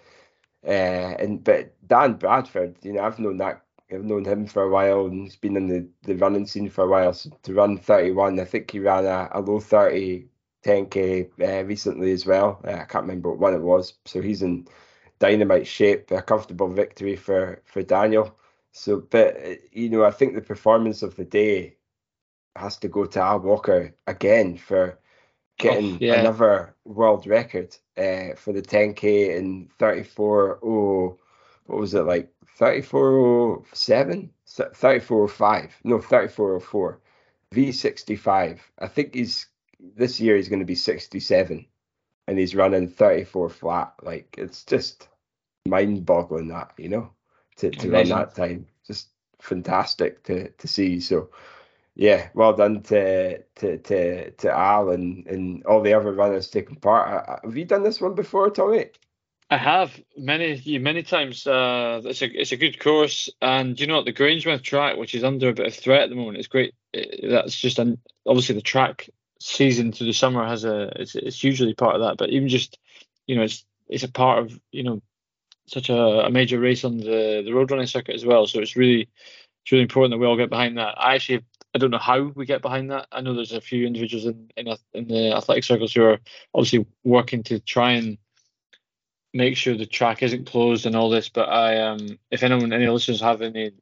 [0.66, 4.70] Uh, and but Dan Bradford, you know, I've known that I've known him for a
[4.70, 7.14] while and he's been in the, the running scene for a while.
[7.14, 10.28] So to run 31, I think he ran a, a low 30
[10.64, 12.60] 10k uh, recently as well.
[12.66, 13.94] Uh, I can't remember what one it was.
[14.06, 14.68] So he's in
[15.20, 18.36] dynamite shape, a comfortable victory for for Daniel.
[18.72, 21.78] So, but uh, you know, I think the performance of the day
[22.56, 25.00] has to go to Al Walker again for
[25.58, 26.16] getting oh, yeah.
[26.16, 30.60] another world record uh, for the 10k in 34.
[30.64, 31.20] Oh,
[31.66, 32.32] what was it like?
[32.58, 37.00] 3407 3405 no 3404
[37.54, 39.48] v65 i think he's
[39.98, 41.66] this year he's going to be 67
[42.28, 43.94] and he's running 34 flat.
[44.02, 45.08] Like it's just
[45.68, 47.12] mind boggling that you know
[47.58, 48.68] to, to run that time.
[48.86, 49.10] Just
[49.40, 51.00] fantastic to to see.
[51.00, 51.30] So
[51.96, 56.76] yeah well done to to to to al and and all the other runners taking
[56.76, 58.86] part uh, uh, have you done this one before tommy
[59.50, 61.46] I have many many times.
[61.46, 65.24] Uh, it's a it's a good course, and you know the Grangemouth track, which is
[65.24, 66.74] under a bit of threat at the moment, it's great.
[66.98, 69.08] Uh, that's just an, obviously the track
[69.40, 72.80] season through the summer has a it's it's usually part of that, but even just
[73.28, 75.02] you know it's it's a part of you know
[75.68, 78.48] such a, a major race on the the road running circuit as well.
[78.48, 79.10] So it's really
[79.64, 80.96] it's really important that we all get behind that.
[80.98, 81.44] I actually
[81.76, 83.08] I don't know how we get behind that.
[83.12, 86.20] I know there's a few individuals in in, in the athletic circles who are
[86.54, 88.18] obviously working to try and
[89.34, 91.28] make sure the track isn't closed and all this.
[91.28, 93.74] But I, um, if anyone, any listeners have any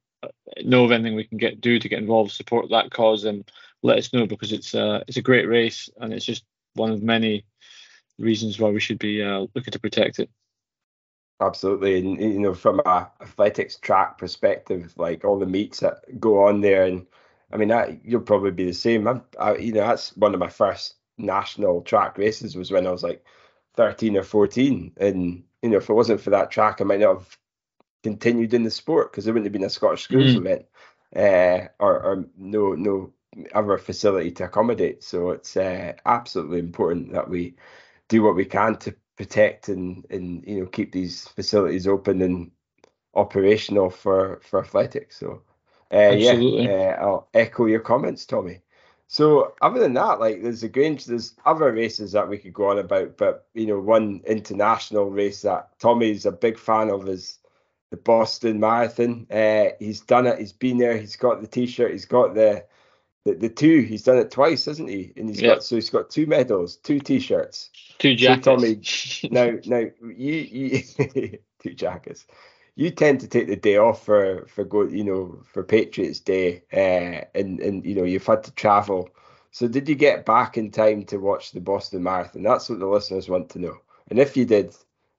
[0.63, 3.47] know of anything we can get do to get involved, support that cause, and
[3.83, 7.03] let us know because it's uh, it's a great race and it's just one of
[7.03, 7.45] many
[8.17, 10.31] reasons why we should be uh, looking to protect it.
[11.39, 16.43] Absolutely, and you know, from a athletics track perspective, like all the meets that go
[16.47, 17.05] on there, and
[17.53, 19.07] I mean, that, you'll probably be the same.
[19.07, 22.91] I'm, I, you know, that's one of my first national track races was when I
[22.91, 23.23] was like
[23.75, 27.19] 13 or 14, and you know, if it wasn't for that track, I might not
[27.19, 27.37] have
[28.01, 30.37] continued in the sport because there wouldn't have been a Scottish schools mm.
[30.37, 30.65] event,
[31.15, 33.13] uh, or, or no no
[33.53, 35.03] other facility to accommodate.
[35.03, 37.55] So it's uh, absolutely important that we
[38.09, 42.51] do what we can to protect and and you know keep these facilities open and
[43.13, 45.17] operational for for athletics.
[45.17, 45.43] So
[45.93, 46.33] uh, yeah,
[46.71, 48.61] uh, I'll echo your comments, Tommy.
[49.07, 52.69] So other than that, like there's the Grange, there's other races that we could go
[52.69, 57.37] on about, but you know, one international race that Tommy's a big fan of is
[57.91, 59.27] the Boston Marathon.
[59.29, 60.39] Uh, he's done it.
[60.39, 60.97] He's been there.
[60.97, 61.91] He's got the T-shirt.
[61.91, 62.65] He's got the
[63.25, 63.81] the, the two.
[63.81, 65.13] He's done it twice, hasn't he?
[65.15, 65.57] And he's yep.
[65.57, 68.45] got so he's got two medals, two T-shirts, two jackets.
[68.45, 72.25] So Tommy, now now you you two jackets.
[72.75, 76.63] You tend to take the day off for for go you know for Patriots Day,
[76.73, 79.09] uh, and and you know you've had to travel.
[79.51, 82.41] So did you get back in time to watch the Boston Marathon?
[82.41, 83.77] That's what the listeners want to know.
[84.09, 84.75] And if you did,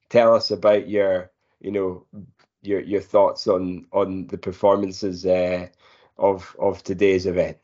[0.09, 2.07] tell us about your you know
[2.63, 5.69] your your thoughts on on the performances uh,
[6.19, 7.59] of of today's event.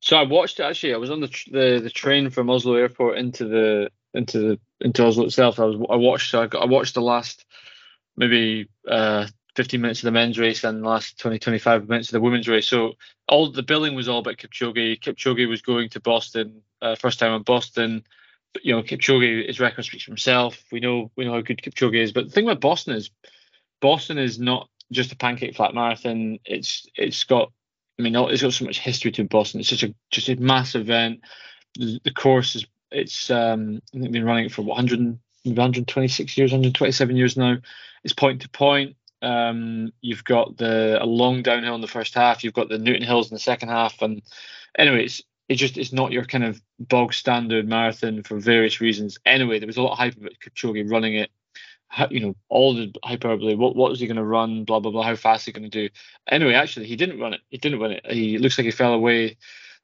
[0.00, 0.94] So I watched it actually.
[0.94, 5.04] I was on the the, the train from Oslo Airport into the into the into
[5.04, 5.60] Oslo itself.
[5.60, 7.44] I was I watched I, got, I watched the last
[8.16, 9.26] maybe uh,
[9.56, 12.48] 15 minutes of the men's race and the last 20 25 minutes of the women's
[12.48, 12.66] race.
[12.66, 12.94] So
[13.28, 15.00] all the billing was all about Kipchoge.
[15.00, 18.04] Kipchoge was going to Boston uh, first time in Boston.
[18.52, 20.62] But, you know Kipchoge his record speaks for himself.
[20.70, 22.12] We know we know how good Kipchoge is.
[22.12, 23.10] But the thing about Boston is
[23.80, 26.38] Boston is not just a pancake flat marathon.
[26.44, 27.52] It's it's got
[27.98, 29.60] I mean, it's got so much history to Boston.
[29.60, 31.20] It's such a just a massive event.
[31.76, 36.52] The, the course is it's um I think been running it for 100 126 years,
[36.52, 37.56] 127 years now.
[38.02, 38.96] It's point to point.
[39.22, 42.44] Um, you've got the a long downhill in the first half.
[42.44, 44.02] You've got the Newton Hills in the second half.
[44.02, 44.22] And
[44.78, 49.18] anyway, it's it just it's not your kind of bog standard marathon for various reasons.
[49.24, 51.30] Anyway, there was a lot of hype about Kipchoge running it
[52.10, 53.54] you know, all the hyperbole.
[53.54, 54.64] What what was he going to run?
[54.64, 55.02] Blah blah blah.
[55.02, 55.92] How fast he going to do?
[56.28, 57.40] Anyway, actually, he didn't run it.
[57.50, 58.06] He didn't run it.
[58.10, 59.36] He looks like he fell away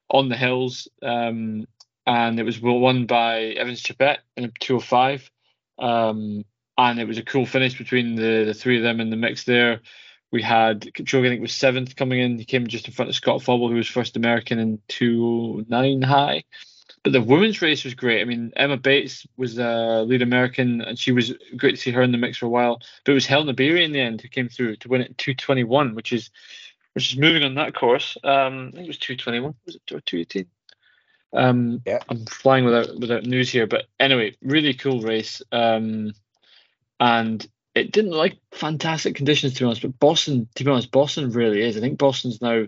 [0.09, 1.67] on the hills, um,
[2.05, 5.31] and it was won by Evans Chebet in a 205.
[5.81, 6.45] Um,
[6.77, 9.43] and it was a cool finish between the, the three of them in the mix
[9.43, 9.81] there.
[10.31, 12.39] We had Kipchoge, I think, was seventh coming in.
[12.39, 16.45] He came just in front of Scott Fauble, who was first American in 209 high.
[17.03, 18.21] But the women's race was great.
[18.21, 22.01] I mean, Emma Bates was a lead American, and she was great to see her
[22.01, 22.79] in the mix for a while.
[23.03, 25.95] But it was Hellen Obiri in the end who came through to win it 221,
[25.95, 26.29] which is
[26.93, 28.17] which is moving on that course.
[28.23, 29.55] Um, I think it was 221.
[29.65, 30.45] Was it or 218?
[31.33, 31.99] Um, yeah.
[32.09, 35.41] I'm flying without without news here, but anyway, really cool race.
[35.51, 36.13] Um,
[36.99, 41.31] and it didn't like fantastic conditions to be honest, but Boston, to be honest, Boston
[41.31, 41.77] really is.
[41.77, 42.65] I think Boston's now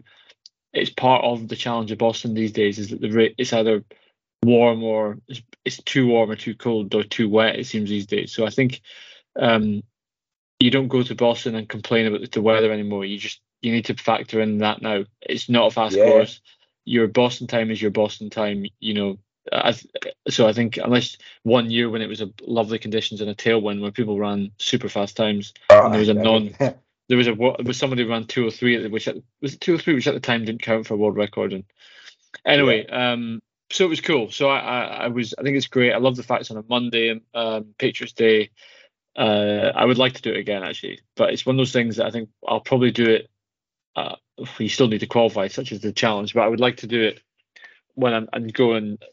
[0.74, 3.84] it's part of the challenge of Boston these days is that the rate it's either
[4.44, 7.58] warm or it's, it's too warm or too cold or too wet.
[7.58, 8.34] It seems these days.
[8.34, 8.82] So I think
[9.40, 9.84] um,
[10.60, 13.06] you don't go to Boston and complain about the weather anymore.
[13.06, 15.06] You just you need to factor in that now.
[15.22, 16.06] It's not a fast yeah.
[16.06, 16.42] course.
[16.86, 18.66] Your Boston time is your Boston time.
[18.80, 19.18] You know.
[19.52, 19.76] I,
[20.30, 23.82] so I think unless one year when it was a lovely conditions and a tailwind
[23.82, 26.56] where people ran super fast times oh, and there was a non
[27.10, 30.22] there was a was somebody who ran 203 which at, was 203 which at the
[30.22, 31.66] time didn't count for a world record and
[32.46, 33.12] anyway yeah.
[33.12, 33.42] um
[33.74, 34.30] so it was cool.
[34.30, 35.94] So I, I, I, was, I think it's great.
[35.94, 38.52] I love the fact it's on a Monday, um, Patriots Day.
[39.16, 41.98] Uh, I would like to do it again actually, but it's one of those things
[41.98, 43.30] that I think I'll probably do it.
[43.96, 44.16] Uh,
[44.58, 47.02] you still need to qualify, such as the challenge, but I would like to do
[47.04, 47.22] it
[47.96, 49.04] when I'm and go and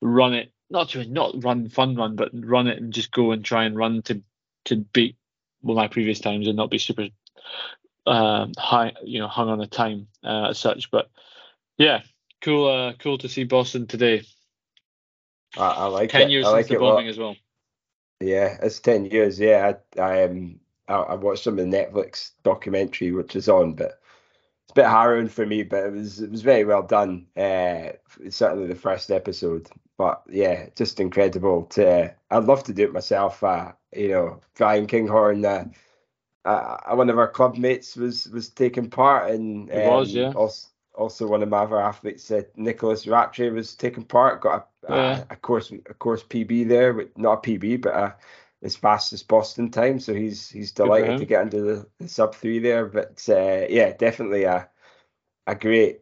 [0.00, 0.52] run it.
[0.70, 3.76] Not to not run fun run, but run it and just go and try and
[3.76, 4.22] run to
[4.66, 5.16] to beat
[5.62, 7.08] well my previous times and not be super
[8.06, 10.90] um, high, you know, hung on a time uh, as such.
[10.90, 11.10] But
[11.76, 12.02] yeah,
[12.42, 14.22] cool, uh, cool to see Boston today.
[15.56, 16.30] I, I like ten it.
[16.30, 17.36] years I like since the bombing as well.
[18.20, 19.38] Yeah, it's ten years.
[19.38, 23.74] Yeah, I, I um, I, I watched some of the Netflix documentary which is on,
[23.74, 24.00] but
[24.74, 25.62] bit harrowing for me.
[25.62, 27.26] But it was it was very well done.
[27.36, 27.92] Uh,
[28.30, 29.68] certainly the first episode.
[29.96, 31.64] But yeah, just incredible.
[31.70, 33.42] To I'd love to do it myself.
[33.42, 35.44] Uh, you know, Brian Kinghorn.
[35.44, 35.66] Uh,
[36.44, 40.68] uh, one of our club mates was was taking part and um, was yeah also,
[40.94, 45.24] also one of my other athletes said Nicholas Rattray was taking part, got a, yeah.
[45.30, 48.16] a, a, course a course PB there, not a PB, but a,
[48.64, 50.00] as fast as Boston time.
[50.00, 52.86] So he's he's delighted to get into the, the, sub three there.
[52.86, 54.68] But uh, yeah, definitely a
[55.46, 56.00] a great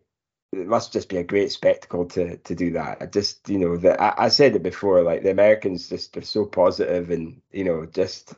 [0.52, 2.98] it must just be a great spectacle to to do that.
[3.02, 6.22] I just you know that I, I said it before, like the Americans just are
[6.22, 8.34] so positive and you know just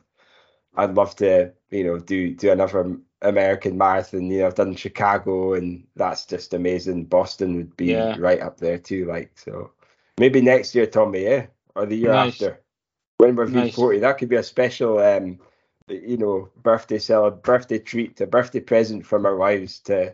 [0.75, 4.31] I'd love to you know do do another American marathon.
[4.31, 7.05] You know I've done Chicago and that's just amazing.
[7.05, 8.15] Boston would be Yeah.
[8.17, 9.05] right up there too.
[9.05, 9.71] Like so
[10.17, 12.41] maybe next year, Tommy, yeah, or the year Nice.
[12.41, 12.64] after
[13.25, 13.75] when we're Nice.
[13.75, 14.01] V40.
[14.01, 15.39] That could be a special um
[15.87, 20.13] you know birthday cell birthday treat, a birthday present from our wives to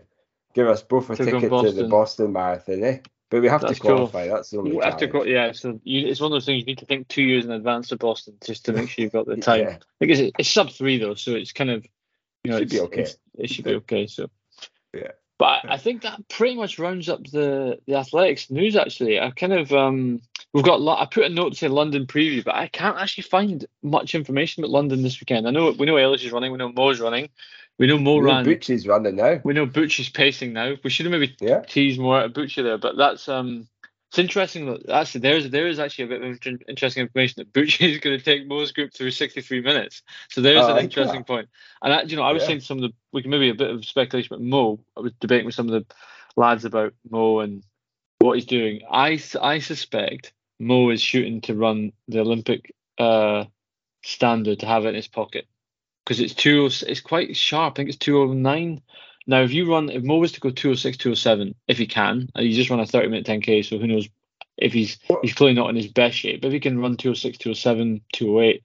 [0.54, 1.90] give us both a To ticket to the Boston.
[1.90, 2.98] Boston Marathon, eh?
[3.30, 3.92] But we have That's to cool.
[3.96, 4.28] qualify.
[4.28, 5.26] That's the only You have to challenge.
[5.28, 5.52] go, yeah.
[5.54, 7.88] So you, it's one of those things you need to think two years in advance
[7.90, 9.62] to Boston just to make sure you've got the time.
[9.62, 9.78] Yeah.
[10.02, 11.86] I guess it, it's sub three though, so it's kind of
[12.44, 13.06] you know it Should be okay.
[13.38, 14.08] it should be okay.
[14.08, 14.30] So
[14.94, 15.12] Yeah.
[15.42, 18.76] But I, think that pretty much rounds up the the athletics news.
[18.76, 20.22] Actually, I kind of um
[20.54, 23.66] we've got I put a note to say London preview, but I can't actually find
[23.82, 25.48] much information about London this weekend.
[25.48, 27.30] I know we know Eilish is running, we know Mo's running,
[27.80, 29.42] we know Mo We ran, Butch is running now.
[29.44, 30.76] we know Butch is pacing now.
[30.84, 31.62] We should have maybe Yeah.
[31.62, 33.68] tease more out of Butchart there, but that's um,
[34.12, 37.90] it's interesting that actually there's there is actually a bit of interesting information that Butchart
[37.92, 40.02] is going to take Mo's group through 63 minutes.
[40.30, 41.28] So there's Oh, I an interesting that.
[41.28, 41.48] point.
[41.82, 42.48] And I, you know, I was Yeah.
[42.48, 44.82] saying some of the we can maybe a bit of speculation about Mo.
[44.98, 45.96] I was debating with some of the
[46.36, 47.64] lads about Mo and
[48.20, 48.82] what he's doing.
[48.92, 53.46] I I suspect Mo is shooting to run the Olympic uh
[54.04, 55.46] standard to have it in his pocket
[56.04, 56.66] because it's two.
[56.66, 57.74] It's quite sharp.
[57.74, 58.82] I think it's 209.
[59.32, 62.46] Now, if you run, if Mo was to go 206, 207, if he can, and
[62.46, 64.10] he just run a 30 minute 10k, so who knows
[64.58, 66.42] if he's he's clearly not in his best shape.
[66.42, 68.62] But if he can run 206, 207, 208,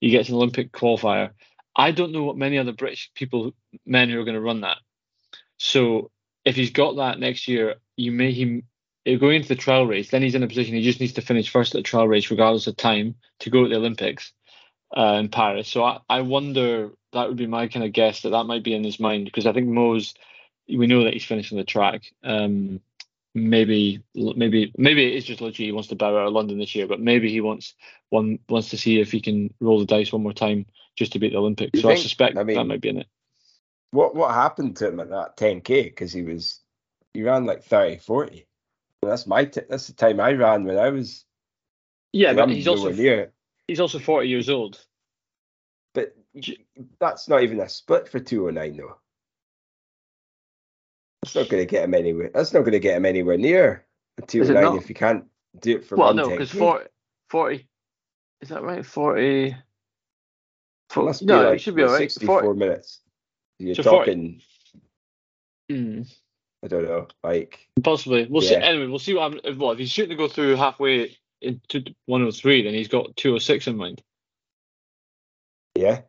[0.00, 1.32] he gets an Olympic qualifier.
[1.76, 3.52] I don't know what many other British people,
[3.84, 4.78] men who are going to run that.
[5.58, 6.10] So
[6.46, 8.62] if he's got that next year, you may him
[9.04, 10.08] if going into the trial race.
[10.08, 12.30] Then he's in a position he just needs to finish first at the trial race,
[12.30, 14.32] regardless of time, to go at the Olympics
[14.96, 15.68] uh, in Paris.
[15.68, 18.74] So I, I wonder that would be my kind of guess that that might be
[18.74, 20.14] in his mind because I think Mo's
[20.68, 22.04] we know that he's finishing the track.
[22.22, 22.80] Um,
[23.34, 26.86] maybe maybe maybe it's just literally he wants to bow out of London this year,
[26.86, 27.74] but maybe he wants
[28.10, 30.66] one wants to see if he can roll the dice one more time
[30.96, 31.70] just to beat the Olympics.
[31.74, 33.06] You so I suspect I mean- that might be in it.
[33.92, 35.84] What what happened to him at that 10k?
[35.84, 36.60] Because he was
[37.12, 38.46] he ran like 30, 40.
[39.02, 41.24] That's my t- that's the time I ran when I was.
[42.12, 43.32] Yeah, but he's also near
[43.66, 44.84] he's also forty years old.
[45.94, 46.14] But
[47.00, 48.96] that's not even a split for 209 though.
[51.22, 52.30] That's not going to get him anywhere.
[52.32, 53.86] That's not going to get him anywhere near
[54.18, 54.82] a 209 not?
[54.82, 55.24] if you can't
[55.60, 56.30] do it for well, one no, 10K.
[56.30, 56.86] because 40,
[57.28, 57.68] 40
[58.40, 58.84] is that right?
[58.84, 59.46] Forty.
[59.48, 59.56] It
[60.88, 62.10] For, must be no, like it should be what, all right.
[62.10, 63.00] 64 40, minutes.
[63.58, 64.42] You're So 40 talking,
[65.70, 66.12] mm,
[66.64, 68.26] I don't know, like possibly.
[68.26, 68.56] We'll see.
[68.56, 69.42] Anyway, we'll see what happens.
[69.44, 73.66] If, what if he's shooting to go through halfway into 103, then he's got 206
[73.66, 74.02] in mind.
[75.76, 76.00] yeah,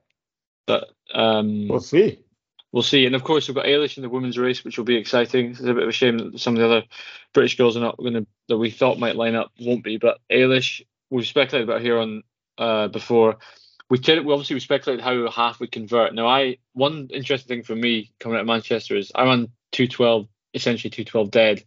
[0.67, 2.19] But um, we'll see.
[2.71, 3.05] we'll see.
[3.05, 5.51] And of course, we've got Eilish in the women's race, which will be exciting.
[5.51, 6.83] It's a bit of a shame that some of the other
[7.33, 9.97] British girls are not going to that we thought might line up won't be.
[9.97, 12.23] But Eilish, we've speculated about here on
[12.57, 13.37] uh, before.
[13.89, 16.13] We did, we obviously we speculated how half would convert.
[16.13, 19.87] Now, I one interesting thing for me coming out of Manchester is I ran two
[19.87, 21.63] twelve, essentially two twelve dead,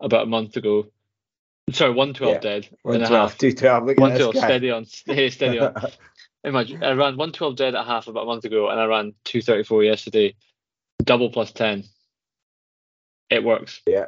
[0.00, 0.88] about a month ago.
[1.70, 2.40] Sorry, one twelve Yeah.
[2.40, 3.38] dead and a 112, half.
[3.38, 3.84] 212.
[3.86, 4.40] Look at One twelve guy.
[4.40, 4.84] steady on,
[5.30, 5.74] steady on.
[6.44, 9.84] Imagine I ran 112 dead at half about a month ago, and I ran 234
[9.84, 10.34] yesterday.
[11.04, 11.84] Double plus 10.
[13.30, 13.80] It works.
[13.86, 14.06] yeah.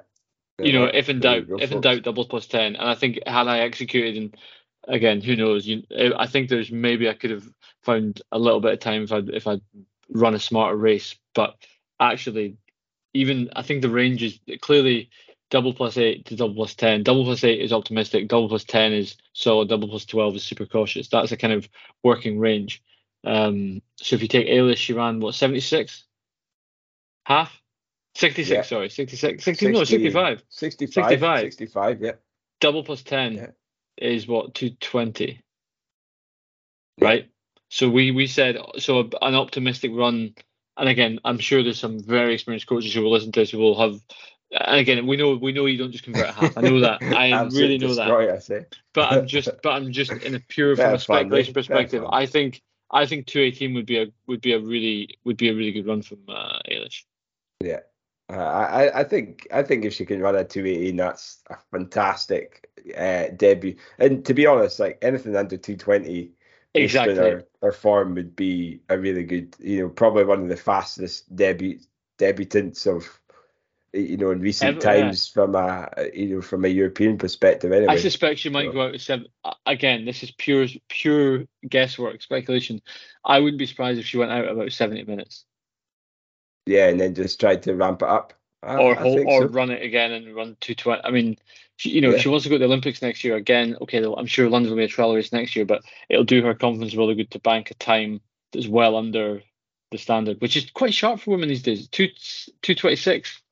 [0.58, 2.76] You know, if in doubt, if in doubt, double plus 10.
[2.76, 4.36] And I think had I executed, and
[4.86, 5.66] again, who knows?
[5.66, 5.82] You,
[6.16, 7.48] I think there's maybe I could have
[7.82, 9.62] found a little bit of time if I if I'd
[10.10, 11.16] run a smarter race.
[11.34, 11.56] But
[11.98, 12.56] actually,
[13.14, 15.10] even I think the range is clearly
[15.50, 17.02] double plus eight to double plus ten.
[17.02, 18.28] Double plus eight is optimistic.
[18.28, 19.68] Double plus ten is solid.
[19.68, 21.08] Double plus twelve is super cautious.
[21.08, 21.68] That's a kind of
[22.02, 22.82] working range.
[23.24, 26.04] Um, so if you take Eilish, she ran what seventy six,
[27.24, 27.52] half,
[28.14, 28.56] sixty six.
[28.56, 28.62] Yeah.
[28.62, 30.42] Sorry, 66, 60, no, sixty five.
[30.48, 31.04] 65.
[31.10, 31.40] 65.
[31.40, 32.12] 65, yeah.
[32.60, 33.46] Double plus ten Yeah.
[33.96, 35.40] is what two twenty,
[36.98, 37.08] Yeah.
[37.08, 37.30] right?
[37.70, 40.34] So we we said so an optimistic run,
[40.76, 43.58] and again, I'm sure there's some very experienced coaches who will listen to this who
[43.58, 44.00] will have.
[44.60, 46.58] And again, we know we know you don't just convert at half.
[46.58, 47.02] I know that.
[47.02, 48.66] I really know that.
[48.92, 51.54] But I'm just but I'm just in a pure from a speculation.
[51.54, 52.04] Fair perspective.
[52.10, 55.54] I think I think 218 would be a would be a really would be a
[55.54, 57.04] really good run from uh, Eilish.
[57.60, 57.80] Yeah.
[58.32, 62.70] Uh, I, I think I think if she can run a 218, that's a fantastic
[62.96, 63.76] uh, debut.
[63.98, 66.30] And to be honest, like anything under 220,
[66.72, 67.16] based Exactly.
[67.16, 71.34] Her, her form would be a really good, you know, probably one of the fastest
[71.36, 71.78] debut
[72.18, 73.20] debutants of,
[73.94, 77.72] you know, in recent Ever, times from a, you know, from a European perspective.
[77.72, 79.26] Anyway, I suspect she might so- go out with seven.
[79.66, 82.82] Again, this is pure pure guesswork, speculation.
[83.24, 85.44] I wouldn't be surprised if she went out about 70 minutes.
[86.66, 89.48] yeah, and then just tried to ramp it up I, or I hold, or so.
[89.48, 91.02] run it again and run 220.
[91.04, 91.36] I mean,
[91.76, 92.16] she, you know, Yeah.
[92.16, 94.70] if she wants to go to the Olympics next year again, okay, I'm sure London
[94.70, 97.38] will be a trial race next year, but it'll do her confidence really good to
[97.38, 98.20] bank a time
[98.52, 99.42] that's well under
[99.90, 101.86] the standard, which is quite sharp for women these days.
[101.88, 102.08] Two
[102.62, 103.42] 226.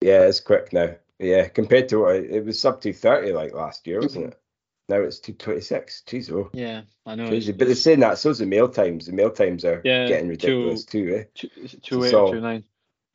[0.00, 0.94] Yeah, it's quick now.
[1.18, 4.40] Yeah, compared to what it, it was sub 230 like last year, wasn't it?
[4.88, 6.02] Now it's 226.
[6.06, 6.50] Jeez, oh.
[6.52, 7.26] Yeah, I know.
[7.26, 9.06] It's- But they're saying that so's the mail times.
[9.06, 11.24] The mail times are Yeah, getting ridiculous too, eh?
[11.34, 12.64] two, is it 208 So- or 29.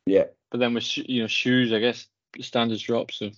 [0.06, 3.10] Yeah, But then with sh- you know shoes, I guess the standards drop.
[3.10, 3.30] So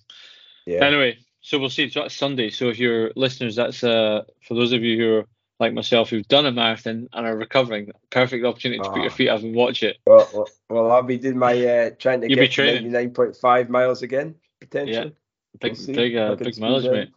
[0.66, 0.84] yeah.
[0.84, 1.88] anyway, so we'll see.
[1.88, 2.50] So that's Sunday.
[2.50, 5.26] So if you're listeners, that's uh for those of you who are
[5.60, 9.14] like myself who've done a marathon and are recovering, perfect opportunity to put your Ah.
[9.14, 9.98] feet up and watch it.
[10.06, 14.02] Well, well, well, I'll be doing my uh, trying to You'll get to 99.5 miles
[14.02, 15.14] again, potentially.
[15.60, 16.92] Big, We'll big, uh, big squeeze mileage, in.
[16.92, 17.10] mate.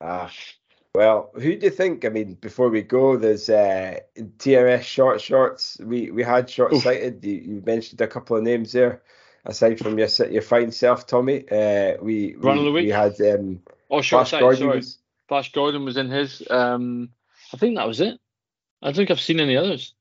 [0.00, 0.30] Ah,
[0.94, 2.04] well, who do you think?
[2.04, 3.98] I mean, before we go, there's uh,
[4.38, 5.78] TRS short shorts.
[5.82, 7.24] We we had short sighted.
[7.24, 9.02] You, you mentioned a couple of names there.
[9.44, 12.84] Aside from your your fine self, Tommy, uh, we Run of we, the week?
[12.86, 13.60] we had um,
[13.90, 14.42] Oh, short Flash sighted.
[14.60, 14.98] Gordon was-
[15.28, 16.42] Flash Gordon was in his.
[16.50, 17.10] Um,
[17.52, 18.18] I think that was it.
[18.80, 19.94] I don't think I've seen any others.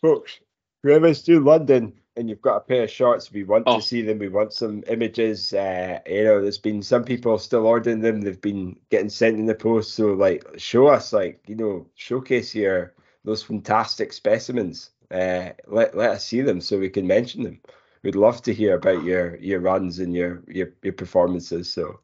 [0.00, 0.38] folks,
[0.82, 3.76] whoever's to London and you've got a pair of shorts, we want Oh.
[3.76, 4.18] to see them.
[4.18, 5.52] We want some images.
[5.52, 8.20] Uh, you know, there's been some people still ordering them.
[8.20, 9.94] They've been getting sent in the post.
[9.94, 12.92] So, like, show us, like, you know, showcase your
[13.24, 14.90] those fantastic specimens.
[15.10, 17.60] Uh, let let us see them so we can mention them.
[18.02, 21.72] We'd love to hear about your your runs and your your your performances.
[21.72, 22.00] So.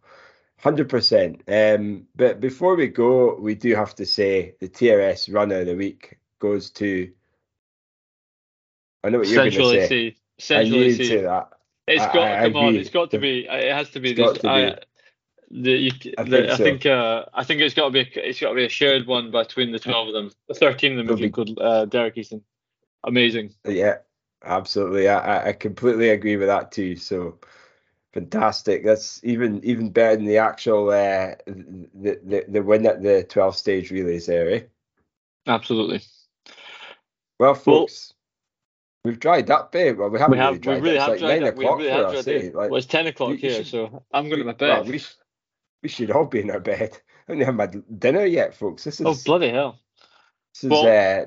[0.63, 1.43] Hundred percent.
[1.49, 5.75] Um, but before we go, we do have to say the TRS runner of the
[5.75, 7.11] week goes to.
[9.03, 10.07] I know what you're going to say.
[10.09, 11.49] I Central knew you'd say that.
[11.87, 12.77] It's I- got I come on.
[12.77, 13.47] It's got to be.
[13.49, 14.13] It has to be.
[14.13, 14.77] This, to I,
[15.51, 16.65] the, you, I the, think I so.
[16.65, 16.87] think.
[16.87, 18.01] Uh, I think it's got to be.
[18.01, 20.31] A, it's got to be a shared one between the twelve of them.
[20.49, 21.59] The thirteen of them, if It'll you be- could.
[21.59, 22.43] Uh, Derek Easton.
[23.05, 23.55] Amazing.
[23.67, 23.97] Yeah,
[24.45, 25.09] absolutely.
[25.09, 26.97] I, I- I completely agree with that too.
[26.97, 27.39] So
[28.13, 28.85] fantastic.
[28.85, 33.57] That's even even better than the actual uh, the, the the win at the 12
[33.57, 34.61] stage relays there, eh?
[35.47, 36.01] Absolutely.
[37.39, 38.13] Well, folks,
[39.05, 39.93] we've dried that eh?
[39.93, 40.55] Well, we haven't We have.
[40.67, 41.57] really We really have It's like tried nine it.
[41.57, 42.51] We o'clock really for us, tried eh?
[42.55, 44.83] Like, Well, it's ten o'clock you- you here, should- so I'm going to my well,
[44.85, 44.91] bed.
[44.93, 45.17] we, sh-
[45.83, 46.99] we should all be in our bed.
[47.29, 47.67] I haven't had my
[47.99, 48.85] dinner yet, folks.
[48.85, 49.79] This is oh bloody hell!
[50.55, 51.27] This is Well- uh,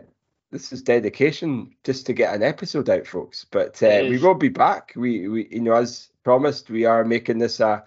[0.51, 3.43] this is dedication just to get an episode out, folks.
[3.49, 4.93] But uh, we will be back.
[4.95, 7.83] We we you know as promised, we are making this a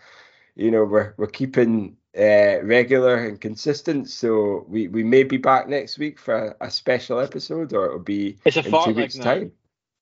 [0.55, 4.09] you know we're we're keeping uh, regular and consistent.
[4.09, 7.99] So we we may be back next week for a, a special episode, or it'll
[7.99, 9.25] be It's a in two weeks' now.
[9.25, 9.53] time.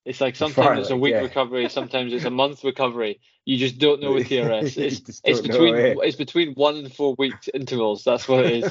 [0.05, 1.21] It's like sometimes it's a week yeah.
[1.21, 3.21] recovery, sometimes it's a month recovery.
[3.47, 4.77] You just don't know with TRS.
[4.77, 5.95] It's it's don't know, between eh?
[6.03, 8.05] it's between one and four weeks intervals.
[8.05, 8.65] That's what it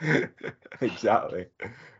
[0.00, 0.28] is.
[0.80, 1.46] exactly.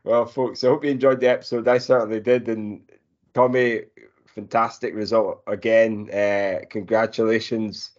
[0.03, 1.69] Well, folks, I hope you enjoyed the episode.
[1.69, 2.49] I certainly did.
[2.49, 2.91] And
[3.35, 3.83] Tommy,
[4.39, 6.09] fantastic result again.
[6.11, 7.91] Uh, congratulations.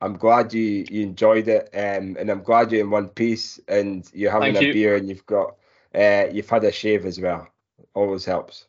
[0.00, 4.04] I'm glad you, you enjoyed it, um, and I'm glad you're in one piece and
[4.12, 4.72] you're having Thank a you.
[4.72, 5.54] beer and you've got
[5.94, 7.46] uh, you've had a shave as well.
[7.94, 8.66] Always helps.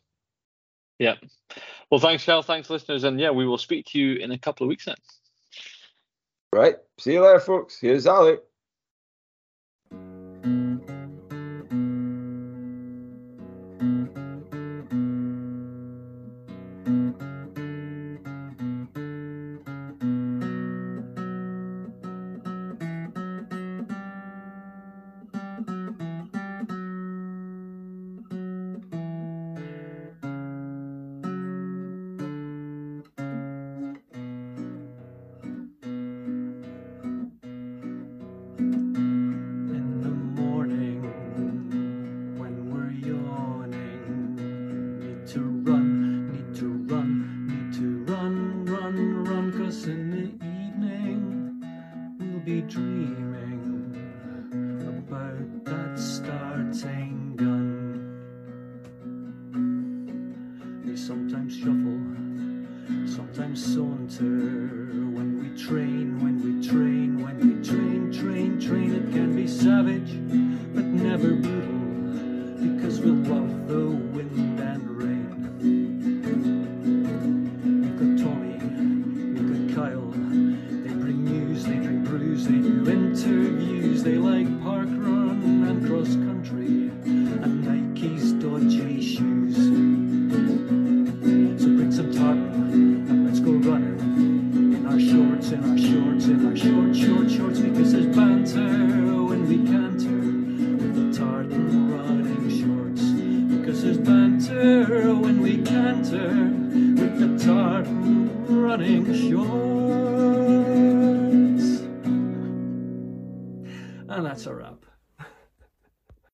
[1.00, 1.16] Yeah.
[1.90, 2.42] Well, thanks, Cal.
[2.42, 4.96] Thanks, listeners, and yeah, we will speak to you in a couple of weeks then.
[6.52, 6.76] Right.
[6.98, 7.80] See you later, folks.
[7.80, 8.36] Here's Ali.